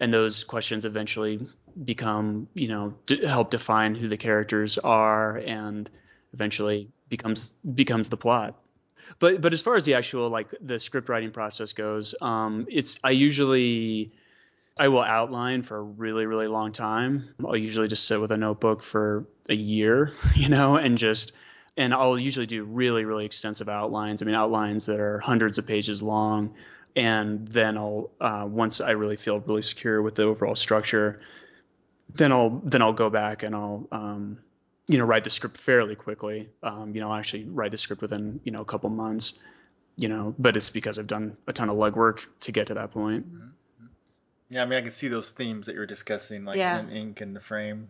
and 0.00 0.10
those 0.10 0.42
questions 0.42 0.86
eventually 0.86 1.46
become 1.84 2.48
you 2.54 2.68
know 2.68 2.94
d- 3.04 3.26
help 3.26 3.50
define 3.50 3.94
who 3.94 4.08
the 4.08 4.16
characters 4.16 4.78
are, 4.78 5.36
and 5.44 5.90
eventually 6.36 6.86
becomes 7.08 7.52
becomes 7.74 8.08
the 8.10 8.16
plot. 8.16 8.54
But 9.18 9.40
but 9.40 9.54
as 9.54 9.62
far 9.62 9.74
as 9.74 9.84
the 9.84 9.94
actual 9.94 10.28
like 10.28 10.54
the 10.60 10.78
script 10.78 11.08
writing 11.08 11.30
process 11.30 11.72
goes 11.72 12.14
um 12.20 12.66
it's 12.68 12.98
i 13.04 13.10
usually 13.10 14.12
i 14.76 14.88
will 14.88 15.02
outline 15.02 15.62
for 15.62 15.78
a 15.78 15.82
really 15.82 16.26
really 16.26 16.46
long 16.46 16.72
time. 16.72 17.28
I'll 17.44 17.56
usually 17.56 17.88
just 17.88 18.06
sit 18.06 18.20
with 18.20 18.32
a 18.32 18.36
notebook 18.36 18.82
for 18.82 19.26
a 19.48 19.54
year 19.54 20.12
you 20.34 20.48
know 20.48 20.76
and 20.76 20.98
just 20.98 21.32
and 21.78 21.94
i'll 21.94 22.18
usually 22.18 22.46
do 22.46 22.64
really 22.64 23.04
really 23.04 23.24
extensive 23.24 23.68
outlines. 23.68 24.20
I 24.20 24.26
mean 24.26 24.34
outlines 24.34 24.84
that 24.86 25.00
are 25.00 25.18
hundreds 25.20 25.58
of 25.58 25.66
pages 25.66 26.02
long. 26.02 26.54
And 26.96 27.46
then 27.48 27.78
i'll 27.78 28.10
uh, 28.20 28.46
once 28.48 28.80
i 28.80 28.90
really 28.90 29.16
feel 29.16 29.40
really 29.40 29.62
secure 29.62 30.02
with 30.02 30.14
the 30.16 30.24
overall 30.24 30.54
structure 30.54 31.20
then 32.14 32.32
i'll 32.32 32.60
then 32.64 32.80
i'll 32.82 32.98
go 33.04 33.10
back 33.10 33.42
and 33.42 33.54
i'll 33.54 33.86
um, 33.92 34.38
you 34.88 34.98
know 34.98 35.04
write 35.04 35.24
the 35.24 35.30
script 35.30 35.56
fairly 35.56 35.94
quickly 35.96 36.48
um, 36.62 36.94
you 36.94 37.00
know 37.00 37.08
I'll 37.10 37.18
actually 37.18 37.44
write 37.44 37.70
the 37.72 37.78
script 37.78 38.02
within 38.02 38.40
you 38.44 38.52
know 38.52 38.60
a 38.60 38.64
couple 38.64 38.88
months 38.90 39.34
you 39.96 40.08
know 40.08 40.34
but 40.38 40.56
it's 40.56 40.70
because 40.70 40.98
i've 40.98 41.06
done 41.06 41.36
a 41.46 41.52
ton 41.52 41.70
of 41.70 41.76
legwork 41.76 42.26
to 42.40 42.52
get 42.52 42.66
to 42.68 42.74
that 42.74 42.90
point 42.92 43.24
Yeah, 44.48 44.62
I 44.62 44.66
mean, 44.66 44.78
I 44.78 44.82
can 44.82 44.92
see 44.92 45.08
those 45.08 45.32
themes 45.32 45.66
that 45.66 45.72
you 45.72 45.80
were 45.80 45.86
discussing, 45.86 46.44
like 46.44 46.56
Yeah. 46.56 46.78
in 46.78 46.90
ink 46.90 47.20
and 47.20 47.34
the 47.34 47.40
frame. 47.40 47.88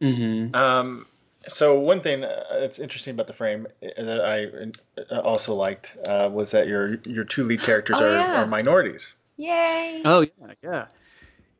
mm-hmm. 0.00 0.54
Um, 0.54 1.04
so 1.48 1.78
one 1.78 2.00
thing 2.00 2.24
uh, 2.24 2.44
that's 2.60 2.78
interesting 2.78 3.12
about 3.14 3.26
the 3.26 3.34
frame 3.34 3.66
uh, 3.82 4.02
that 4.02 4.20
I 4.24 5.14
uh, 5.14 5.20
also 5.20 5.54
liked 5.54 5.94
uh, 6.08 6.30
was 6.32 6.50
that 6.52 6.66
your 6.66 6.94
your 7.04 7.24
two 7.24 7.44
lead 7.44 7.60
characters 7.60 7.96
Oh, 8.00 8.04
are, 8.06 8.10
yeah. 8.16 8.42
are 8.42 8.46
minorities. 8.46 9.14
Yay. 9.36 10.00
oh 10.06 10.22
yeah 10.22 10.52
yeah 10.62 10.86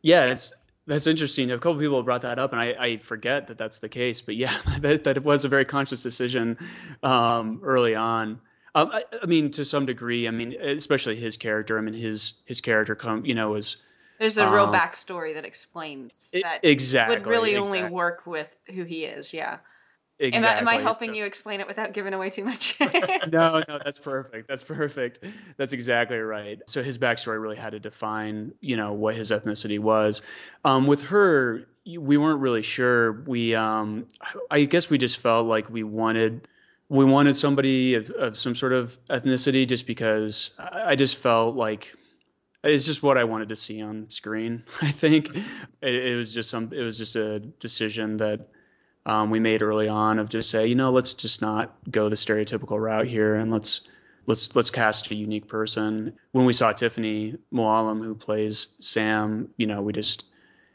yeah 0.01 0.25
it's 0.33 0.51
that's 0.87 1.07
interesting 1.07 1.51
a 1.51 1.59
couple 1.59 1.79
people 1.79 2.03
brought 2.03 2.23
that 2.23 2.39
up 2.39 2.53
and 2.53 2.61
i, 2.61 2.75
I 2.79 2.97
forget 2.99 3.49
that 3.49 3.59
that's 3.59 3.81
the 3.81 3.89
case 3.89 4.21
but 4.21 4.37
yeah 4.37 4.57
that, 4.81 5.05
that 5.05 5.25
was 5.25 5.45
a 5.45 5.49
very 5.49 5.65
conscious 5.65 6.03
decision 6.03 6.59
um, 7.03 7.61
early 7.63 7.95
on 7.95 8.41
um, 8.75 8.91
I, 8.93 9.05
I 9.23 9.27
mean 9.27 9.51
to 9.53 9.65
some 9.65 9.87
degree 9.87 10.29
i 10.29 10.31
mean 10.31 10.55
especially 10.61 11.17
his 11.17 11.37
character 11.37 11.79
i 11.79 11.81
mean 11.81 11.95
his 11.95 12.35
his 12.45 12.61
character 12.61 12.95
come 12.95 13.25
you 13.25 13.35
know 13.35 13.55
is 13.55 13.77
There's 14.19 14.39
a 14.39 14.51
real 14.51 14.65
Um, 14.65 14.75
backstory 14.75 15.35
that 15.35 15.45
explains 15.45 16.31
that 16.33 16.61
exactly 16.63 17.17
would 17.17 17.27
really 17.27 17.57
only 17.57 17.85
work 17.85 18.27
with 18.27 18.49
who 18.75 18.85
he 18.85 19.05
is. 19.05 19.35
Yeah. 19.35 19.59
Exactly. 20.19 20.61
Am 20.61 20.69
I, 20.69 20.75
am 20.75 20.81
I 20.81 20.83
helping 20.83 21.11
a- 21.11 21.15
you 21.15 21.25
explain 21.25 21.61
it 21.61 21.67
without 21.67 21.93
giving 21.93 22.15
away 22.15 22.31
too 22.31 22.45
much? 22.45 22.79
no, 22.81 23.63
no, 23.69 23.79
that's 23.85 23.99
perfect. 23.99 24.49
That's 24.49 24.63
perfect. 24.63 25.21
That's 25.57 25.73
exactly 25.73 26.19
right. 26.19 26.61
So 26.67 26.83
his 26.83 26.99
backstory 26.99 27.41
really 27.41 27.57
had 27.57 27.71
to 27.71 27.81
define, 27.81 28.53
you 28.61 28.77
know, 28.77 28.93
what 28.93 29.15
his 29.15 29.31
ethnicity 29.31 29.79
was. 29.79 30.23
Um, 30.65 30.87
with 30.87 31.03
her, 31.03 31.67
we 31.87 32.17
weren't 32.17 32.41
really 32.41 32.63
sure. 32.63 33.13
We, 33.23 33.55
um, 33.55 34.07
I 34.51 34.65
guess, 34.65 34.91
we 34.91 34.99
just 34.99 35.19
felt 35.19 35.47
like 35.47 35.71
we 35.71 35.83
wanted, 35.83 36.49
we 36.89 37.05
wanted 37.05 37.37
somebody 37.37 37.95
of, 37.95 38.11
of 38.11 38.37
some 38.37 38.55
sort 38.55 38.73
of 38.73 38.99
ethnicity, 39.07 39.67
just 39.67 39.87
because 39.87 40.51
I 40.59 40.93
I 40.93 40.95
just 40.97 41.17
felt 41.17 41.57
like 41.57 41.95
it's 42.65 42.87
just 42.87 43.03
what 43.03 43.19
I 43.19 43.25
wanted 43.25 43.51
to 43.51 43.57
see 43.57 43.83
on 43.83 44.11
screen. 44.11 44.65
I 44.83 44.91
think 44.91 45.35
it, 45.37 45.95
it 45.95 46.17
was 46.17 46.35
just 46.35 46.51
some, 46.51 46.73
it 46.73 46.83
was 46.83 46.99
just 46.99 47.17
a 47.17 47.41
decision 47.41 48.17
that 48.19 48.49
um, 49.07 49.31
we 49.31 49.39
made 49.39 49.63
early 49.63 49.89
on 49.89 50.19
of 50.19 50.29
just 50.29 50.51
say, 50.51 50.67
you 50.67 50.75
know, 50.75 50.91
let's 50.91 51.15
just 51.15 51.41
not 51.41 51.75
go 51.91 52.09
the 52.09 52.17
stereotypical 52.17 52.81
route 52.81 53.07
here, 53.07 53.37
and 53.37 53.51
let's 53.53 53.83
let's 54.27 54.55
let's 54.57 54.69
cast 54.69 55.11
a 55.13 55.15
unique 55.15 55.47
person. 55.47 56.13
When 56.33 56.45
we 56.45 56.53
saw 56.53 56.73
Tiffany 56.73 57.37
Mualem, 57.53 58.03
who 58.03 58.17
plays 58.17 58.69
Sam, 58.81 59.49
you 59.57 59.67
know, 59.67 59.81
we 59.81 59.93
just 59.93 60.25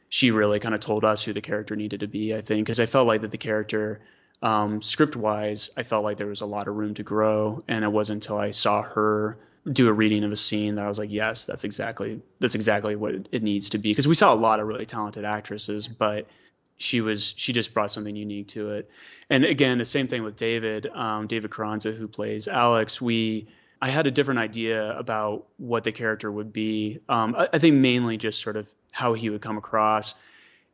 she 0.10 0.32
really 0.32 0.60
kind 0.60 0.74
of 0.74 0.80
told 0.82 1.04
us 1.04 1.24
who 1.24 1.34
the 1.34 1.42
character 1.42 1.76
needed 1.76 2.00
to 2.00 2.08
be. 2.08 2.34
I 2.34 2.42
think 2.42 2.66
because 2.66 2.80
I 2.80 2.86
felt 2.86 3.06
like 3.06 3.22
that 3.22 3.32
the 3.32 3.38
character, 3.38 4.00
um, 4.42 4.82
script 4.82 5.18
wise, 5.18 5.70
I 5.76 5.84
felt 5.84 6.06
like 6.06 6.18
there 6.18 6.28
was 6.28 6.42
a 6.42 6.46
lot 6.46 6.70
of 6.70 6.76
room 6.76 6.94
to 6.96 7.04
grow, 7.04 7.64
and 7.68 7.84
it 7.84 7.92
wasn't 7.92 8.24
until 8.24 8.38
I 8.38 8.52
saw 8.52 8.82
her 8.82 9.38
do 9.74 9.90
a 9.90 9.94
reading 9.94 10.24
of 10.24 10.32
a 10.32 10.36
scene 10.36 10.76
that 10.76 10.86
I 10.86 10.88
was 10.88 10.98
like, 10.98 11.12
yes, 11.12 11.44
that's 11.44 11.66
exactly 11.66 12.22
that's 12.40 12.56
exactly 12.56 12.96
what 12.96 13.28
it 13.32 13.44
needs 13.44 13.70
to 13.72 13.78
be. 13.78 13.92
Because 13.92 14.08
we 14.08 14.16
saw 14.16 14.34
a 14.34 14.36
lot 14.36 14.62
of 14.62 14.68
really 14.68 14.86
talented 14.86 15.26
actresses, 15.26 15.90
but 15.90 16.28
she 16.82 17.02
was 17.02 17.34
she 17.38 17.54
just 17.54 17.74
brought 17.74 17.92
something 17.92 18.16
unique 18.16 18.48
to 18.50 18.72
it. 18.72 18.90
And 19.30 19.46
again, 19.46 19.78
the 19.78 19.86
same 19.86 20.08
thing 20.08 20.24
with 20.24 20.36
David, 20.36 20.88
um, 20.94 21.28
David 21.28 21.52
Carranza, 21.52 21.92
who 21.92 22.08
plays 22.08 22.48
Alex. 22.48 23.00
We 23.00 23.48
I 23.82 23.90
had 23.90 24.06
a 24.06 24.12
different 24.12 24.40
idea 24.40 24.98
about 24.98 25.48
what 25.58 25.84
the 25.84 25.92
character 25.92 26.32
would 26.32 26.54
be. 26.54 27.00
Um, 27.10 27.36
I, 27.36 27.50
I, 27.54 27.58
think 27.58 27.78
mainly 27.78 28.16
just 28.16 28.40
sort 28.40 28.56
of 28.56 28.72
how 28.92 29.14
he 29.14 29.32
would 29.32 29.42
come 29.42 29.58
across. 29.58 30.14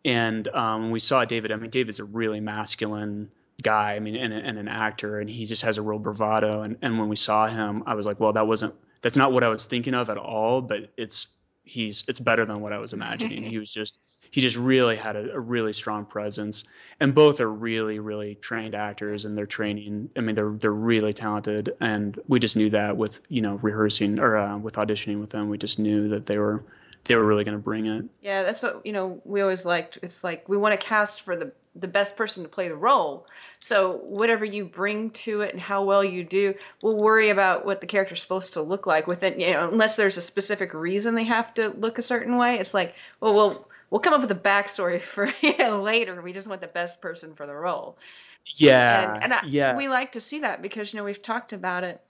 And 0.03 0.45
um, 0.49 0.83
when 0.83 0.91
we 0.91 0.99
saw 0.99 1.23
David, 1.23 1.51
I 1.53 1.55
mean, 1.55 1.69
David's 1.69 1.99
a 1.99 2.03
really 2.03 2.41
masculine 2.41 3.31
guy. 3.63 3.95
I 3.95 3.99
mean, 3.99 4.15
and, 4.17 4.33
and 4.33 4.57
an 4.57 4.67
actor, 4.67 5.19
and 5.19 5.29
he 5.29 5.45
just 5.45 5.61
has 5.61 5.77
a 5.77 5.81
real 5.81 5.99
bravado. 5.99 6.63
And, 6.63 6.77
and 6.81 6.99
when 6.99 7.07
we 7.07 7.15
saw 7.15 7.47
him, 7.47 7.83
I 7.85 7.93
was 7.93 8.05
like, 8.05 8.19
well, 8.19 8.33
that 8.33 8.45
wasn't 8.45 8.75
that's 9.01 9.15
not 9.15 9.31
what 9.31 9.43
I 9.43 9.49
was 9.49 9.65
thinking 9.65 9.93
of 9.93 10.09
at 10.09 10.17
all. 10.17 10.61
But 10.61 10.91
it's 10.97 11.27
he's 11.63 12.03
it's 12.07 12.19
better 12.19 12.45
than 12.45 12.59
what 12.59 12.73
I 12.73 12.77
was 12.77 12.91
imagining. 12.91 13.43
he 13.49 13.57
was 13.57 13.73
just 13.73 13.99
he 14.31 14.41
just 14.41 14.57
really 14.57 14.95
had 14.95 15.15
a, 15.15 15.33
a, 15.33 15.39
really 15.39 15.73
strong 15.73 16.05
presence, 16.05 16.63
and 16.99 17.13
both 17.13 17.41
are 17.41 17.51
really 17.51 17.99
really 17.99 18.35
trained 18.35 18.75
actors, 18.75 19.25
and 19.25 19.37
they're 19.37 19.45
training. 19.45 20.09
I 20.15 20.21
mean, 20.21 20.35
they're 20.35 20.51
they're 20.51 20.71
really 20.71 21.13
talented, 21.13 21.75
and 21.79 22.17
we 22.27 22.39
just 22.39 22.55
knew 22.55 22.69
that 22.71 22.97
with 22.97 23.21
you 23.29 23.41
know 23.41 23.55
rehearsing 23.55 24.19
or 24.19 24.37
uh, 24.37 24.57
with 24.57 24.75
auditioning 24.75 25.19
with 25.19 25.29
them, 25.29 25.49
we 25.49 25.57
just 25.57 25.79
knew 25.79 26.09
that 26.09 26.25
they 26.25 26.37
were 26.37 26.63
they 27.07 27.15
were 27.15 27.25
really 27.25 27.43
going 27.43 27.57
to 27.57 27.63
bring 27.63 27.85
it. 27.85 28.05
Yeah, 28.21 28.43
that's 28.43 28.61
what 28.63 28.85
you 28.85 28.93
know. 28.93 29.21
We 29.23 29.41
always 29.41 29.65
liked. 29.65 29.99
It's 30.01 30.23
like 30.23 30.47
we 30.47 30.57
want 30.57 30.79
to 30.79 30.85
cast 30.85 31.21
for 31.21 31.35
the 31.35 31.51
the 31.75 31.87
best 31.87 32.17
person 32.17 32.43
to 32.43 32.49
play 32.49 32.67
the 32.67 32.75
role. 32.75 33.27
So 33.59 33.97
whatever 33.97 34.43
you 34.43 34.65
bring 34.65 35.11
to 35.11 35.41
it 35.41 35.51
and 35.51 35.61
how 35.61 35.83
well 35.83 36.03
you 36.03 36.23
do, 36.23 36.55
we'll 36.81 36.97
worry 36.97 37.29
about 37.29 37.65
what 37.65 37.81
the 37.81 37.87
character's 37.87 38.21
supposed 38.21 38.53
to 38.53 38.61
look 38.61 38.87
like 38.87 39.07
within. 39.07 39.39
You 39.39 39.53
know, 39.53 39.69
unless 39.69 39.95
there's 39.95 40.17
a 40.17 40.21
specific 40.21 40.73
reason 40.73 41.15
they 41.15 41.23
have 41.23 41.53
to 41.55 41.69
look 41.69 41.97
a 41.97 42.03
certain 42.03 42.37
way. 42.37 42.59
It's 42.59 42.73
like, 42.73 42.95
well, 43.19 43.33
we'll 43.33 43.66
we'll 43.89 44.01
come 44.01 44.13
up 44.13 44.21
with 44.21 44.31
a 44.31 44.35
backstory 44.35 45.01
for 45.13 45.31
you 45.41 45.75
later. 45.75 46.21
We 46.21 46.33
just 46.33 46.47
want 46.47 46.61
the 46.61 46.67
best 46.67 47.01
person 47.01 47.35
for 47.35 47.45
the 47.45 47.55
role. 47.55 47.97
Yeah, 48.45 49.15
and, 49.15 49.23
and 49.23 49.33
I, 49.33 49.41
yeah. 49.47 49.75
We 49.75 49.89
like 49.89 50.13
to 50.13 50.21
see 50.21 50.39
that 50.39 50.61
because 50.61 50.93
you 50.93 50.97
know 50.97 51.03
we've 51.03 51.21
talked 51.21 51.53
about 51.53 51.83
it. 51.83 52.01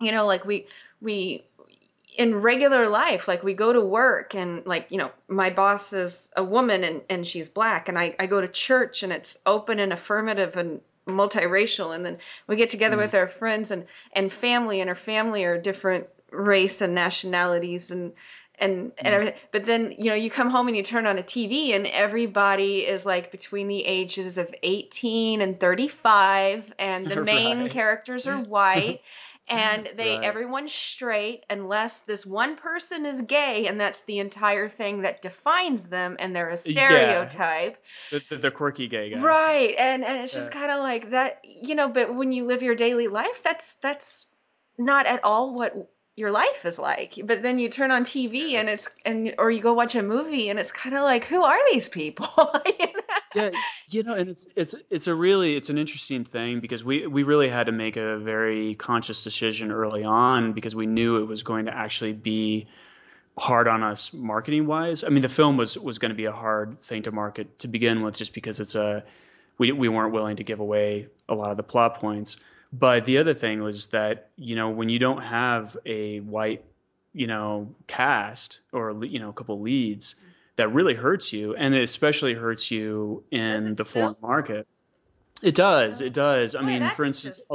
You 0.00 0.12
know, 0.12 0.26
like 0.26 0.44
we 0.44 0.66
we 1.00 1.44
in 2.16 2.36
regular 2.36 2.88
life 2.88 3.26
like 3.26 3.42
we 3.42 3.54
go 3.54 3.72
to 3.72 3.80
work 3.80 4.34
and 4.34 4.64
like 4.66 4.86
you 4.90 4.98
know 4.98 5.10
my 5.28 5.50
boss 5.50 5.92
is 5.92 6.32
a 6.36 6.44
woman 6.44 6.84
and, 6.84 7.02
and 7.10 7.26
she's 7.26 7.48
black 7.48 7.88
and 7.88 7.98
I, 7.98 8.14
I 8.18 8.26
go 8.26 8.40
to 8.40 8.48
church 8.48 9.02
and 9.02 9.12
it's 9.12 9.38
open 9.44 9.80
and 9.80 9.92
affirmative 9.92 10.56
and 10.56 10.80
multiracial 11.06 11.94
and 11.94 12.06
then 12.06 12.18
we 12.46 12.56
get 12.56 12.70
together 12.70 12.96
mm. 12.96 13.00
with 13.00 13.14
our 13.14 13.28
friends 13.28 13.70
and 13.70 13.86
and 14.12 14.32
family 14.32 14.80
and 14.80 14.88
our 14.88 14.96
family 14.96 15.44
are 15.44 15.60
different 15.60 16.06
race 16.30 16.80
and 16.80 16.94
nationalities 16.94 17.90
and 17.90 18.12
and 18.58 18.92
and 18.98 19.08
mm. 19.08 19.12
everything 19.12 19.34
but 19.52 19.66
then 19.66 19.94
you 19.98 20.10
know 20.10 20.14
you 20.14 20.30
come 20.30 20.50
home 20.50 20.68
and 20.68 20.76
you 20.76 20.82
turn 20.82 21.06
on 21.06 21.18
a 21.18 21.22
tv 21.22 21.74
and 21.74 21.86
everybody 21.86 22.78
is 22.78 23.04
like 23.04 23.30
between 23.30 23.68
the 23.68 23.84
ages 23.84 24.38
of 24.38 24.52
18 24.62 25.40
and 25.40 25.58
35 25.58 26.72
and 26.78 27.06
the 27.06 27.22
main 27.24 27.62
right. 27.62 27.70
characters 27.70 28.26
are 28.26 28.38
white 28.38 29.00
and 29.48 29.90
they 29.96 30.16
right. 30.16 30.24
everyone's 30.24 30.72
straight 30.72 31.44
unless 31.50 32.00
this 32.00 32.24
one 32.24 32.56
person 32.56 33.04
is 33.04 33.22
gay 33.22 33.66
and 33.66 33.78
that's 33.78 34.04
the 34.04 34.18
entire 34.18 34.68
thing 34.68 35.02
that 35.02 35.20
defines 35.20 35.84
them 35.84 36.16
and 36.18 36.34
they're 36.34 36.48
a 36.48 36.56
stereotype 36.56 37.76
yeah. 38.10 38.18
the, 38.18 38.24
the, 38.30 38.42
the, 38.42 38.50
quirky 38.50 38.88
gay 38.88 39.10
guy 39.10 39.20
right 39.20 39.74
and 39.78 40.04
and 40.04 40.22
it's 40.22 40.32
just 40.32 40.52
yeah. 40.52 40.60
kind 40.60 40.72
of 40.72 40.80
like 40.80 41.10
that 41.10 41.40
you 41.44 41.74
know 41.74 41.88
but 41.88 42.14
when 42.14 42.32
you 42.32 42.46
live 42.46 42.62
your 42.62 42.74
daily 42.74 43.08
life 43.08 43.42
that's 43.42 43.74
that's 43.82 44.34
not 44.78 45.06
at 45.06 45.22
all 45.24 45.54
what 45.54 45.90
your 46.16 46.30
life 46.30 46.64
is 46.64 46.78
like 46.78 47.18
but 47.24 47.42
then 47.42 47.58
you 47.58 47.68
turn 47.68 47.90
on 47.90 48.04
tv 48.04 48.52
and 48.52 48.68
it's 48.68 48.88
and 49.04 49.34
or 49.38 49.50
you 49.50 49.60
go 49.60 49.72
watch 49.72 49.96
a 49.96 50.02
movie 50.02 50.48
and 50.48 50.58
it's 50.60 50.70
kind 50.70 50.94
of 50.94 51.02
like 51.02 51.24
who 51.24 51.42
are 51.42 51.58
these 51.72 51.88
people? 51.88 52.28
You 52.78 52.86
know? 52.86 53.00
yeah 53.34 53.50
you 53.88 54.02
know 54.04 54.14
and 54.14 54.28
it's 54.28 54.46
it's 54.54 54.74
it's 54.90 55.06
a 55.08 55.14
really 55.14 55.56
it's 55.56 55.68
an 55.68 55.76
interesting 55.76 56.24
thing 56.24 56.60
because 56.60 56.84
we 56.84 57.06
we 57.06 57.24
really 57.24 57.48
had 57.48 57.66
to 57.66 57.72
make 57.72 57.96
a 57.96 58.18
very 58.18 58.74
conscious 58.76 59.24
decision 59.24 59.72
early 59.72 60.04
on 60.04 60.52
because 60.52 60.76
we 60.76 60.86
knew 60.86 61.18
it 61.18 61.24
was 61.24 61.42
going 61.42 61.66
to 61.66 61.76
actually 61.76 62.12
be 62.12 62.66
hard 63.36 63.66
on 63.66 63.82
us 63.82 64.12
marketing 64.12 64.66
wise 64.66 65.02
i 65.02 65.08
mean 65.08 65.22
the 65.22 65.28
film 65.28 65.56
was 65.56 65.76
was 65.76 65.98
going 65.98 66.10
to 66.10 66.16
be 66.16 66.26
a 66.26 66.32
hard 66.32 66.80
thing 66.80 67.02
to 67.02 67.10
market 67.10 67.58
to 67.58 67.66
begin 67.66 68.02
with 68.02 68.16
just 68.16 68.32
because 68.34 68.60
it's 68.60 68.76
a 68.76 69.02
we 69.58 69.72
we 69.72 69.88
weren't 69.88 70.12
willing 70.12 70.36
to 70.36 70.44
give 70.44 70.60
away 70.60 71.08
a 71.28 71.34
lot 71.34 71.50
of 71.50 71.56
the 71.56 71.62
plot 71.62 71.96
points 71.98 72.36
but 72.78 73.04
the 73.04 73.18
other 73.18 73.34
thing 73.34 73.62
was 73.62 73.86
that 73.88 74.30
you 74.36 74.56
know 74.56 74.68
when 74.70 74.88
you 74.88 74.98
don't 74.98 75.22
have 75.22 75.76
a 75.86 76.20
white 76.20 76.64
you 77.12 77.26
know 77.26 77.72
cast 77.86 78.60
or 78.72 79.04
you 79.04 79.18
know 79.18 79.30
a 79.30 79.32
couple 79.32 79.60
leads 79.60 80.16
that 80.56 80.72
really 80.72 80.94
hurts 80.94 81.32
you 81.32 81.54
and 81.54 81.74
it 81.74 81.82
especially 81.82 82.34
hurts 82.34 82.70
you 82.70 83.22
in 83.30 83.74
the 83.74 83.84
foreign 83.84 84.16
market. 84.20 84.66
It 85.42 85.54
does 85.54 86.00
it 86.00 86.12
does. 86.12 86.54
I 86.54 86.60
Boy, 86.60 86.66
mean 86.66 86.90
for 86.90 87.04
instance 87.04 87.46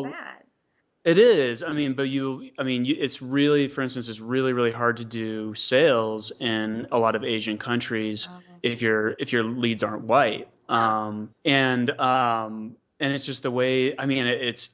it 1.05 1.17
is. 1.17 1.63
I 1.63 1.73
mean 1.73 1.93
but 1.93 2.09
you 2.09 2.49
i 2.57 2.63
mean 2.63 2.85
you, 2.85 2.95
it's 2.97 3.21
really 3.21 3.67
for 3.67 3.81
instance 3.81 4.07
it's 4.07 4.19
really 4.21 4.53
really 4.53 4.71
hard 4.71 4.97
to 4.97 5.05
do 5.05 5.53
sales 5.53 6.31
in 6.39 6.87
a 6.91 6.99
lot 6.99 7.15
of 7.15 7.23
asian 7.23 7.57
countries 7.57 8.27
oh. 8.31 8.39
if 8.63 8.81
your 8.81 9.15
if 9.19 9.33
your 9.33 9.43
leads 9.43 9.83
aren't 9.83 10.03
white. 10.03 10.47
Um 10.69 11.31
and 11.43 11.89
um 11.99 12.75
and 13.01 13.11
it's 13.13 13.25
just 13.25 13.43
the 13.43 13.51
way 13.51 13.97
i 13.97 14.05
mean 14.05 14.27
it, 14.27 14.41
it's 14.41 14.69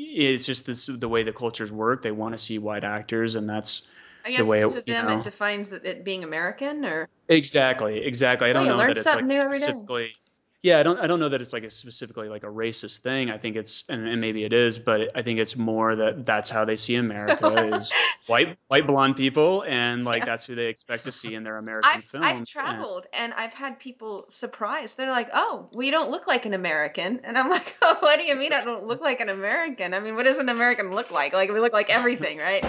it's 0.00 0.46
just 0.46 0.66
this 0.66 0.86
the 0.86 1.08
way 1.08 1.22
the 1.22 1.32
cultures 1.32 1.72
work. 1.72 2.02
They 2.02 2.12
want 2.12 2.34
to 2.34 2.38
see 2.38 2.58
white 2.58 2.84
actors, 2.84 3.34
and 3.34 3.48
that's 3.48 3.82
I 4.24 4.30
guess 4.30 4.42
the 4.42 4.46
way 4.46 4.60
to 4.60 4.66
it, 4.66 4.86
them 4.86 5.06
know. 5.06 5.18
it 5.18 5.24
defines 5.24 5.72
it 5.72 6.04
being 6.04 6.24
American, 6.24 6.84
or 6.84 7.08
exactly, 7.28 8.04
exactly. 8.04 8.50
I 8.50 8.52
don't 8.52 8.66
well, 8.66 8.76
know 8.76 8.82
that 8.82 8.98
it's 8.98 9.06
like 9.06 9.24
specifically 9.24 10.14
yeah, 10.62 10.78
I 10.78 10.82
don't 10.82 10.98
I 10.98 11.06
don't 11.06 11.20
know 11.20 11.30
that 11.30 11.40
it's 11.40 11.54
like 11.54 11.64
a 11.64 11.70
specifically 11.70 12.28
like 12.28 12.44
a 12.44 12.48
racist 12.48 12.98
thing. 12.98 13.30
I 13.30 13.38
think 13.38 13.56
it's 13.56 13.84
and, 13.88 14.06
and 14.06 14.20
maybe 14.20 14.44
it 14.44 14.52
is, 14.52 14.78
but 14.78 15.10
I 15.14 15.22
think 15.22 15.38
it's 15.38 15.56
more 15.56 15.96
that 15.96 16.26
that's 16.26 16.50
how 16.50 16.66
they 16.66 16.76
see 16.76 16.96
America 16.96 17.74
is 17.74 17.90
white 18.26 18.58
white 18.68 18.86
blonde 18.86 19.16
people 19.16 19.64
and 19.66 20.04
like 20.04 20.20
yeah. 20.20 20.26
that's 20.26 20.44
who 20.44 20.54
they 20.54 20.66
expect 20.66 21.04
to 21.04 21.12
see 21.12 21.34
in 21.34 21.44
their 21.44 21.56
American 21.56 21.90
I've, 21.90 22.04
films. 22.04 22.26
I've 22.26 22.44
traveled 22.46 23.06
and, 23.14 23.32
and 23.32 23.40
I've 23.40 23.54
had 23.54 23.78
people 23.78 24.26
surprised. 24.28 24.98
They're 24.98 25.10
like, 25.10 25.30
"Oh, 25.32 25.70
we 25.72 25.90
don't 25.90 26.10
look 26.10 26.26
like 26.26 26.44
an 26.44 26.52
American," 26.52 27.20
and 27.24 27.38
I'm 27.38 27.48
like, 27.48 27.74
"Oh, 27.80 27.96
what 28.00 28.18
do 28.18 28.26
you 28.26 28.36
mean 28.36 28.52
I 28.52 28.62
don't 28.62 28.84
look 28.84 29.00
like 29.00 29.20
an 29.20 29.30
American? 29.30 29.94
I 29.94 30.00
mean, 30.00 30.14
what 30.14 30.24
does 30.24 30.40
an 30.40 30.50
American 30.50 30.94
look 30.94 31.10
like? 31.10 31.32
Like 31.32 31.50
we 31.50 31.58
look 31.60 31.72
like 31.72 31.88
everything, 31.88 32.36
right?" 32.36 32.66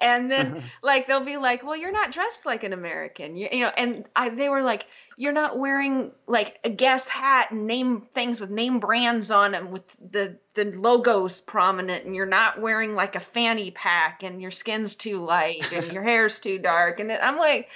And 0.00 0.30
then 0.30 0.62
like 0.82 1.08
they'll 1.08 1.24
be 1.24 1.38
like, 1.38 1.64
"Well, 1.64 1.76
you're 1.76 1.90
not 1.90 2.12
dressed 2.12 2.46
like 2.46 2.62
an 2.62 2.72
American," 2.72 3.34
you, 3.34 3.48
you 3.50 3.60
know, 3.62 3.72
and 3.76 4.04
I 4.14 4.28
they 4.28 4.48
were 4.48 4.62
like 4.62 4.86
you're 5.16 5.32
not 5.32 5.58
wearing 5.58 6.12
like 6.26 6.58
a 6.64 6.70
Guess 6.70 7.08
hat 7.08 7.50
and 7.50 7.66
name 7.66 8.02
things 8.14 8.40
with 8.40 8.50
name 8.50 8.80
brands 8.80 9.30
on 9.30 9.52
them 9.52 9.70
with 9.70 9.88
the 10.10 10.38
the 10.54 10.64
logos 10.64 11.40
prominent, 11.40 12.04
and 12.04 12.14
you're 12.14 12.26
not 12.26 12.60
wearing 12.60 12.94
like 12.94 13.16
a 13.16 13.20
fanny 13.20 13.70
pack, 13.70 14.22
and 14.22 14.40
your 14.40 14.50
skin's 14.50 14.94
too 14.94 15.24
light, 15.24 15.72
and 15.72 15.92
your 15.92 16.02
hair's 16.02 16.38
too 16.38 16.58
dark, 16.58 17.00
and 17.00 17.10
I'm 17.12 17.38
like. 17.38 17.68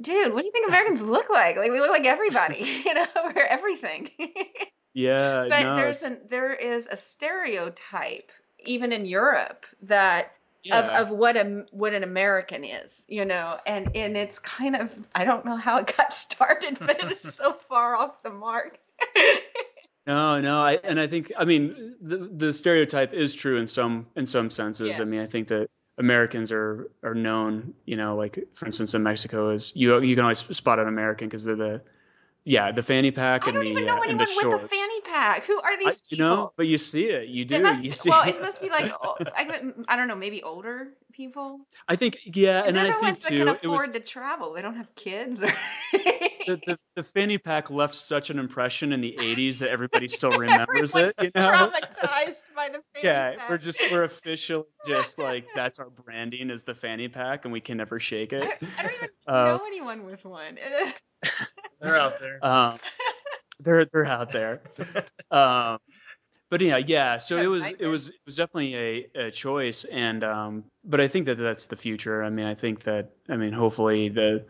Dude, 0.00 0.32
what 0.32 0.42
do 0.42 0.46
you 0.46 0.52
think 0.52 0.68
Americans 0.68 1.02
look 1.02 1.28
like? 1.28 1.56
Like 1.56 1.72
we 1.72 1.80
look 1.80 1.90
like 1.90 2.06
everybody, 2.06 2.82
you 2.84 2.94
know, 2.94 3.04
we're 3.34 3.42
everything. 3.42 4.08
yeah, 4.94 5.46
but 5.48 5.60
no, 5.64 5.74
there's 5.74 6.04
an 6.04 6.20
there 6.30 6.54
is 6.54 6.86
a 6.86 6.96
stereotype 6.96 8.30
even 8.64 8.92
in 8.92 9.06
Europe 9.06 9.66
that 9.82 10.32
yeah. 10.62 11.00
of, 11.00 11.08
of 11.08 11.16
what 11.16 11.36
a 11.36 11.64
what 11.70 11.94
an 11.94 12.02
American 12.02 12.64
is, 12.64 13.04
you 13.08 13.24
know, 13.24 13.58
and 13.66 13.94
and 13.94 14.16
it's 14.16 14.38
kind 14.38 14.76
of 14.76 14.94
I 15.14 15.24
don't 15.24 15.44
know 15.44 15.56
how 15.56 15.78
it 15.78 15.94
got 15.96 16.12
started, 16.14 16.78
but 16.80 17.02
it 17.02 17.10
is 17.10 17.20
so 17.20 17.52
far 17.68 17.96
off 17.96 18.22
the 18.22 18.30
mark. 18.30 18.78
no, 20.06 20.40
no, 20.40 20.60
I 20.60 20.78
and 20.84 20.98
I 20.98 21.06
think 21.06 21.32
I 21.38 21.44
mean 21.44 21.96
the 22.00 22.18
the 22.18 22.52
stereotype 22.52 23.12
is 23.12 23.34
true 23.34 23.58
in 23.58 23.66
some 23.66 24.06
in 24.16 24.26
some 24.26 24.50
senses. 24.50 24.98
Yeah. 24.98 25.02
I 25.02 25.04
mean, 25.04 25.20
I 25.20 25.26
think 25.26 25.48
that 25.48 25.68
Americans 25.98 26.52
are 26.52 26.90
are 27.02 27.14
known, 27.14 27.74
you 27.84 27.96
know, 27.96 28.16
like 28.16 28.38
for 28.52 28.66
instance 28.66 28.94
in 28.94 29.02
Mexico 29.02 29.50
is 29.50 29.72
you 29.74 29.98
you 30.00 30.14
can 30.14 30.22
always 30.22 30.38
spot 30.56 30.78
an 30.78 30.88
American 30.88 31.28
because 31.28 31.44
they're 31.44 31.56
the 31.56 31.82
yeah, 32.48 32.72
the 32.72 32.82
fanny 32.82 33.10
pack 33.10 33.46
and 33.46 33.58
the 33.58 33.62
even 33.62 33.84
know 33.84 33.98
uh, 33.98 34.00
anyone 34.00 34.10
and 34.10 34.20
the 34.20 34.48
with 34.48 34.64
a 34.64 34.68
fanny 34.68 35.00
pack. 35.02 35.44
Who 35.44 35.60
are 35.60 35.78
these 35.78 36.02
I, 36.10 36.14
you 36.14 36.18
know, 36.18 36.52
but 36.56 36.66
you 36.66 36.78
see 36.78 37.04
it. 37.04 37.28
You 37.28 37.44
do. 37.44 37.56
It 37.56 37.62
must, 37.62 37.84
you 37.84 37.92
see 37.92 38.08
well, 38.08 38.26
it. 38.26 38.36
it 38.36 38.40
must 38.40 38.62
be 38.62 38.70
like 38.70 38.90
I, 39.36 39.72
I 39.88 39.96
don't 39.96 40.08
know, 40.08 40.16
maybe 40.16 40.42
older 40.42 40.88
people. 41.12 41.60
I 41.88 41.96
think 41.96 42.18
yeah, 42.24 42.60
and, 42.60 42.68
and 42.68 42.78
I 42.78 42.90
think 42.90 43.02
ones 43.02 43.20
too. 43.20 43.44
That 43.44 43.60
can 43.60 43.70
afford 43.70 43.80
was, 43.80 43.90
to 43.90 44.00
travel. 44.00 44.54
They 44.54 44.62
don't 44.62 44.76
have 44.76 44.94
kids. 44.94 45.42
Or 45.42 45.52
the, 46.46 46.58
the, 46.66 46.78
the 46.96 47.02
fanny 47.02 47.36
pack 47.36 47.70
left 47.70 47.94
such 47.94 48.30
an 48.30 48.38
impression 48.38 48.94
in 48.94 49.02
the 49.02 49.14
'80s 49.18 49.58
that 49.58 49.68
everybody 49.68 50.08
still 50.08 50.30
remembers 50.30 50.94
it. 50.94 51.14
You 51.20 51.30
know, 51.34 51.50
traumatized 51.50 52.40
by 52.56 52.70
the 52.70 52.80
fanny 52.94 53.04
yeah, 53.04 53.36
pack. 53.36 53.50
we're 53.50 53.58
just 53.58 53.82
we're 53.92 54.04
officially 54.04 54.64
just 54.86 55.18
like 55.18 55.46
that's 55.54 55.78
our 55.78 55.90
branding 55.90 56.48
is 56.48 56.64
the 56.64 56.74
fanny 56.74 57.08
pack, 57.08 57.44
and 57.44 57.52
we 57.52 57.60
can 57.60 57.76
never 57.76 58.00
shake 58.00 58.32
it. 58.32 58.42
I, 58.42 58.66
I 58.78 58.82
don't 58.84 58.94
even 58.94 59.08
uh, 59.26 59.44
know 59.44 59.60
anyone 59.66 60.06
with 60.06 60.24
one. 60.24 60.56
They're 61.80 61.96
out 61.96 62.18
there. 62.18 62.38
Um, 62.44 62.78
they're 63.60 63.84
they're 63.86 64.04
out 64.04 64.30
there. 64.30 64.60
Um, 65.30 65.78
but 66.50 66.60
yeah, 66.60 66.76
yeah. 66.78 67.18
So 67.18 67.36
it 67.38 67.46
was 67.46 67.64
it 67.78 67.86
was 67.86 68.08
it 68.08 68.20
was 68.24 68.36
definitely 68.36 68.76
a, 68.76 69.26
a 69.26 69.30
choice, 69.30 69.84
and 69.84 70.22
um, 70.22 70.64
but 70.84 71.00
I 71.00 71.08
think 71.08 71.26
that 71.26 71.36
that's 71.36 71.66
the 71.66 71.76
future. 71.76 72.22
I 72.22 72.30
mean, 72.30 72.46
I 72.46 72.54
think 72.54 72.84
that 72.84 73.10
I 73.28 73.36
mean, 73.36 73.52
hopefully 73.52 74.08
the 74.08 74.46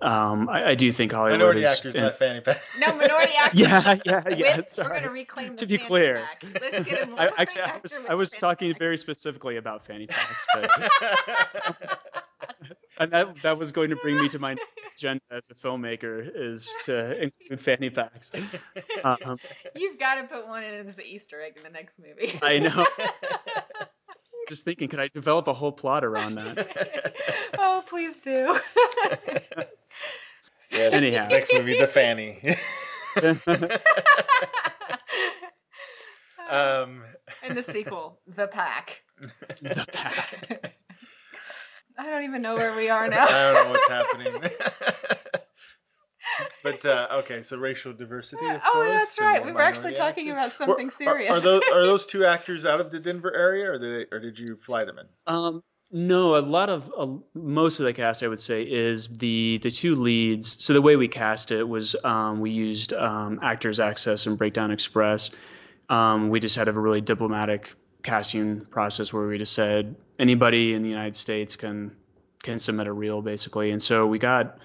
um, 0.00 0.48
I, 0.48 0.70
I, 0.70 0.74
do 0.74 0.92
think 0.92 1.12
Hollywood 1.12 1.40
minority 1.40 1.60
is, 1.60 1.66
actors, 1.66 1.94
and, 1.94 2.04
not 2.04 2.18
fanny 2.18 2.40
pack. 2.40 2.60
No 2.78 2.94
minority 2.94 3.32
actors. 3.38 3.60
Yeah, 3.60 3.96
yeah, 4.04 4.22
yeah. 4.28 4.56
With, 4.58 4.66
sorry. 4.66 4.90
We're 4.90 5.00
gonna 5.00 5.10
reclaim 5.10 5.56
to 5.56 5.66
be 5.66 5.78
clear. 5.78 6.16
Pack. 6.16 6.60
Let's 6.60 6.84
get 6.84 7.08
a 7.08 7.12
I, 7.12 7.30
actually, 7.38 7.62
I 7.62 7.78
was, 7.82 7.98
I 8.10 8.14
was 8.14 8.30
talking 8.32 8.72
pack. 8.72 8.78
very 8.78 8.98
specifically 8.98 9.56
about 9.56 9.86
fanny 9.86 10.06
packs, 10.06 10.46
but 10.54 12.15
and 12.98 13.10
that 13.12 13.42
that 13.42 13.58
was 13.58 13.72
going 13.72 13.90
to 13.90 13.96
bring 13.96 14.16
me 14.16 14.28
to 14.30 14.38
my 14.38 14.56
agenda 14.96 15.22
as 15.30 15.48
a 15.50 15.54
filmmaker 15.54 16.28
is 16.34 16.68
to 16.84 17.20
include 17.22 17.60
fanny 17.60 17.90
packs. 17.90 18.30
Um, 19.04 19.38
You've 19.74 19.98
got 19.98 20.16
to 20.16 20.24
put 20.24 20.46
one 20.48 20.64
in 20.64 20.86
as 20.86 20.96
the 20.96 21.04
Easter 21.04 21.40
egg 21.40 21.54
in 21.56 21.62
the 21.62 21.70
next 21.70 21.98
movie. 21.98 22.38
I 22.42 22.58
know. 22.58 22.86
Just 24.48 24.64
thinking, 24.64 24.88
could 24.88 25.00
I 25.00 25.08
develop 25.08 25.48
a 25.48 25.52
whole 25.52 25.72
plot 25.72 26.04
around 26.04 26.36
that? 26.36 27.12
oh, 27.58 27.82
please 27.88 28.20
do. 28.20 28.56
yes, 30.70 30.92
Anyhow, 30.92 31.26
next 31.28 31.52
movie, 31.52 31.78
The 31.80 31.88
Fanny. 31.88 32.56
um, 36.48 37.02
and 37.42 37.56
the 37.56 37.62
sequel, 37.62 38.20
The 38.36 38.46
Pack. 38.46 39.02
The 39.60 39.86
Pack. 39.92 40.74
I 41.98 42.10
don't 42.10 42.24
even 42.24 42.42
know 42.42 42.56
where 42.56 42.76
we 42.76 42.88
are 42.96 43.08
now. 43.08 43.26
I 43.26 43.52
don't 43.52 43.64
know 43.64 43.70
what's 43.72 43.88
happening. 43.88 44.34
but 46.62 46.84
uh, 46.84 47.08
okay, 47.18 47.42
so 47.42 47.56
racial 47.56 47.92
diversity. 47.92 48.44
oh, 48.44 48.58
course, 48.72 48.88
that's 48.90 49.20
right. 49.20 49.44
We 49.44 49.52
were 49.52 49.62
actually 49.62 49.94
talking 49.94 50.30
about 50.30 50.52
something 50.52 50.90
serious. 50.90 51.32
Are, 51.32 51.38
are, 51.38 51.40
those 51.40 51.62
are 51.72 51.86
those 51.86 52.06
two 52.12 52.24
actors 52.24 52.66
out 52.66 52.80
of 52.80 52.90
the 52.90 52.98
Denver 52.98 53.34
area, 53.34 53.70
or 53.70 53.78
did 53.78 54.08
they, 54.10 54.16
or 54.16 54.20
did 54.20 54.38
you 54.38 54.56
fly 54.56 54.84
them 54.84 54.98
in? 54.98 55.06
Um, 55.26 55.62
no, 55.90 56.36
a 56.36 56.40
lot 56.40 56.68
of 56.68 56.92
uh, 56.96 57.06
most 57.34 57.78
of 57.78 57.86
the 57.86 57.92
cast, 57.92 58.22
I 58.22 58.28
would 58.28 58.40
say, 58.40 58.62
is 58.62 59.06
the 59.08 59.58
the 59.62 59.70
two 59.70 59.94
leads. 59.94 60.62
So 60.62 60.72
the 60.72 60.82
way 60.82 60.96
we 60.96 61.08
cast 61.08 61.50
it 61.50 61.64
was 61.64 61.96
um, 62.04 62.40
we 62.40 62.50
used 62.50 62.92
um, 62.92 63.38
Actors 63.42 63.80
Access 63.80 64.26
and 64.26 64.36
Breakdown 64.36 64.70
Express. 64.70 65.30
Um, 65.88 66.30
we 66.30 66.40
just 66.40 66.56
had 66.56 66.66
a 66.68 66.72
really 66.72 67.00
diplomatic 67.00 67.72
casting 68.06 68.60
process 68.66 69.12
where 69.12 69.26
we 69.26 69.36
just 69.36 69.52
said 69.52 69.96
anybody 70.20 70.74
in 70.74 70.82
the 70.82 70.88
United 70.88 71.16
States 71.16 71.56
can 71.56 71.90
can 72.42 72.58
submit 72.58 72.86
a 72.86 72.92
reel 72.92 73.20
basically, 73.20 73.72
and 73.72 73.82
so 73.82 74.06
we 74.06 74.18
got 74.18 74.58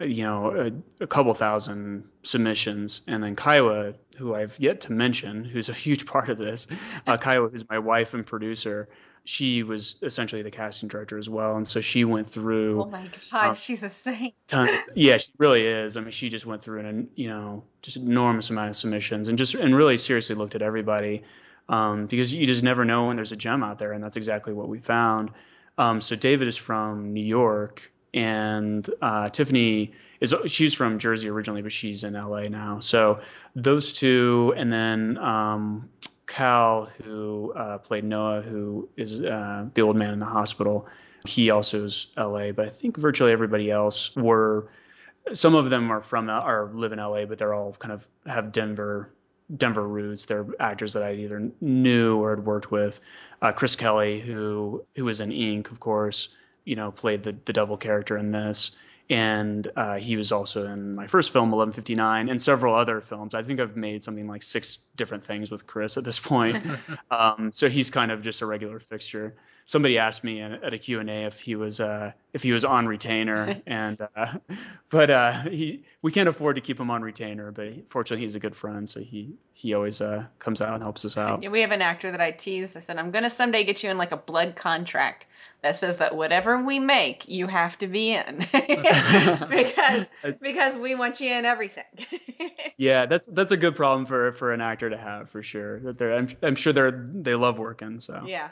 you 0.00 0.24
know 0.24 0.50
a, 0.50 1.04
a 1.04 1.06
couple 1.06 1.32
thousand 1.34 2.04
submissions, 2.24 3.02
and 3.06 3.22
then 3.22 3.36
Kiowa, 3.36 3.94
who 4.16 4.34
I've 4.34 4.56
yet 4.58 4.80
to 4.82 4.92
mention, 4.92 5.44
who's 5.44 5.68
a 5.68 5.72
huge 5.72 6.04
part 6.14 6.28
of 6.28 6.36
this, 6.36 6.66
uh, 7.06 7.16
Kiowa, 7.24 7.48
who's 7.48 7.68
my 7.70 7.78
wife 7.78 8.12
and 8.12 8.26
producer. 8.26 8.88
She 9.26 9.62
was 9.62 9.94
essentially 10.02 10.42
the 10.42 10.50
casting 10.50 10.86
director 10.86 11.16
as 11.16 11.30
well, 11.30 11.56
and 11.56 11.66
so 11.66 11.80
she 11.80 12.04
went 12.04 12.26
through. 12.26 12.82
Oh 12.82 12.90
my 12.90 13.08
god, 13.30 13.50
uh, 13.50 13.54
she's 13.54 13.82
a 13.84 13.88
saint. 13.88 14.34
Tons, 14.48 14.82
yeah, 14.96 15.16
she 15.16 15.30
really 15.38 15.64
is. 15.64 15.96
I 15.96 16.00
mean, 16.00 16.10
she 16.10 16.28
just 16.28 16.44
went 16.44 16.60
through 16.60 16.80
an 16.80 17.08
you 17.14 17.28
know 17.28 17.62
just 17.82 17.96
enormous 17.96 18.50
amount 18.50 18.70
of 18.70 18.76
submissions, 18.76 19.28
and 19.28 19.38
just 19.38 19.54
and 19.54 19.74
really 19.76 19.96
seriously 19.96 20.34
looked 20.34 20.56
at 20.56 20.60
everybody 20.60 21.22
um, 21.68 22.06
because 22.06 22.32
you 22.32 22.46
just 22.46 22.62
never 22.62 22.84
know 22.84 23.06
when 23.06 23.16
there's 23.16 23.32
a 23.32 23.36
gem 23.36 23.62
out 23.62 23.78
there, 23.78 23.92
and 23.92 24.02
that's 24.02 24.16
exactly 24.16 24.52
what 24.52 24.68
we 24.68 24.78
found. 24.78 25.30
Um, 25.78 26.00
so 26.00 26.14
David 26.16 26.48
is 26.48 26.56
from 26.56 27.12
New 27.12 27.24
York, 27.24 27.90
and 28.12 28.88
uh, 29.02 29.28
Tiffany 29.30 29.92
is 30.20 30.34
she's 30.46 30.74
from 30.74 30.98
Jersey 30.98 31.28
originally, 31.28 31.62
but 31.62 31.72
she's 31.72 32.04
in 32.04 32.14
LA 32.14 32.42
now. 32.42 32.78
So 32.78 33.20
those 33.56 33.92
two, 33.92 34.54
and 34.56 34.72
then 34.72 35.18
um, 35.18 35.88
Cal, 36.26 36.86
who 37.02 37.52
uh, 37.56 37.78
played 37.78 38.04
Noah, 38.04 38.42
who 38.42 38.88
is 38.96 39.22
uh, 39.22 39.66
the 39.74 39.82
old 39.82 39.96
man 39.96 40.12
in 40.12 40.18
the 40.18 40.26
hospital. 40.26 40.86
He 41.26 41.50
also 41.50 41.84
is 41.84 42.08
LA, 42.16 42.52
but 42.52 42.66
I 42.66 42.70
think 42.70 42.96
virtually 42.96 43.32
everybody 43.32 43.70
else 43.70 44.14
were. 44.14 44.68
Some 45.32 45.54
of 45.54 45.70
them 45.70 45.90
are 45.90 46.02
from 46.02 46.28
are 46.28 46.70
live 46.74 46.92
in 46.92 46.98
LA, 46.98 47.24
but 47.24 47.38
they're 47.38 47.54
all 47.54 47.72
kind 47.72 47.92
of 47.92 48.06
have 48.26 48.52
Denver 48.52 49.10
Denver 49.56 49.86
roots. 49.86 50.26
They're 50.26 50.46
actors 50.60 50.92
that 50.94 51.02
I 51.02 51.14
either 51.14 51.50
knew 51.60 52.18
or 52.18 52.30
had 52.30 52.44
worked 52.44 52.70
with. 52.70 53.00
Uh, 53.42 53.52
Chris 53.52 53.76
Kelly, 53.76 54.20
who 54.20 54.84
who 54.96 55.04
was 55.04 55.20
in 55.20 55.32
Ink, 55.32 55.70
of 55.70 55.80
course, 55.80 56.28
you 56.64 56.76
know, 56.76 56.90
played 56.90 57.22
the 57.22 57.36
the 57.44 57.52
double 57.52 57.76
character 57.76 58.16
in 58.16 58.32
this, 58.32 58.72
and 59.10 59.70
uh, 59.76 59.96
he 59.96 60.16
was 60.16 60.32
also 60.32 60.66
in 60.66 60.94
my 60.94 61.06
first 61.06 61.30
film, 61.30 61.50
1159, 61.50 62.28
and 62.28 62.40
several 62.40 62.74
other 62.74 63.00
films. 63.00 63.34
I 63.34 63.42
think 63.42 63.60
I've 63.60 63.76
made 63.76 64.02
something 64.02 64.26
like 64.26 64.42
six 64.42 64.78
different 64.96 65.22
things 65.22 65.50
with 65.50 65.66
Chris 65.66 65.96
at 65.96 66.04
this 66.04 66.18
point. 66.18 66.64
um, 67.10 67.50
so 67.50 67.68
he's 67.68 67.90
kind 67.90 68.10
of 68.10 68.22
just 68.22 68.40
a 68.40 68.46
regular 68.46 68.80
fixture 68.80 69.34
somebody 69.64 69.98
asked 69.98 70.24
me 70.24 70.40
at 70.42 70.74
a 70.74 70.78
Q&A 70.78 71.24
if 71.24 71.40
he 71.40 71.56
was 71.56 71.80
uh, 71.80 72.12
if 72.32 72.42
he 72.42 72.52
was 72.52 72.64
on 72.64 72.86
retainer 72.86 73.60
and 73.66 73.98
uh, 74.16 74.38
but 74.90 75.10
uh, 75.10 75.32
he 75.42 75.82
we 76.02 76.12
can't 76.12 76.28
afford 76.28 76.56
to 76.56 76.60
keep 76.60 76.78
him 76.78 76.90
on 76.90 77.02
retainer 77.02 77.50
but 77.50 77.90
fortunately 77.90 78.24
he's 78.24 78.34
a 78.34 78.40
good 78.40 78.54
friend 78.54 78.88
so 78.88 79.00
he 79.00 79.34
he 79.52 79.74
always 79.74 80.00
uh, 80.00 80.24
comes 80.38 80.60
out 80.60 80.74
and 80.74 80.82
helps 80.82 81.04
us 81.04 81.16
out. 81.16 81.42
Yeah, 81.42 81.48
we 81.48 81.60
have 81.60 81.70
an 81.70 81.82
actor 81.82 82.10
that 82.10 82.20
I 82.20 82.32
tease. 82.32 82.76
I 82.76 82.80
said 82.80 82.98
I'm 82.98 83.10
going 83.10 83.24
to 83.24 83.30
someday 83.30 83.64
get 83.64 83.82
you 83.82 83.90
in 83.90 83.98
like 83.98 84.12
a 84.12 84.16
blood 84.16 84.56
contract 84.56 85.26
that 85.62 85.76
says 85.76 85.96
that 85.96 86.14
whatever 86.14 86.62
we 86.62 86.78
make 86.78 87.26
you 87.26 87.46
have 87.46 87.78
to 87.78 87.86
be 87.86 88.12
in 88.12 88.38
because 89.48 90.10
because 90.42 90.76
we 90.76 90.94
want 90.94 91.20
you 91.20 91.32
in 91.32 91.46
everything. 91.46 91.84
yeah, 92.76 93.06
that's 93.06 93.28
that's 93.28 93.52
a 93.52 93.56
good 93.56 93.74
problem 93.74 94.04
for 94.04 94.32
for 94.32 94.52
an 94.52 94.60
actor 94.60 94.90
to 94.90 94.96
have 94.96 95.30
for 95.30 95.42
sure. 95.42 95.80
That 95.80 95.96
they're 95.96 96.12
I'm, 96.12 96.28
I'm 96.42 96.54
sure 96.54 96.74
they're 96.74 96.90
they 96.90 97.34
love 97.34 97.58
working 97.58 97.98
so. 97.98 98.24
Yeah 98.26 98.50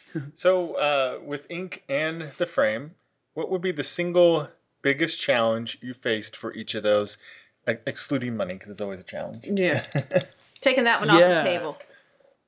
so, 0.34 0.74
uh, 0.74 1.18
with 1.24 1.46
Ink 1.50 1.82
and 1.88 2.30
the 2.38 2.46
frame, 2.46 2.92
what 3.34 3.50
would 3.50 3.62
be 3.62 3.72
the 3.72 3.84
single 3.84 4.48
biggest 4.82 5.20
challenge 5.20 5.78
you 5.80 5.94
faced 5.94 6.36
for 6.36 6.52
each 6.54 6.74
of 6.74 6.82
those, 6.82 7.18
excluding 7.66 8.36
money, 8.36 8.54
because 8.54 8.70
it's 8.70 8.80
always 8.80 9.00
a 9.00 9.04
challenge? 9.04 9.44
Yeah. 9.44 9.84
Taking 10.60 10.84
that 10.84 11.00
one 11.00 11.08
yeah. 11.08 11.32
off 11.32 11.36
the 11.38 11.42
table. 11.42 11.78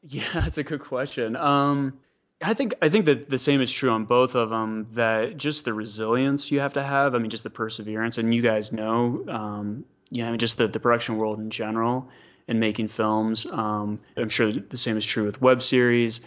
Yeah, 0.03 0.24
that's 0.34 0.59
a 0.59 0.62
good 0.62 0.80
question. 0.80 1.36
Um, 1.36 1.99
I 2.42 2.53
think 2.53 2.74
I 2.82 2.88
think 2.88 3.07
that 3.07 3.30
the 3.30 3.38
same 3.38 3.61
is 3.61 3.70
true 3.70 3.90
on 3.90 4.05
both 4.05 4.34
of 4.34 4.51
them. 4.51 4.86
That 4.92 5.36
just 5.36 5.64
the 5.64 5.72
resilience 5.72 6.51
you 6.51 6.61
have 6.61 6.74
to 6.74 6.82
have. 6.82 7.14
I 7.14 7.18
mean, 7.18 7.30
just 7.30 7.45
the 7.45 7.51
perseverance, 7.51 8.18
and 8.18 8.34
you 8.34 8.42
guys 8.42 8.72
know, 8.72 9.24
um, 9.28 9.84
you 10.11 10.24
know, 10.24 10.36
just 10.36 10.59
the, 10.59 10.68
the 10.68 10.80
production 10.80 11.16
world 11.16 11.38
in 11.38 11.51
general 11.51 12.09
and 12.47 12.61
making 12.61 12.88
films. 12.88 13.47
Um, 13.47 14.01
I'm 14.16 14.28
sure 14.28 14.53
the 14.53 14.76
same 14.76 14.97
is 14.99 15.07
true 15.07 15.24
with 15.24 15.40
web 15.40 15.62
series 15.62 16.20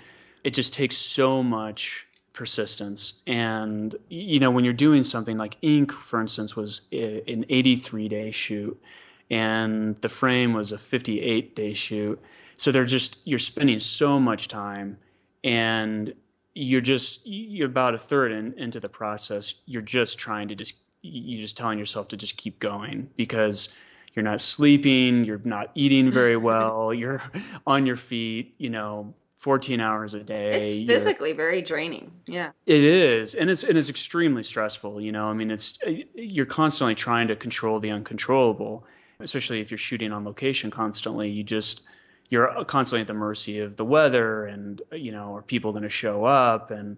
it 0.47 0.53
just 0.53 0.73
takes 0.73 0.95
so 0.95 1.43
much 1.43 2.07
persistence. 2.31 3.15
And 3.27 3.93
you 4.07 4.39
know, 4.39 4.49
when 4.49 4.63
you're 4.63 4.73
doing 4.73 5.03
something 5.03 5.37
like 5.37 5.57
Ink, 5.61 5.91
for 5.91 6.21
instance, 6.21 6.55
was 6.55 6.83
an 6.93 7.43
83 7.49 8.07
day 8.07 8.31
shoot, 8.31 8.81
and 9.29 9.97
the 9.97 10.07
frame 10.07 10.53
was 10.53 10.71
a 10.71 10.77
58 10.77 11.53
day 11.53 11.73
shoot. 11.73 12.17
So 12.55 12.71
they're 12.71 12.85
just 12.85 13.19
you're 13.25 13.39
spending 13.39 13.81
so 13.81 14.21
much 14.21 14.47
time, 14.47 14.97
and 15.43 16.13
you're 16.55 16.79
just 16.79 17.27
you're 17.27 17.67
about 17.67 17.93
a 17.93 17.97
third 17.97 18.31
in, 18.31 18.53
into 18.53 18.79
the 18.79 18.87
process. 18.87 19.53
You're 19.65 19.81
just 19.81 20.17
trying 20.17 20.47
to 20.47 20.55
just 20.55 20.75
you're 21.01 21.41
just 21.41 21.57
telling 21.57 21.77
yourself 21.77 22.07
to 22.07 22.15
just 22.15 22.37
keep 22.37 22.57
going 22.59 23.09
because 23.17 23.67
you're 24.13 24.23
not 24.23 24.39
sleeping, 24.39 25.25
you're 25.25 25.41
not 25.43 25.71
eating 25.75 26.09
very 26.09 26.37
well, 26.49 26.93
you're 26.93 27.21
on 27.67 27.85
your 27.85 27.97
feet, 27.97 28.55
you 28.59 28.69
know, 28.69 29.13
14 29.37 29.79
hours 29.79 30.15
a 30.15 30.19
day. 30.19 30.55
It's 30.55 30.91
physically 30.91 31.31
very 31.31 31.61
draining. 31.61 32.11
Yeah. 32.25 32.51
It 32.65 32.83
is. 32.83 33.35
And 33.35 33.49
it's 33.49 33.63
and 33.63 33.77
it's 33.77 33.89
extremely 33.89 34.43
stressful, 34.43 34.99
you 34.99 35.11
know. 35.11 35.27
I 35.27 35.33
mean, 35.33 35.51
it's 35.51 35.77
uh, 35.85 35.91
you're 36.15 36.47
constantly 36.47 36.95
trying 36.95 37.27
to 37.27 37.35
control 37.35 37.79
the 37.79 37.91
uncontrollable, 37.91 38.83
especially 39.19 39.61
if 39.61 39.69
you're 39.69 39.77
shooting 39.77 40.11
on 40.11 40.25
location 40.25 40.71
constantly. 40.71 41.29
You 41.29 41.43
just 41.43 41.83
you're 42.29 42.65
constantly 42.65 43.01
at 43.01 43.07
the 43.07 43.13
mercy 43.13 43.59
of 43.59 43.77
the 43.77 43.85
weather 43.85 44.45
and 44.45 44.81
you 44.91 45.11
know, 45.11 45.35
are 45.35 45.43
people 45.43 45.71
going 45.71 45.83
to 45.83 45.89
show 45.89 46.25
up 46.25 46.71
and 46.71 46.97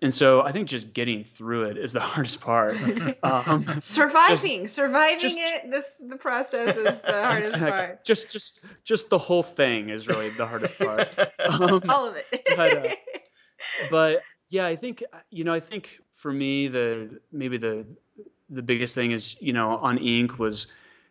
and 0.00 0.14
so 0.14 0.42
I 0.42 0.52
think 0.52 0.68
just 0.68 0.92
getting 0.92 1.24
through 1.24 1.64
it 1.64 1.76
is 1.76 1.92
the 1.92 2.00
hardest 2.14 2.40
part. 2.40 2.76
Um, 3.22 3.64
surviving, 3.80 4.64
just, 4.64 4.76
surviving 4.76 5.18
just, 5.18 5.38
it. 5.38 5.70
This 5.70 6.02
the 6.08 6.16
process 6.16 6.76
is 6.76 7.00
the 7.00 7.12
hardest 7.24 7.58
part. 7.58 8.04
Just, 8.04 8.30
just, 8.30 8.60
just 8.84 9.10
the 9.10 9.18
whole 9.18 9.42
thing 9.42 9.90
is 9.90 10.06
really 10.06 10.30
the 10.30 10.46
hardest 10.46 10.78
part. 10.78 11.08
Um, 11.48 11.82
All 11.88 12.06
of 12.06 12.16
it. 12.16 12.42
but, 12.56 12.86
uh, 12.86 12.94
but 13.90 14.22
yeah, 14.50 14.66
I 14.66 14.76
think 14.76 15.02
you 15.30 15.44
know, 15.44 15.54
I 15.54 15.60
think 15.60 16.00
for 16.12 16.32
me 16.32 16.68
the 16.68 17.20
maybe 17.32 17.58
the 17.58 17.84
the 18.50 18.62
biggest 18.62 18.94
thing 18.94 19.10
is 19.10 19.36
you 19.40 19.52
know 19.52 19.76
on 19.78 19.98
Ink 19.98 20.38
was 20.38 20.68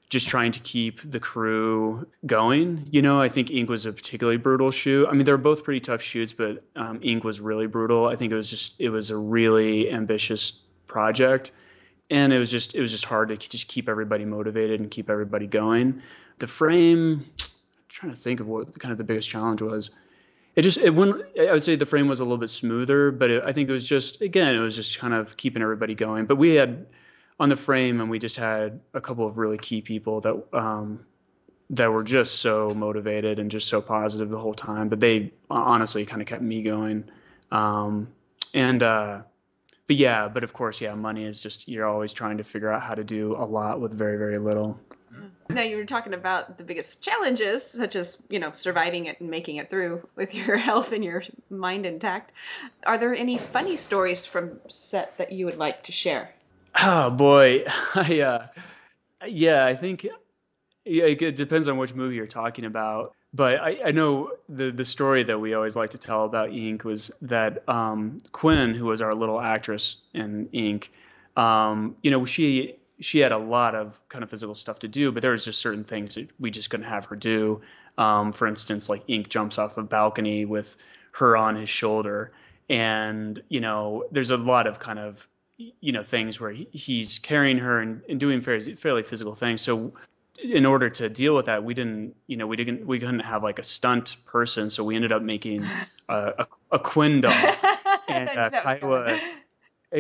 just 0.10 0.28
trying 0.28 0.52
to 0.54 0.60
keep 0.62 1.02
the 1.04 1.20
crew 1.20 2.08
going. 2.26 2.88
You 2.92 3.02
know, 3.02 3.22
I 3.22 3.28
think 3.28 3.52
Ink 3.52 3.70
was 3.70 3.86
a 3.86 3.92
particularly 3.92 4.38
brutal 4.38 4.72
shoot. 4.72 5.08
I 5.08 5.14
mean, 5.14 5.26
they're 5.26 5.38
both 5.38 5.64
pretty 5.64 5.82
tough 5.82 6.02
shoots, 6.02 6.32
but 6.32 6.64
um, 6.76 7.00
Ink 7.02 7.24
was 7.24 7.42
really 7.42 7.68
brutal. 7.68 8.08
I 8.08 8.16
think 8.16 8.32
it 8.32 8.36
was 8.36 8.50
just 8.50 8.76
it 8.80 8.90
was 8.90 9.10
a 9.10 9.18
really 9.18 9.92
ambitious 9.92 10.52
project, 10.88 11.52
and 12.10 12.32
it 12.32 12.40
was 12.40 12.50
just 12.50 12.74
it 12.74 12.82
was 12.82 12.92
just 12.92 13.06
hard 13.06 13.30
to 13.30 13.38
just 13.38 13.68
keep 13.68 13.90
everybody 13.90 14.24
motivated 14.24 14.80
and 14.80 14.90
keep 14.90 15.10
everybody 15.10 15.46
going. 15.46 16.02
The 16.40 16.48
frame, 16.48 17.26
I'm 17.40 17.46
trying 17.90 18.14
to 18.14 18.18
think 18.18 18.40
of 18.40 18.48
what 18.48 18.80
kind 18.80 18.94
of 18.94 18.98
the 18.98 19.04
biggest 19.04 19.30
challenge 19.30 19.62
was. 19.62 19.90
It 20.56 20.62
just 20.62 20.78
it 20.78 20.96
wouldn't. 20.96 21.24
I 21.38 21.52
would 21.52 21.64
say 21.64 21.76
the 21.76 21.86
frame 21.86 22.08
was 22.08 22.22
a 22.22 22.24
little 22.24 22.38
bit 22.38 22.50
smoother, 22.50 23.12
but 23.12 23.30
it, 23.30 23.44
I 23.46 23.52
think 23.52 23.68
it 23.68 23.74
was 23.74 23.88
just 23.88 24.22
again 24.22 24.56
it 24.56 24.60
was 24.60 24.76
just 24.76 24.98
kind 24.98 25.14
of 25.14 25.36
keeping 25.36 25.62
everybody 25.62 25.96
going. 25.96 26.26
But 26.26 26.38
we 26.38 26.56
had 26.56 26.88
on 27.40 27.50
the 27.50 27.56
frame, 27.56 28.02
and 28.02 28.10
we 28.10 28.20
just 28.20 28.36
had 28.36 28.80
a 28.94 29.02
couple 29.02 29.28
of 29.28 29.38
really 29.38 29.58
key 29.58 29.82
people 29.82 30.22
that 30.22 30.44
um, 30.54 31.06
that 31.70 31.92
were 31.92 32.04
just 32.04 32.40
so 32.40 32.74
motivated 32.74 33.40
and 33.40 33.52
just 33.52 33.68
so 33.68 33.82
positive 33.82 34.30
the 34.30 34.40
whole 34.40 34.54
time. 34.54 34.90
But 34.90 35.00
they 35.00 35.32
honestly 35.50 36.06
kind 36.06 36.22
of 36.22 36.28
kept 36.28 36.42
me 36.42 36.64
going. 36.64 37.06
Um, 37.52 38.08
and 38.54 38.82
uh, 38.82 39.22
but 39.86 39.96
yeah, 39.96 40.28
but 40.28 40.44
of 40.44 40.54
course, 40.54 40.82
yeah, 40.82 40.96
money 40.96 41.26
is 41.26 41.42
just 41.42 41.68
you're 41.68 41.86
always 41.86 42.14
trying 42.14 42.38
to 42.38 42.44
figure 42.44 42.72
out 42.72 42.82
how 42.82 42.96
to 42.96 43.04
do 43.04 43.36
a 43.36 43.46
lot 43.46 43.80
with 43.80 43.94
very 43.94 44.18
very 44.18 44.38
little. 44.38 44.80
Now 45.50 45.62
you 45.62 45.78
were 45.78 45.86
talking 45.86 46.14
about 46.14 46.58
the 46.58 46.64
biggest 46.66 47.02
challenges, 47.02 47.64
such 47.64 47.96
as 47.96 48.22
you 48.30 48.40
know 48.40 48.52
surviving 48.52 49.06
it 49.06 49.22
and 49.22 49.30
making 49.30 49.58
it 49.58 49.70
through 49.70 50.08
with 50.16 50.36
your 50.36 50.58
health 50.70 50.92
and 50.92 51.04
your 51.04 51.24
mind 51.50 51.86
intact. 51.86 52.32
Are 52.86 52.98
there 52.98 53.16
any 53.16 53.38
funny 53.38 53.78
stories 53.78 54.26
from 54.26 54.60
set 54.68 55.18
that 55.20 55.32
you 55.32 55.46
would 55.46 55.58
like 55.58 55.84
to 55.84 55.92
share? 55.92 56.34
Oh 56.84 57.10
boy, 57.10 57.64
I 57.96 58.22
uh, 58.22 58.48
yeah, 59.28 59.66
I 59.66 59.76
think 59.76 60.04
yeah, 60.86 61.06
it 61.06 61.36
depends 61.36 61.68
on 61.68 61.78
which 61.78 61.94
movie 61.94 62.16
you're 62.16 62.28
talking 62.28 62.66
about. 62.66 63.14
But 63.34 63.62
I, 63.62 63.80
I 63.86 63.92
know 63.92 64.32
the 64.50 64.72
the 64.72 64.86
story 64.86 65.24
that 65.24 65.40
we 65.40 65.54
always 65.54 65.76
like 65.76 65.90
to 65.92 65.98
tell 65.98 66.26
about 66.26 66.54
Ink 66.54 66.84
was 66.84 67.12
that 67.22 67.68
um, 67.68 68.20
Quinn, 68.32 68.74
who 68.74 68.86
was 68.86 69.02
our 69.02 69.14
little 69.14 69.42
actress 69.42 69.98
in 70.14 70.48
Ink, 70.54 70.92
um, 71.36 71.96
you 72.04 72.12
know, 72.12 72.26
she 72.26 72.76
she 73.00 73.20
had 73.20 73.32
a 73.32 73.38
lot 73.38 73.76
of 73.76 74.00
kind 74.10 74.24
of 74.24 74.30
physical 74.30 74.56
stuff 74.56 74.80
to 74.80 74.88
do, 74.88 75.12
but 75.12 75.22
there 75.22 75.32
was 75.32 75.46
just 75.46 75.60
certain 75.60 75.84
things 75.84 76.16
that 76.16 76.30
we 76.40 76.50
just 76.52 76.70
couldn't 76.70 76.86
have 76.88 77.06
her 77.06 77.16
do. 77.16 77.62
Um, 77.98 78.32
for 78.32 78.48
instance, 78.48 78.90
like 78.90 79.04
Ink 79.08 79.30
jumps 79.30 79.58
off 79.58 79.78
a 79.78 79.84
balcony 79.84 80.46
with 80.46 80.76
her 81.14 81.36
on 81.38 81.56
his 81.56 81.70
shoulder, 81.70 82.32
and 82.70 83.42
you 83.50 83.62
know, 83.62 84.06
there's 84.12 84.30
a 84.30 84.38
lot 84.38 84.68
of 84.68 84.80
kind 84.80 85.00
of 85.00 85.28
you 85.58 85.92
know 85.92 86.04
things 86.04 86.40
where 86.40 86.52
he, 86.52 86.68
he's 86.72 87.20
carrying 87.20 87.58
her 87.58 87.80
and, 87.80 88.02
and 88.10 88.20
doing 88.20 88.42
fairly, 88.42 88.76
fairly 88.76 89.04
physical 89.04 89.36
things. 89.36 89.62
So 89.62 89.94
in 90.42 90.66
order 90.66 90.90
to 90.90 91.10
deal 91.10 91.36
with 91.36 91.48
that, 91.48 91.64
we 91.64 91.74
didn't, 91.74 92.16
you 92.28 92.38
know, 92.38 92.46
we 92.46 92.56
didn't, 92.56 92.86
we 92.86 93.00
couldn't 93.00 93.20
have 93.22 93.44
like 93.44 93.60
a 93.60 93.64
stunt 93.64 94.18
person, 94.26 94.70
so 94.70 94.84
we 94.84 94.96
ended 94.96 95.12
up 95.12 95.22
making 95.22 95.66
a, 96.10 96.34
a, 96.40 96.48
a 96.74 96.80
Quinn 96.80 97.22
doll, 97.22 97.56
and 98.08 98.30
uh, 98.30 98.50
Kiowa, 98.62 99.20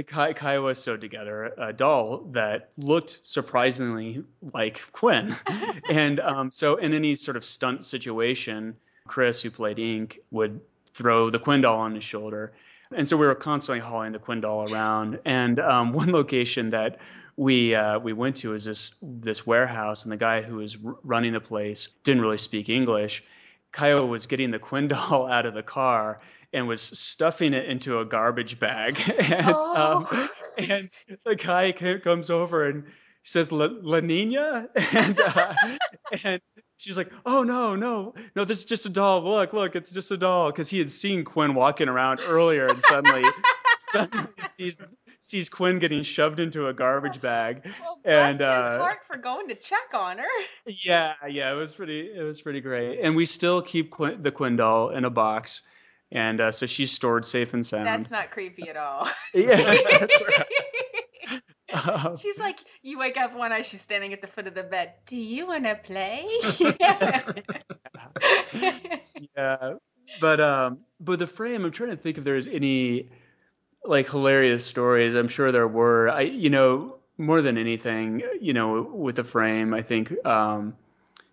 Kai, 0.05 0.34
Kiowa 0.34 0.76
sewed 0.76 1.01
together 1.01 1.53
a 1.58 1.74
doll 1.74 2.20
that 2.32 2.70
looked 2.78 3.26
surprisingly 3.26 4.24
like 4.53 4.82
Quinn, 4.91 5.36
and 5.89 6.20
um, 6.20 6.51
so 6.51 6.76
in 6.76 6.93
any 6.93 7.16
sort 7.16 7.36
of 7.38 7.43
stunt 7.43 7.84
situation, 7.84 8.76
Chris, 9.08 9.41
who 9.41 9.49
played 9.49 9.80
Ink, 9.80 10.20
would 10.30 10.60
throw 10.93 11.30
the 11.30 11.39
Quinn 11.39 11.62
doll 11.62 11.80
on 11.80 11.95
his 11.95 12.03
shoulder, 12.03 12.53
and 12.95 13.07
so 13.07 13.17
we 13.17 13.25
were 13.25 13.35
constantly 13.35 13.79
hauling 13.79 14.11
the 14.11 14.19
Quinn 14.19 14.41
doll 14.41 14.71
around. 14.71 15.19
And 15.25 15.59
um, 15.59 15.91
one 15.93 16.11
location 16.11 16.69
that 16.71 16.99
we 17.35 17.75
uh, 17.75 17.99
we 17.99 18.13
went 18.13 18.35
to 18.38 18.53
is 18.53 18.65
this 18.65 18.95
this 19.01 19.45
warehouse, 19.45 20.03
and 20.03 20.11
the 20.11 20.17
guy 20.17 20.41
who 20.41 20.57
was 20.57 20.77
r- 20.83 20.97
running 21.03 21.33
the 21.33 21.41
place 21.41 21.89
didn't 22.03 22.21
really 22.21 22.38
speak 22.38 22.69
English. 22.69 23.23
Kyle 23.71 24.07
was 24.07 24.25
getting 24.25 24.51
the 24.51 24.59
Quinn 24.59 24.88
doll 24.88 25.27
out 25.31 25.45
of 25.45 25.53
the 25.53 25.63
car 25.63 26.19
and 26.53 26.67
was 26.67 26.81
stuffing 26.81 27.53
it 27.53 27.65
into 27.65 27.99
a 27.99 28.05
garbage 28.05 28.59
bag. 28.59 28.99
and, 29.19 29.45
oh. 29.47 30.07
um, 30.09 30.29
and 30.69 30.89
the 31.25 31.35
guy 31.35 31.71
comes 31.71 32.29
over 32.29 32.65
and 32.65 32.85
says, 33.23 33.51
La, 33.51 33.67
La 33.81 33.99
Nina? 33.99 34.69
And, 34.93 35.19
uh, 35.19 35.53
and 36.23 36.41
she's 36.78 36.97
like, 36.97 37.11
"Oh 37.25 37.43
no, 37.43 37.75
no, 37.75 38.13
no! 38.36 38.45
This 38.45 38.59
is 38.59 38.65
just 38.65 38.86
a 38.86 38.89
doll. 38.89 39.21
Look, 39.23 39.53
look, 39.53 39.75
it's 39.75 39.91
just 39.91 40.11
a 40.11 40.17
doll." 40.17 40.51
Because 40.51 40.69
he 40.69 40.80
had 40.80 40.89
seen 40.89 41.23
Quinn 41.23 41.53
walking 41.53 41.89
around 41.89 42.21
earlier, 42.28 42.67
and 42.67 42.82
suddenly, 42.82 43.23
suddenly 43.80 44.28
sees 44.41 44.82
sees 45.19 45.49
Quinn 45.49 45.80
getting 45.80 46.03
shoved 46.03 46.39
into 46.39 46.67
a 46.67 46.73
garbage 46.73 47.19
bag. 47.21 47.61
Well, 47.82 47.99
bless 48.03 48.34
and 48.34 48.41
uh, 48.41 48.61
his 48.61 48.82
heart 48.82 48.99
for 49.07 49.17
going 49.17 49.47
to 49.49 49.55
check 49.55 49.93
on 49.93 50.19
her. 50.19 50.25
Yeah, 50.65 51.13
yeah, 51.28 51.51
it 51.51 51.55
was 51.55 51.73
pretty. 51.73 52.11
It 52.11 52.23
was 52.23 52.41
pretty 52.41 52.61
great, 52.61 52.99
and 53.01 53.15
we 53.15 53.25
still 53.25 53.61
keep 53.61 53.91
Quinn, 53.91 54.21
the 54.21 54.32
Quinn 54.32 54.55
doll 54.55 54.89
in 54.89 55.05
a 55.05 55.09
box. 55.09 55.63
And 56.09 56.39
uh, 56.39 56.51
so 56.53 56.65
she's 56.65 56.91
stored 56.91 57.25
safe 57.25 57.53
and 57.53 57.65
sound. 57.65 57.86
That's 57.86 58.11
not 58.11 58.32
creepy 58.32 58.69
at 58.69 58.78
all. 58.78 59.09
yeah, 59.34 59.57
that's 59.57 60.21
right. 60.25 60.45
she's 62.19 62.38
like, 62.38 62.59
you 62.82 62.97
wake 62.97 63.17
up 63.17 63.36
one 63.36 63.51
eye, 63.51 63.61
she's 63.61 63.82
standing 63.82 64.13
at 64.13 64.21
the 64.21 64.28
foot 64.28 64.47
of 64.47 64.55
the 64.55 64.63
bed. 64.63 64.93
Do 65.05 65.17
you 65.17 65.47
want 65.47 65.65
to 65.65 65.75
play? 65.75 66.25
yeah, 69.36 69.73
but 70.21 70.39
um, 70.39 70.80
but 70.99 71.19
the 71.19 71.28
frame. 71.28 71.65
I'm 71.65 71.71
trying 71.71 71.91
to 71.91 71.97
think 71.97 72.17
if 72.17 72.23
there's 72.23 72.47
any 72.47 73.09
like 73.84 74.09
hilarious 74.09 74.65
stories. 74.65 75.15
I'm 75.15 75.28
sure 75.28 75.51
there 75.51 75.67
were. 75.67 76.09
I, 76.09 76.21
you 76.21 76.49
know, 76.49 76.97
more 77.17 77.41
than 77.41 77.57
anything, 77.57 78.23
you 78.39 78.53
know, 78.53 78.82
with 78.82 79.15
the 79.15 79.23
frame, 79.23 79.73
I 79.73 79.82
think. 79.82 80.13
Um, 80.25 80.75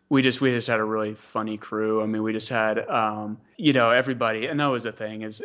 we 0.09 0.23
just 0.23 0.41
we 0.41 0.51
just 0.51 0.69
had 0.69 0.81
a 0.81 0.85
really 0.85 1.15
funny 1.15 1.57
crew. 1.57 2.03
I 2.03 2.07
mean, 2.07 2.23
we 2.23 2.33
just 2.33 2.49
had 2.49 2.79
um, 2.89 3.39
you 3.57 3.73
know 3.73 3.91
everybody, 3.91 4.47
and 4.47 4.61
that 4.61 4.67
was 4.67 4.85
the 4.85 4.93
thing 4.93 5.23
is 5.23 5.43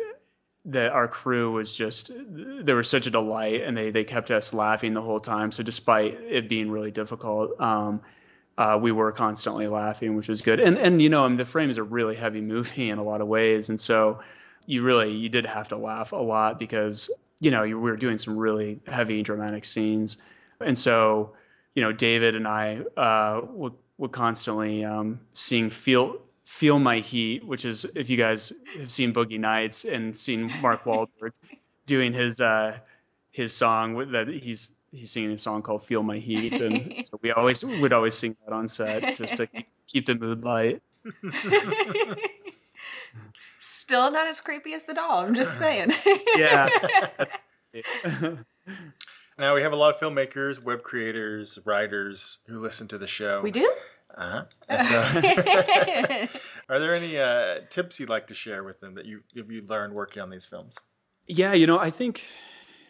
that 0.66 0.92
our 0.92 1.08
crew 1.08 1.52
was 1.52 1.74
just 1.74 2.10
they 2.28 2.74
were 2.74 2.82
such 2.82 3.06
a 3.06 3.10
delight 3.10 3.62
and 3.62 3.76
they 3.76 3.90
they 3.90 4.04
kept 4.04 4.30
us 4.30 4.52
laughing 4.52 4.94
the 4.94 5.02
whole 5.02 5.20
time. 5.20 5.50
So 5.52 5.62
despite 5.62 6.14
it 6.14 6.48
being 6.48 6.70
really 6.70 6.90
difficult 6.90 7.58
um, 7.60 8.00
uh, 8.58 8.78
we 8.80 8.92
were 8.92 9.10
constantly 9.10 9.66
laughing 9.68 10.16
which 10.16 10.28
was 10.28 10.42
good. 10.42 10.60
And 10.60 10.76
and 10.76 11.00
you 11.00 11.08
know 11.08 11.24
I 11.24 11.28
mean, 11.28 11.38
the 11.38 11.46
frame 11.46 11.70
is 11.70 11.78
a 11.78 11.82
really 11.82 12.14
heavy 12.14 12.40
movie 12.40 12.90
in 12.90 12.98
a 12.98 13.02
lot 13.02 13.20
of 13.20 13.28
ways. 13.28 13.70
And 13.70 13.80
so 13.80 14.20
you 14.66 14.82
really 14.82 15.10
you 15.12 15.28
did 15.28 15.46
have 15.46 15.68
to 15.68 15.76
laugh 15.76 16.12
a 16.12 16.16
lot 16.16 16.58
because 16.58 17.10
you 17.40 17.50
know 17.50 17.62
you, 17.62 17.80
we 17.80 17.90
were 17.90 17.96
doing 17.96 18.18
some 18.18 18.36
really 18.36 18.80
heavy 18.86 19.22
dramatic 19.22 19.64
scenes. 19.64 20.18
And 20.60 20.76
so 20.76 21.32
you 21.74 21.82
know 21.82 21.92
David 21.92 22.34
and 22.36 22.46
I 22.46 22.80
uh, 22.98 23.40
would 23.48 23.72
would 23.96 24.12
constantly 24.12 24.84
um, 24.84 25.20
feel 25.34 26.18
Feel 26.50 26.80
My 26.80 26.98
Heat, 26.98 27.46
which 27.46 27.64
is 27.64 27.86
if 27.94 28.10
you 28.10 28.18
guys 28.18 28.52
have 28.76 28.90
seen 28.90 29.14
Boogie 29.14 29.38
Nights 29.38 29.84
and 29.84 30.14
seen 30.14 30.52
Mark 30.60 30.84
Wahlberg 30.84 31.32
doing 31.86 32.12
his 32.12 32.40
uh, 32.40 32.76
his 33.30 33.54
song 33.54 34.10
that 34.10 34.28
he's 34.28 34.72
he's 34.90 35.10
singing 35.10 35.30
a 35.30 35.38
song 35.38 35.62
called 35.62 35.84
Feel 35.84 36.02
My 36.02 36.18
Heat, 36.18 36.60
and 36.60 36.96
so 37.06 37.18
we 37.22 37.30
always 37.30 37.64
would 37.64 37.94
always 37.94 38.14
sing 38.14 38.36
that 38.44 38.52
on 38.52 38.68
set 38.68 39.16
just 39.16 39.36
to 39.38 39.48
keep 39.86 40.04
the 40.04 40.16
mood 40.16 40.42
light. 40.44 40.82
Still 43.60 44.10
not 44.10 44.26
as 44.26 44.40
creepy 44.40 44.74
as 44.74 44.82
the 44.84 44.92
doll. 44.92 45.20
I'm 45.20 45.34
just 45.34 45.56
saying. 45.56 45.92
yeah. 46.36 46.68
now 49.38 49.54
we 49.54 49.62
have 49.62 49.72
a 49.72 49.76
lot 49.76 49.94
of 49.94 50.00
filmmakers, 50.00 50.62
web 50.62 50.82
creators, 50.82 51.60
writers 51.64 52.38
who 52.48 52.60
listen 52.60 52.88
to 52.88 52.98
the 52.98 53.06
show. 53.06 53.40
We 53.40 53.52
do. 53.52 53.72
Uh-huh. 54.16 54.44
So, 54.82 56.28
are 56.68 56.78
there 56.78 56.94
any 56.94 57.18
uh, 57.18 57.60
tips 57.70 58.00
you'd 58.00 58.08
like 58.08 58.26
to 58.28 58.34
share 58.34 58.64
with 58.64 58.80
them 58.80 58.94
that 58.94 59.06
you 59.06 59.22
have 59.36 59.50
you 59.50 59.62
learned 59.62 59.94
working 59.94 60.22
on 60.22 60.30
these 60.30 60.44
films? 60.44 60.76
Yeah, 61.26 61.52
you 61.52 61.66
know, 61.66 61.78
I 61.78 61.90
think 61.90 62.24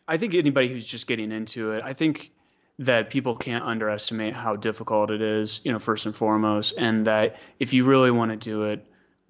I 0.09 0.17
think 0.17 0.35
anybody 0.35 0.69
who's 0.69 0.87
just 0.87 1.07
getting 1.07 1.31
into 1.33 1.73
it, 1.73 1.83
I 1.85 1.93
think 1.93 2.33
that 2.79 3.11
people 3.11 3.37
can't 3.37 3.63
underestimate 3.65 4.35
how 4.35 4.57
difficult 4.57 5.11
it 5.11 5.21
is, 5.21 5.61
you 5.65 5.73
know, 5.73 5.79
first 5.79 6.07
and 6.07 6.17
foremost, 6.17 6.75
and 6.79 7.07
that 7.07 7.39
if 7.59 7.75
you 7.75 7.85
really 7.85 8.11
want 8.11 8.31
to 8.31 8.37
do 8.37 8.65
it, 8.65 8.85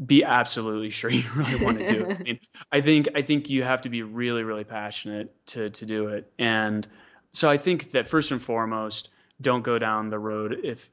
be 0.06 0.22
absolutely 0.22 0.90
sure 0.98 1.10
you 1.10 1.28
really 1.34 1.62
want 1.62 1.78
to 1.78 1.86
do 1.86 2.04
it. 2.04 2.16
I 2.18 2.22
mean, 2.22 2.38
I 2.72 2.80
think 2.80 3.08
I 3.14 3.22
think 3.22 3.50
you 3.50 3.62
have 3.64 3.82
to 3.82 3.88
be 3.88 4.02
really 4.02 4.44
really 4.44 4.64
passionate 4.64 5.34
to 5.48 5.70
to 5.70 5.86
do 5.86 6.08
it. 6.08 6.32
And 6.38 6.86
so 7.32 7.48
I 7.48 7.56
think 7.56 7.90
that 7.92 8.08
first 8.08 8.30
and 8.30 8.40
foremost, 8.40 9.10
don't 9.40 9.62
go 9.62 9.78
down 9.78 10.10
the 10.10 10.18
road 10.18 10.60
if 10.64 10.90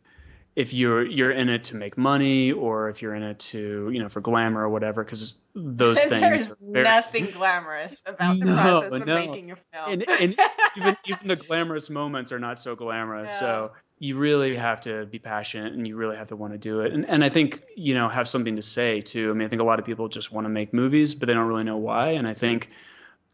if 0.58 0.74
you're 0.74 1.05
you're 1.05 1.30
in 1.30 1.49
it 1.49 1.64
to 1.64 1.76
make 1.76 1.99
money 1.99 2.51
or 2.51 2.89
if 2.89 2.99
you're 2.99 3.14
in 3.14 3.22
it 3.22 3.38
to 3.38 3.91
you 3.93 4.01
know 4.01 4.10
for 4.10 4.22
glamour 4.22 4.64
or 4.64 4.70
whatever 4.70 5.03
because 5.03 5.36
those 5.53 6.03
things 6.05 6.22
there's 6.22 6.60
very... 6.60 6.84
nothing 6.84 7.28
glamorous 7.28 8.01
about 8.08 8.39
the 8.39 8.45
no, 8.55 8.55
process 8.55 8.93
of 8.93 9.05
no. 9.05 9.16
making 9.16 9.51
a 9.51 9.55
film. 9.55 9.91
And, 9.91 10.10
and 10.10 10.36
even 10.76 10.97
even 11.05 11.28
the 11.28 11.36
glamorous 11.36 11.91
moments 11.91 12.32
are 12.32 12.39
not 12.39 12.58
so 12.58 12.76
glamorous. 12.76 13.32
Yeah. 13.34 13.39
so 13.39 13.72
you 13.99 14.18
really 14.18 14.55
have 14.55 14.82
to 14.82 15.05
be 15.05 15.20
passionate 15.20 15.74
and 15.74 15.88
you 15.88 15.95
really 15.95 16.18
have 16.18 16.28
to 16.30 16.36
want 16.36 16.53
to 16.53 16.58
do 16.58 16.82
it. 16.82 16.91
And 16.91 17.05
and 17.08 17.24
I 17.24 17.30
think 17.30 17.62
you 17.76 17.93
know 17.93 18.10
have 18.10 18.28
something 18.28 18.55
to 18.55 18.64
say 18.64 18.99
too. 18.99 19.30
I 19.30 19.34
mean 19.36 19.45
I 19.45 19.49
think 19.49 19.62
a 19.62 19.66
lot 19.66 19.78
of 19.78 19.86
people 19.86 20.10
just 20.10 20.32
want 20.32 20.45
to 20.45 20.49
make 20.49 20.74
movies 20.74 21.14
but 21.14 21.28
they 21.28 21.36
don't 21.36 21.47
really 21.47 21.66
know 21.66 21.78
why. 21.78 22.10
And 22.10 22.28
I 22.28 22.34
think 22.34 22.72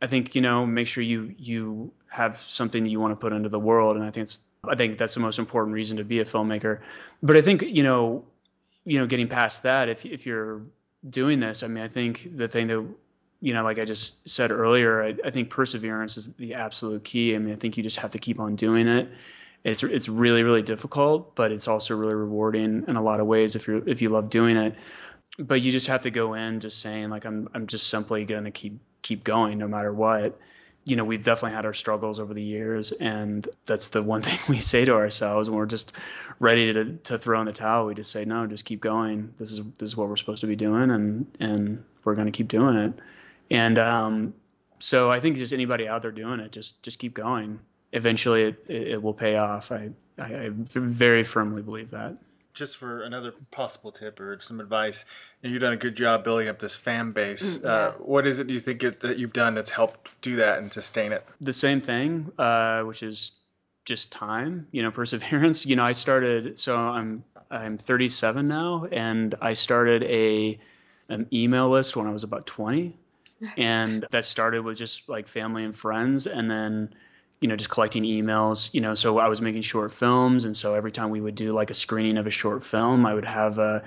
I 0.01 0.07
think 0.07 0.35
you 0.35 0.41
know 0.41 0.65
make 0.65 0.87
sure 0.87 1.01
you 1.01 1.33
you 1.37 1.93
have 2.09 2.35
something 2.37 2.83
that 2.83 2.89
you 2.89 2.99
want 2.99 3.13
to 3.13 3.15
put 3.15 3.31
into 3.31 3.47
the 3.47 3.61
world. 3.61 3.95
And 3.95 4.03
I 4.03 4.11
think 4.11 4.23
it's 4.23 4.41
I 4.67 4.75
think 4.75 4.97
that's 4.97 5.13
the 5.13 5.19
most 5.19 5.39
important 5.39 5.73
reason 5.73 5.97
to 5.97 6.03
be 6.03 6.19
a 6.19 6.25
filmmaker. 6.25 6.79
But 7.21 7.35
I 7.35 7.41
think 7.41 7.63
you 7.63 7.83
know, 7.83 8.23
you 8.85 8.99
know, 8.99 9.05
getting 9.05 9.27
past 9.27 9.63
that, 9.63 9.89
if 9.89 10.05
if 10.05 10.25
you're 10.25 10.61
doing 11.09 11.39
this, 11.39 11.63
I 11.63 11.67
mean, 11.67 11.83
I 11.83 11.87
think 11.87 12.29
the 12.35 12.47
thing 12.47 12.67
that 12.67 12.85
you 13.41 13.53
know, 13.53 13.63
like 13.63 13.77
I 13.77 13.83
just 13.83 14.27
said 14.27 14.51
earlier, 14.51 15.03
I, 15.03 15.15
I 15.25 15.29
think 15.29 15.49
perseverance 15.49 16.15
is 16.15 16.31
the 16.33 16.53
absolute 16.53 17.03
key. 17.03 17.35
I 17.35 17.39
mean, 17.39 17.53
I 17.53 17.57
think 17.57 17.75
you 17.75 17.83
just 17.83 17.97
have 17.97 18.11
to 18.11 18.19
keep 18.19 18.39
on 18.39 18.55
doing 18.55 18.87
it. 18.87 19.09
It's 19.65 19.83
it's 19.83 20.07
really 20.07 20.43
really 20.43 20.61
difficult, 20.61 21.35
but 21.35 21.51
it's 21.51 21.67
also 21.67 21.95
really 21.95 22.15
rewarding 22.15 22.85
in 22.87 22.95
a 22.95 23.01
lot 23.01 23.19
of 23.19 23.27
ways 23.27 23.55
if 23.55 23.67
you're 23.67 23.87
if 23.87 24.01
you 24.01 24.09
love 24.09 24.29
doing 24.29 24.55
it. 24.57 24.75
But 25.39 25.61
you 25.61 25.71
just 25.71 25.87
have 25.87 26.03
to 26.03 26.11
go 26.11 26.35
in 26.35 26.59
just 26.59 26.79
saying 26.79 27.09
like 27.09 27.25
I'm 27.25 27.49
I'm 27.53 27.67
just 27.67 27.89
simply 27.89 28.23
gonna 28.23 28.51
keep 28.51 28.79
keep 29.01 29.25
going 29.25 29.57
no 29.57 29.67
matter 29.67 29.91
what 29.93 30.39
you 30.85 30.95
know, 30.95 31.05
we've 31.05 31.23
definitely 31.23 31.55
had 31.55 31.65
our 31.65 31.73
struggles 31.73 32.19
over 32.19 32.33
the 32.33 32.43
years, 32.43 32.91
and 32.93 33.47
that's 33.65 33.89
the 33.89 34.03
one 34.03 34.21
thing 34.23 34.39
we 34.47 34.59
say 34.59 34.85
to 34.85 34.93
ourselves 34.93 35.49
when 35.49 35.57
we're 35.57 35.65
just 35.65 35.93
ready 36.39 36.73
to 36.73 36.93
to 36.95 37.17
throw 37.17 37.39
in 37.39 37.45
the 37.45 37.53
towel. 37.53 37.85
We 37.85 37.95
just 37.95 38.11
say, 38.11 38.25
no, 38.25 38.45
just 38.47 38.65
keep 38.65 38.81
going. 38.81 39.33
This 39.39 39.51
is 39.51 39.61
this 39.77 39.89
is 39.89 39.97
what 39.97 40.09
we're 40.09 40.15
supposed 40.15 40.41
to 40.41 40.47
be 40.47 40.55
doing, 40.55 40.91
and 40.91 41.25
and 41.39 41.83
we're 42.03 42.15
going 42.15 42.27
to 42.27 42.31
keep 42.31 42.47
doing 42.47 42.75
it. 42.75 42.93
And 43.49 43.77
um, 43.77 44.33
so 44.79 45.11
I 45.11 45.19
think 45.19 45.37
just 45.37 45.53
anybody 45.53 45.87
out 45.87 46.01
there 46.01 46.11
doing 46.11 46.39
it, 46.39 46.51
just 46.51 46.81
just 46.83 46.99
keep 46.99 47.13
going. 47.13 47.59
Eventually, 47.91 48.43
it 48.43 48.65
it, 48.67 48.87
it 48.89 49.03
will 49.03 49.13
pay 49.13 49.37
off. 49.37 49.71
I, 49.71 49.91
I 50.17 50.45
I 50.45 50.49
very 50.51 51.23
firmly 51.23 51.61
believe 51.61 51.91
that 51.91 52.17
just 52.53 52.77
for 52.77 53.03
another 53.03 53.33
possible 53.51 53.91
tip 53.91 54.19
or 54.19 54.37
some 54.41 54.59
advice, 54.59 55.05
and 55.41 55.51
you've 55.51 55.61
done 55.61 55.73
a 55.73 55.77
good 55.77 55.95
job 55.95 56.23
building 56.23 56.47
up 56.47 56.59
this 56.59 56.75
fan 56.75 57.11
base. 57.11 57.57
Mm, 57.57 57.63
yeah. 57.63 57.69
uh, 57.69 57.91
what 57.93 58.27
is 58.27 58.39
it 58.39 58.49
you 58.49 58.59
think 58.59 58.83
it, 58.83 58.99
that 59.01 59.17
you've 59.17 59.33
done 59.33 59.55
that's 59.55 59.71
helped 59.71 60.09
do 60.21 60.35
that 60.37 60.59
and 60.59 60.71
sustain 60.71 61.11
it? 61.11 61.25
The 61.41 61.53
same 61.53 61.81
thing, 61.81 62.31
uh, 62.37 62.83
which 62.83 63.03
is 63.03 63.33
just 63.85 64.11
time, 64.11 64.67
you 64.71 64.83
know, 64.83 64.91
perseverance. 65.01 65.65
You 65.65 65.75
know, 65.75 65.83
I 65.83 65.93
started, 65.93 66.57
so 66.59 66.77
I'm 66.77 67.23
I'm 67.51 67.77
37 67.77 68.47
now, 68.47 68.87
and 68.91 69.35
I 69.41 69.53
started 69.53 70.03
a 70.03 70.59
an 71.09 71.27
email 71.33 71.69
list 71.69 71.95
when 71.95 72.07
I 72.07 72.11
was 72.11 72.23
about 72.23 72.45
20, 72.45 72.95
and 73.57 74.05
that 74.11 74.25
started 74.25 74.63
with 74.63 74.77
just 74.77 75.09
like 75.09 75.27
family 75.27 75.63
and 75.63 75.75
friends, 75.75 76.27
and 76.27 76.49
then 76.49 76.93
you 77.43 77.49
know, 77.49 77.57
just 77.57 77.69
collecting 77.69 78.03
emails, 78.03 78.73
you 78.73 78.79
know, 78.79 78.93
so 78.93 79.17
I 79.17 79.27
was 79.27 79.41
making 79.41 79.63
short 79.63 79.91
films. 79.91 80.45
And 80.45 80.55
so 80.55 80.75
every 80.75 80.93
time 80.93 81.09
we 81.09 81.19
would 81.19 81.35
do 81.35 81.51
like 81.51 81.69
a 81.69 81.73
screening 81.73 82.17
of 82.17 82.25
a 82.25 82.31
short 82.31 82.63
film, 82.63 83.05
I 83.05 83.13
would 83.13 83.25
have 83.25 83.59
a, 83.59 83.83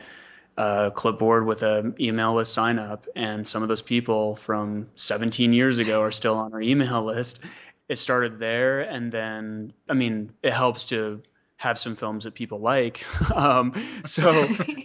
a 0.58 0.92
clipboard 0.94 1.46
with 1.46 1.62
an 1.62 1.94
email 1.98 2.34
list 2.34 2.52
sign 2.52 2.78
up. 2.78 3.06
And 3.16 3.46
some 3.46 3.62
of 3.62 3.70
those 3.70 3.80
people 3.80 4.36
from 4.36 4.88
17 4.94 5.54
years 5.54 5.78
ago 5.78 6.02
are 6.02 6.12
still 6.12 6.36
on 6.36 6.52
our 6.52 6.60
email 6.60 7.02
list. 7.06 7.40
It 7.88 7.96
started 7.96 8.38
there. 8.38 8.80
And 8.82 9.10
then, 9.10 9.72
I 9.88 9.94
mean, 9.94 10.34
it 10.42 10.52
helps 10.52 10.86
to 10.88 11.22
have 11.58 11.78
some 11.78 11.96
films 11.96 12.24
that 12.24 12.34
people 12.34 12.60
like. 12.60 13.04
Um, 13.34 13.72
so 14.04 14.32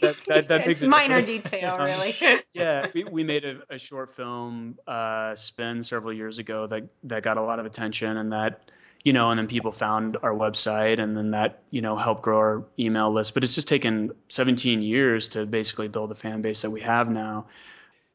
that, 0.01 0.17
that, 0.27 0.47
that 0.49 0.67
makes 0.67 0.81
a 0.81 0.87
minor 0.87 1.21
detail, 1.21 1.77
really. 1.77 2.13
yeah, 2.53 2.87
we, 2.93 3.03
we 3.05 3.23
made 3.23 3.45
a, 3.45 3.61
a 3.69 3.77
short 3.77 4.13
film 4.13 4.77
uh, 4.87 5.35
spin 5.35 5.83
several 5.83 6.11
years 6.11 6.37
ago 6.37 6.67
that 6.67 6.83
that 7.03 7.23
got 7.23 7.37
a 7.37 7.41
lot 7.41 7.59
of 7.59 7.65
attention, 7.65 8.17
and 8.17 8.33
that 8.33 8.71
you 9.03 9.13
know, 9.13 9.29
and 9.29 9.39
then 9.39 9.47
people 9.47 9.71
found 9.71 10.17
our 10.21 10.33
website, 10.33 10.99
and 10.99 11.15
then 11.15 11.31
that 11.31 11.63
you 11.69 11.81
know 11.81 11.95
helped 11.95 12.23
grow 12.23 12.37
our 12.37 12.65
email 12.77 13.11
list. 13.11 13.33
But 13.33 13.43
it's 13.43 13.55
just 13.55 13.67
taken 13.67 14.11
17 14.27 14.81
years 14.81 15.27
to 15.29 15.45
basically 15.45 15.87
build 15.87 16.09
the 16.09 16.15
fan 16.15 16.41
base 16.41 16.61
that 16.61 16.71
we 16.71 16.81
have 16.81 17.09
now. 17.09 17.45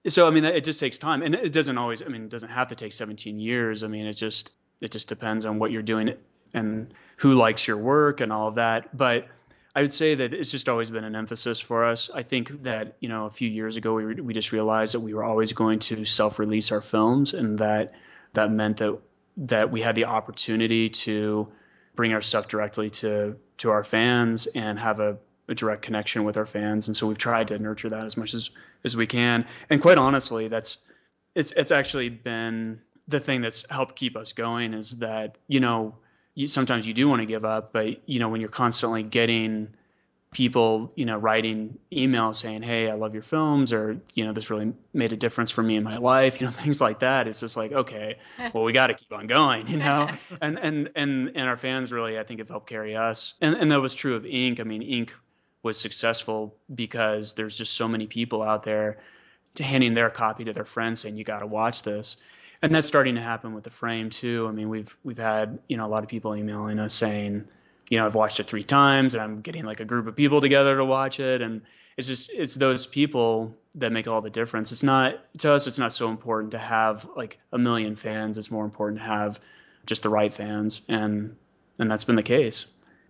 So 0.07 0.27
I 0.27 0.31
mean, 0.31 0.45
it 0.45 0.65
just 0.65 0.81
takes 0.81 0.99
time, 0.99 1.23
and 1.23 1.35
it 1.35 1.53
doesn't 1.53 1.79
always. 1.79 2.03
I 2.03 2.07
mean, 2.07 2.25
it 2.25 2.31
doesn't 2.31 2.51
have 2.51 2.69
to 2.69 2.75
take 2.75 2.93
17 2.93 3.39
years. 3.41 3.85
I 3.85 3.89
mean, 3.89 4.07
it 4.07 4.15
just 4.15 4.53
it 4.81 4.91
just 4.91 5.09
depends 5.09 5.47
on 5.47 5.59
what 5.59 5.71
you're 5.71 5.83
doing 5.83 6.15
and 6.57 6.93
who 7.19 7.35
likes 7.35 7.69
your 7.69 7.77
work 7.77 8.21
and 8.21 8.33
all 8.33 8.49
of 8.49 8.57
that. 8.57 8.97
But 8.97 9.29
I 9.77 9.83
would 9.83 9.93
say 9.93 10.15
that 10.15 10.33
it's 10.33 10.51
just 10.51 10.69
always 10.69 10.91
been 10.91 11.05
an 11.05 11.15
emphasis 11.15 11.61
for 11.61 11.85
us. 11.85 12.11
I 12.13 12.23
think 12.23 12.63
that 12.63 12.97
you 13.01 13.09
know 13.09 13.27
a 13.27 13.31
few 13.31 13.49
years 13.49 13.77
ago 13.77 13.95
we 13.95 14.15
we 14.15 14.35
just 14.35 14.51
realized 14.51 14.95
that 14.95 15.01
we 15.01 15.15
were 15.15 15.23
always 15.23 15.53
going 15.53 15.79
to 15.81 16.05
self-release 16.05 16.73
our 16.73 16.81
films, 16.81 17.35
and 17.35 17.59
that 17.59 17.93
that 18.33 18.51
meant 18.51 18.79
that 18.79 18.99
that 19.37 19.71
we 19.71 19.83
had 19.83 19.95
the 19.95 20.07
opportunity 20.07 20.89
to 20.89 21.47
bring 21.95 22.13
our 22.13 22.23
stuff 22.23 22.49
directly 22.49 22.89
to 22.91 23.37
to 23.59 23.71
our 23.71 23.85
fans 23.85 24.47
and 24.55 24.79
have 24.79 24.99
a, 24.99 25.19
a 25.49 25.55
direct 25.55 25.83
connection 25.83 26.25
with 26.25 26.37
our 26.37 26.47
fans. 26.47 26.89
And 26.89 26.97
so 26.97 27.07
we've 27.07 27.19
tried 27.19 27.49
to 27.49 27.59
nurture 27.59 27.91
that 27.91 28.05
as 28.05 28.17
much 28.17 28.33
as 28.33 28.51
as 28.85 28.97
we 28.97 29.07
can. 29.07 29.45
And 29.69 29.83
quite 29.83 29.99
honestly, 29.99 30.49
that's 30.49 30.79
it's 31.35 31.53
it's 31.53 31.71
actually 31.71 32.09
been 32.09 32.81
the 33.09 33.21
thing 33.21 33.43
that's 33.43 33.65
helped 33.71 33.95
keep 33.95 34.17
us 34.17 34.33
going 34.33 34.73
is 34.73 34.97
that 34.99 35.37
you 35.49 35.61
know 35.61 35.95
you, 36.37 36.47
sometimes 36.47 36.87
you 36.87 36.95
do 36.95 37.09
want 37.09 37.21
to 37.21 37.27
give 37.27 37.45
up, 37.45 37.73
but 37.73 38.09
you 38.09 38.21
know 38.21 38.29
when 38.29 38.41
you're 38.41 38.49
constantly 38.51 39.03
getting 39.03 39.69
people, 40.33 40.93
you 40.97 41.07
know, 41.07 41.17
writing 41.17 41.79
emails 41.91 42.37
saying, 42.37 42.63
"Hey, 42.63 42.91
I 42.91 42.95
love 42.95 43.15
your 43.15 43.23
films," 43.23 43.73
or 43.73 43.99
you 44.15 44.23
know, 44.25 44.33
this 44.33 44.51
really 44.51 44.75
made 44.93 45.13
a 45.15 45.17
difference 45.17 45.51
for 45.51 45.63
me 45.63 45.77
in 45.77 45.83
my 45.83 45.97
life, 45.97 46.41
you 46.41 46.47
know, 46.47 46.53
things 46.53 46.81
like 46.81 47.01
that. 47.01 47.27
It's 47.27 47.41
just 47.41 47.57
like, 47.57 47.73
okay, 47.73 48.19
well, 48.53 48.63
we 48.63 48.73
got 48.73 48.89
to 48.89 48.95
keep 48.95 49.13
on 49.13 49.27
going, 49.27 49.67
you 49.67 49.79
know, 49.79 50.11
and 50.43 50.59
and 50.61 50.91
and 50.95 51.33
and 51.35 51.49
our 51.49 51.57
fans 51.57 51.91
really, 51.91 52.19
I 52.19 52.23
think, 52.23 52.39
have 52.41 52.51
helped 52.51 52.69
carry 52.69 52.95
us, 52.95 53.35
and 53.41 53.57
and 53.57 53.73
that 53.73 53.81
was 53.81 53.95
true 53.95 54.15
of 54.15 54.27
Ink. 54.27 54.61
I 54.61 54.65
mean, 54.65 54.83
Ink 54.83 55.15
was 55.63 55.81
successful 55.81 56.55
because 56.75 57.33
there's 57.33 57.57
just 57.57 57.73
so 57.73 57.89
many 57.89 58.07
people 58.07 58.43
out 58.43 58.63
there 58.63 58.99
handing 59.59 59.95
their 59.95 60.11
copy 60.11 60.45
to 60.45 60.53
their 60.53 60.67
friends 60.67 61.01
saying, 61.01 61.17
"You 61.17 61.25
got 61.25 61.41
to 61.41 61.47
watch 61.47 61.83
this." 61.83 62.19
And 62.63 62.75
that's 62.75 62.87
starting 62.87 63.15
to 63.15 63.21
happen 63.21 63.55
with 63.55 63.65
the 63.65 63.71
frame 63.71 64.11
too. 64.11 64.47
I 64.49 64.53
mean, 64.53 64.69
we've 64.69 64.97
we've 65.05 65.19
had 65.19 65.59
you 65.69 65.77
know 65.77 65.87
a 65.87 65.89
lot 65.89 66.03
of 66.03 66.09
people 66.09 66.35
emailing 66.35 66.79
us 66.79 66.95
saying, 66.95 67.45
you 67.89 67.99
know, 67.99 68.07
I've 68.07 68.15
watched 68.15 68.41
it 68.41 68.47
three 68.47 68.65
times, 68.65 69.15
and 69.15 69.23
I'm 69.23 69.41
getting 69.41 69.65
like 69.65 69.81
a 69.81 69.85
group 69.85 70.07
of 70.07 70.17
people 70.17 70.41
together 70.41 70.77
to 70.77 70.85
watch 70.85 71.21
it, 71.21 71.43
and 71.43 71.63
it's 71.97 72.07
just 72.07 72.31
it's 72.33 72.55
those 72.55 72.87
people 72.87 73.55
that 73.75 73.93
make 73.93 74.09
all 74.09 74.21
the 74.21 74.31
difference. 74.31 74.73
It's 74.73 74.83
not 74.83 75.17
to 75.39 75.53
us. 75.53 75.67
It's 75.67 75.79
not 75.79 75.93
so 75.93 76.09
important 76.09 76.51
to 76.53 76.59
have 76.59 77.09
like 77.17 77.39
a 77.53 77.59
million 77.59 77.97
fans. 77.97 78.39
It's 78.39 78.51
more 78.51 78.65
important 78.65 79.01
to 79.01 79.07
have 79.07 79.41
just 79.87 80.03
the 80.03 80.09
right 80.09 80.33
fans, 80.33 80.83
and 80.89 81.37
and 81.79 81.91
that's 81.91 82.05
been 82.05 82.17
the 82.17 82.23
case 82.23 82.67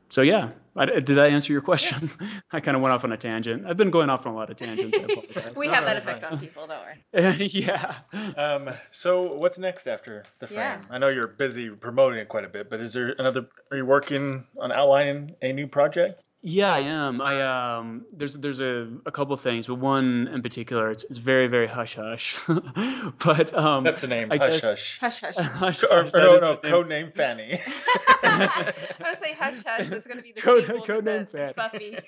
so 0.08 0.22
yeah, 0.22 0.50
I, 0.76 0.86
did 0.86 1.06
that 1.06 1.30
answer 1.30 1.52
your 1.52 1.62
question? 1.62 2.10
Yes. 2.20 2.30
I 2.52 2.60
kind 2.60 2.76
of 2.76 2.82
went 2.82 2.92
off 2.92 3.04
on 3.04 3.12
a 3.12 3.16
tangent. 3.16 3.66
I've 3.66 3.76
been 3.76 3.90
going 3.90 4.10
off 4.10 4.26
on 4.26 4.34
a 4.34 4.36
lot 4.36 4.50
of 4.50 4.56
tangents. 4.56 4.96
we 5.56 5.68
have 5.68 5.84
that 5.84 5.96
effect 5.96 6.22
on 6.24 6.38
people, 6.38 6.66
don't 6.66 6.80
worry. 6.80 7.36
yeah. 7.52 7.94
Um, 8.36 8.70
so 8.90 9.34
what's 9.34 9.58
next 9.58 9.86
after 9.86 10.24
the 10.38 10.46
frame? 10.46 10.58
Yeah. 10.58 10.80
I 10.90 10.98
know 10.98 11.08
you're 11.08 11.26
busy 11.26 11.70
promoting 11.70 12.18
it 12.18 12.28
quite 12.28 12.44
a 12.44 12.48
bit, 12.48 12.68
but 12.68 12.80
is 12.80 12.92
there 12.92 13.14
another? 13.18 13.48
Are 13.70 13.76
you 13.76 13.86
working 13.86 14.44
on 14.60 14.70
outlining 14.70 15.34
a 15.42 15.52
new 15.52 15.66
project? 15.66 16.22
Yeah, 16.48 16.72
I 16.72 16.78
am. 16.78 17.20
I 17.20 17.42
um, 17.42 18.06
there's 18.12 18.34
there's 18.34 18.60
a, 18.60 18.88
a 19.04 19.10
couple 19.10 19.36
things, 19.36 19.66
but 19.66 19.74
one 19.74 20.28
in 20.28 20.42
particular, 20.42 20.92
it's 20.92 21.02
it's 21.02 21.18
very 21.18 21.48
very 21.48 21.66
hush 21.66 21.96
hush. 21.96 22.36
but 23.24 23.52
um, 23.52 23.82
that's 23.82 24.02
the 24.02 24.06
name. 24.06 24.28
I 24.30 24.36
hush, 24.36 24.60
hush 24.62 25.00
hush 25.00 25.20
hush 25.36 25.80
hush. 25.80 25.82
Or, 25.82 26.06
or 26.06 26.10
no, 26.14 26.36
no, 26.36 26.56
code 26.58 26.88
name 26.88 27.10
Fanny. 27.10 27.60
I 28.22 28.72
would 29.00 29.16
say 29.16 29.32
hush 29.32 29.64
hush. 29.66 29.88
That's 29.88 30.06
going 30.06 30.18
to 30.18 30.22
be 30.22 30.30
the 30.30 30.40
code, 30.40 30.66
sequel 30.66 30.82
code 30.82 31.04
name 31.04 31.26
Fanny. 31.26 31.52
Buffy. 31.52 31.98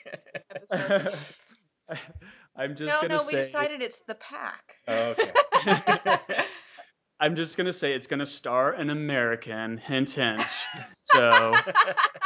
I'm 2.55 2.77
just 2.77 2.95
no, 2.95 3.09
gonna 3.09 3.17
no. 3.17 3.19
say. 3.19 3.39
We 3.39 3.43
decided 3.43 3.83
it's 3.83 3.99
the 4.07 4.15
pack. 4.15 4.77
Oh, 4.87 5.17
okay. 5.19 6.45
I'm 7.19 7.35
just 7.35 7.57
gonna 7.57 7.73
say 7.73 7.95
it's 7.95 8.07
gonna 8.07 8.25
star 8.25 8.71
an 8.71 8.91
American. 8.91 9.79
Hint, 9.79 10.11
hint. 10.11 10.65
So. 11.03 11.55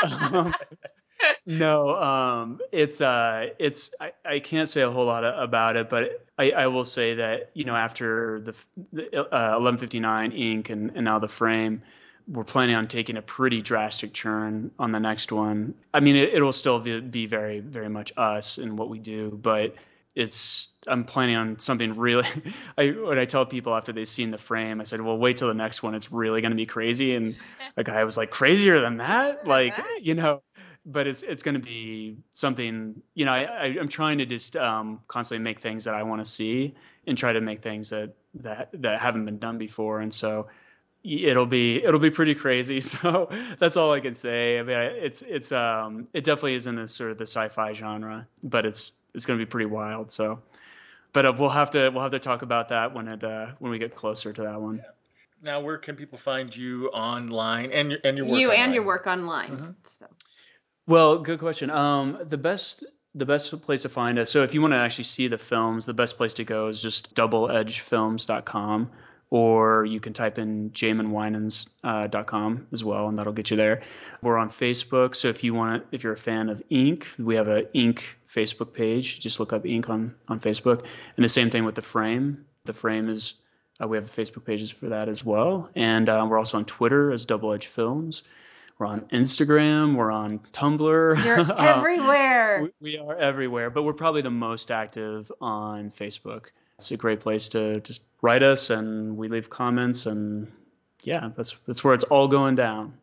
Um, 0.05 0.55
no, 1.47 2.01
um, 2.01 2.61
it's 2.71 3.01
uh, 3.01 3.49
it's 3.59 3.91
I, 4.01 4.13
I 4.25 4.39
can't 4.39 4.69
say 4.69 4.83
a 4.83 4.91
whole 4.91 5.07
lot 5.07 5.25
about 5.25 5.77
it, 5.77 5.89
but 5.89 6.25
I, 6.39 6.51
I 6.53 6.67
will 6.67 6.85
say 6.85 7.15
that 7.15 7.51
you 7.55 7.65
know 7.65 7.77
after 7.77 8.41
the, 8.41 8.53
uh, 9.19 9.59
1159 9.59 10.33
ink 10.33 10.71
and, 10.71 10.91
and 10.95 11.05
now 11.05 11.19
the 11.19 11.29
frame, 11.29 11.83
we're 12.29 12.45
planning 12.45 12.77
on 12.77 12.87
taking 12.87 13.17
a 13.17 13.23
pretty 13.23 13.63
drastic 13.63 14.13
turn 14.13 14.71
on 14.79 14.93
the 14.93 15.01
next 15.01 15.33
one. 15.33 15.75
I 15.95 16.01
mean, 16.01 16.17
it, 16.17 16.41
will 16.41 16.53
still 16.53 16.79
be 16.79 17.27
very 17.27 17.61
very 17.61 17.89
much 17.89 18.13
us 18.17 18.59
and 18.59 18.79
what 18.79 18.89
we 18.89 18.99
do, 18.99 19.39
but 19.43 19.75
it's 20.15 20.69
I'm 20.87 21.05
planning 21.05 21.37
on 21.37 21.59
something 21.59 21.97
really. 21.97 22.27
I 22.79 22.91
when 22.91 23.19
I 23.19 23.25
tell 23.25 23.47
people 23.47 23.75
after 23.75 23.93
they've 23.93 24.09
seen 24.09 24.31
the 24.31 24.39
frame, 24.39 24.81
I 24.81 24.85
said, 24.85 25.01
"Well, 25.01 25.19
wait 25.19 25.39
till 25.39 25.49
the 25.49 25.55
next 25.55 25.83
one. 25.83 25.95
It's 25.95 26.13
really 26.13 26.41
going 26.41 26.51
to 26.51 26.57
be 26.57 26.67
crazy." 26.67 27.15
And 27.15 27.35
a 27.77 27.85
guy 27.85 28.05
was 28.05 28.17
like, 28.17 28.31
"Crazier 28.31 28.81
than 28.81 28.99
that?" 28.99 29.47
Like, 29.47 29.75
you 30.01 30.15
know 30.15 30.43
but 30.85 31.07
it's 31.07 31.23
it's 31.23 31.43
going 31.43 31.55
to 31.55 31.61
be 31.61 32.17
something 32.31 33.01
you 33.15 33.25
know 33.25 33.33
I, 33.33 33.43
I 33.43 33.67
am 33.79 33.89
trying 33.89 34.19
to 34.19 34.27
just 34.27 34.57
um, 34.57 35.01
constantly 35.09 35.43
make 35.43 35.61
things 35.61 35.85
that 35.85 35.95
I 35.95 36.03
want 36.03 36.25
to 36.25 36.31
see 36.31 36.75
and 37.07 37.17
try 37.17 37.33
to 37.33 37.41
make 37.41 37.63
things 37.63 37.91
that 37.91 38.15
that 38.35 38.71
that 38.75 39.01
haven't 39.01 39.25
been 39.25 39.39
done 39.39 39.59
before. 39.59 40.01
And 40.01 40.13
so 40.13 40.49
it'll 41.05 41.47
be 41.47 41.83
it'll 41.83 42.01
be 42.01 42.11
pretty 42.11 42.35
crazy. 42.35 42.81
So 42.81 43.29
that's 43.59 43.77
all 43.77 43.93
I 43.93 44.01
can 44.01 44.15
say. 44.15 44.59
I 44.59 44.63
mean 44.63 44.77
it's 44.77 45.23
it's 45.23 45.53
um 45.53 46.09
it 46.13 46.25
definitely 46.25 46.55
is 46.55 46.67
in 46.67 46.77
the 46.77 46.89
sort 46.89 47.11
of 47.11 47.19
the 47.19 47.27
sci-fi 47.27 47.73
genre 47.73 48.27
but 48.43 48.67
it's 48.67 48.93
it's 49.15 49.27
going 49.27 49.39
to 49.39 49.45
be 49.45 49.49
pretty 49.49 49.67
wild. 49.67 50.11
So 50.11 50.41
but 51.13 51.27
uh, 51.27 51.35
we'll 51.39 51.51
have 51.51 51.71
to 51.71 51.91
we'll 51.91 52.03
have 52.03 52.13
to 52.13 52.19
talk 52.19 52.43
about 52.43 52.69
that 52.71 52.95
when 52.95 53.09
it 53.09 53.23
uh, 53.23 53.49
when 53.59 53.71
we 53.71 53.79
get 53.79 53.95
closer 53.95 54.33
to 54.33 54.43
that 54.43 54.61
one. 54.61 54.77
Yeah. 54.77 54.91
Now 55.45 55.61
where 55.61 55.77
can 55.77 55.97
people 55.97 56.19
find 56.19 56.55
you 56.55 56.89
online 56.89 57.73
and 57.73 57.91
your 57.91 58.01
and 58.05 58.17
your 58.17 58.27
work 58.27 58.39
you 58.39 58.49
online? 58.49 58.65
and 58.65 58.75
your 58.75 58.85
work 58.85 59.07
online. 59.07 59.51
Mm-hmm. 59.51 59.71
so 59.85 60.07
well, 60.87 61.19
good 61.19 61.39
question. 61.39 61.71
Um, 61.71 62.19
the 62.23 62.39
best 62.39 62.85
the 63.15 63.27
best 63.27 63.61
place 63.61 63.83
to 63.83 63.91
find 63.91 64.19
us. 64.19 64.31
So 64.31 64.43
if 64.43 64.55
you 64.55 64.63
want 64.63 64.73
to 64.73 64.79
actually 64.79 65.05
see 65.05 65.29
the 65.29 65.37
films, 65.37 65.85
the 65.85 65.93
best 65.93 66.17
place 66.17 66.33
to 66.35 66.45
go 66.45 66.69
is 66.69 66.81
just 66.81 67.15
doubleedgefilms.com 67.15 68.91
or 69.33 69.87
you 69.87 69.99
can 69.99 70.13
type 70.13 70.39
in 70.39 70.71
jaminwinans.com 70.73 72.57
uh, 72.57 72.73
as 72.73 72.85
well, 72.85 73.09
and 73.09 73.19
that'll 73.19 73.33
get 73.33 73.51
you 73.51 73.57
there. 73.57 73.81
We're 74.21 74.37
on 74.37 74.51
Facebook, 74.51 75.17
so 75.17 75.29
if 75.29 75.43
you 75.43 75.55
want, 75.55 75.87
if 75.91 76.05
you're 76.05 76.13
a 76.13 76.19
fan 76.19 76.51
of 76.51 76.63
Ink, 76.69 77.09
we 77.19 77.35
have 77.37 77.49
a 77.49 77.65
Ink 77.75 78.19
Facebook 78.29 78.75
page. 78.75 79.21
Just 79.21 79.41
look 79.41 79.55
up 79.55 79.65
Ink 79.65 79.89
on 79.89 80.15
on 80.29 80.39
Facebook, 80.39 80.85
and 81.17 81.25
the 81.25 81.31
same 81.31 81.49
thing 81.49 81.65
with 81.65 81.77
the 81.77 81.83
Frame. 81.83 82.45
The 82.65 82.75
Frame 82.75 83.09
is 83.09 83.35
Uh, 83.83 83.89
we 83.89 83.97
have 83.97 84.05
Facebook 84.05 84.45
pages 84.45 84.71
for 84.71 84.89
that 84.91 85.09
as 85.09 85.25
well, 85.25 85.71
and 85.75 86.11
uh, 86.11 86.27
we're 86.29 86.39
also 86.39 86.59
on 86.59 86.67
Twitter 86.67 87.11
as 87.11 87.25
Double 87.25 87.55
Edge 87.55 87.67
Films. 87.67 88.23
We're 88.83 88.89
on 88.89 89.03
Instagram. 89.13 89.95
We're 89.95 90.11
on 90.11 90.41
Tumblr. 90.53 91.25
You're 91.25 91.39
Uh, 91.53 91.77
everywhere. 91.77 92.63
we, 92.63 92.71
we 92.81 92.99
are 92.99 93.15
everywhere, 93.15 93.71
but 93.71 93.85
we're 93.85 93.93
probably 93.93 94.23
the 94.23 94.31
most 94.31 94.73
active 94.73 95.31
on 95.41 95.89
Facebook. 95.89 96.47
It's 96.79 96.91
a 96.91 96.97
great 96.97 97.21
place 97.21 97.49
to 97.51 97.79
just 97.83 98.03
write 98.23 98.43
us, 98.43 98.71
and 98.71 99.17
we 99.17 99.29
leave 99.29 99.49
comments, 99.49 100.07
and 100.07 100.51
yeah, 101.05 101.31
that's 101.37 101.57
that's 101.65 101.85
where 101.85 101.95
it's 101.95 102.03
all 102.03 102.27
going 102.27 102.57
down. 102.57 102.95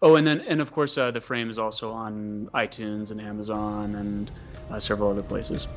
Oh, 0.00 0.16
and 0.16 0.26
then 0.26 0.40
and 0.48 0.58
of 0.62 0.72
course, 0.72 0.96
uh, 0.96 1.10
the 1.10 1.20
frame 1.20 1.50
is 1.50 1.58
also 1.58 1.92
on 1.92 2.48
iTunes 2.54 3.10
and 3.10 3.20
Amazon 3.20 3.96
and 3.96 4.30
uh, 4.70 4.80
several 4.80 5.10
other 5.10 5.22
places. 5.22 5.68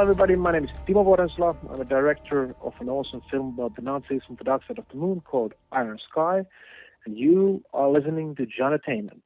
Hello, 0.00 0.10
everybody. 0.10 0.34
My 0.34 0.52
name 0.52 0.64
is 0.64 0.70
Timo 0.88 1.04
Vuorensola. 1.04 1.54
I'm 1.70 1.82
a 1.82 1.84
director 1.84 2.54
of 2.62 2.72
an 2.80 2.88
awesome 2.88 3.20
film 3.30 3.48
about 3.48 3.76
the 3.76 3.82
Nazis 3.82 4.22
from 4.26 4.36
the 4.36 4.44
dark 4.44 4.62
side 4.66 4.78
of 4.78 4.86
the 4.90 4.96
moon 4.96 5.20
called 5.20 5.52
Iron 5.72 5.98
Sky. 6.10 6.40
And 7.04 7.18
you 7.18 7.62
are 7.74 7.90
listening 7.90 8.34
to 8.36 8.46
Genretainment. 8.46 9.20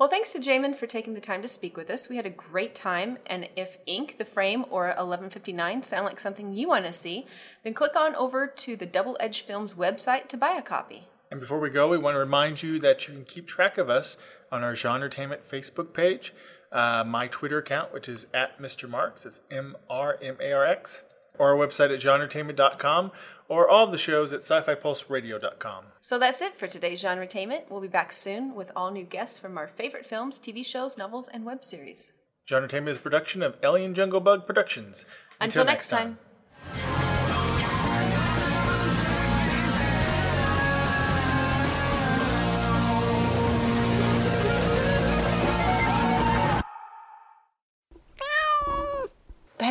Well, 0.00 0.08
thanks 0.08 0.32
to 0.32 0.40
Jamin 0.40 0.76
for 0.76 0.88
taking 0.88 1.14
the 1.14 1.20
time 1.20 1.42
to 1.42 1.48
speak 1.48 1.76
with 1.76 1.90
us. 1.90 2.08
We 2.08 2.16
had 2.16 2.26
a 2.26 2.30
great 2.30 2.74
time, 2.74 3.18
and 3.26 3.48
if 3.54 3.78
Ink, 3.86 4.16
The 4.18 4.24
Frame, 4.24 4.64
or 4.68 4.86
1159 4.86 5.84
sound 5.84 6.06
like 6.06 6.18
something 6.18 6.52
you 6.52 6.66
want 6.66 6.86
to 6.86 6.92
see, 6.92 7.24
then 7.62 7.72
click 7.72 7.94
on 7.94 8.16
over 8.16 8.48
to 8.48 8.74
the 8.74 8.84
Double 8.84 9.16
Edge 9.20 9.42
Films 9.42 9.74
website 9.74 10.26
to 10.30 10.36
buy 10.36 10.56
a 10.56 10.62
copy. 10.62 11.06
And 11.30 11.38
before 11.38 11.60
we 11.60 11.70
go, 11.70 11.88
we 11.88 11.98
want 11.98 12.16
to 12.16 12.20
remind 12.20 12.64
you 12.64 12.80
that 12.80 13.06
you 13.06 13.14
can 13.14 13.24
keep 13.26 13.46
track 13.46 13.78
of 13.78 13.88
us 13.88 14.16
on 14.50 14.64
our 14.64 14.74
Genre 14.74 14.96
Entertainment 14.96 15.48
Facebook 15.48 15.92
page, 15.92 16.34
uh, 16.72 17.04
my 17.06 17.28
Twitter 17.28 17.58
account, 17.58 17.92
which 17.92 18.08
is 18.08 18.26
at 18.34 18.60
Mr. 18.60 18.88
Marx, 18.88 19.26
it's 19.26 19.42
M 19.50 19.76
R 19.88 20.18
M 20.22 20.36
A 20.40 20.52
R 20.52 20.66
X, 20.66 21.02
or 21.38 21.50
our 21.50 21.66
website 21.66 21.92
at 21.92 22.00
genretainment.com, 22.00 23.12
or 23.48 23.68
all 23.68 23.84
of 23.84 23.92
the 23.92 23.98
shows 23.98 24.32
at 24.32 24.40
sci 24.40 24.60
fi 24.62 24.74
pulseradio.com. 24.74 25.84
So 26.02 26.18
that's 26.18 26.42
it 26.42 26.58
for 26.58 26.66
today's 26.66 27.00
Genre 27.00 27.22
Entertainment. 27.22 27.64
We'll 27.70 27.80
be 27.80 27.88
back 27.88 28.12
soon 28.12 28.54
with 28.54 28.70
all 28.74 28.90
new 28.90 29.04
guests 29.04 29.38
from 29.38 29.58
our 29.58 29.68
favorite 29.68 30.06
films, 30.06 30.38
TV 30.38 30.64
shows, 30.64 30.98
novels, 30.98 31.28
and 31.28 31.44
web 31.44 31.64
series. 31.64 32.12
Genre 32.48 32.64
Entertainment 32.64 32.92
is 32.92 32.98
a 32.98 33.02
production 33.02 33.42
of 33.42 33.56
Alien 33.62 33.94
Jungle 33.94 34.20
Bug 34.20 34.46
Productions. 34.46 35.04
Until, 35.40 35.64
next 35.64 35.88
time. 35.88 36.18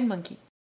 Bad 0.06 0.10
monkey. 0.10 0.45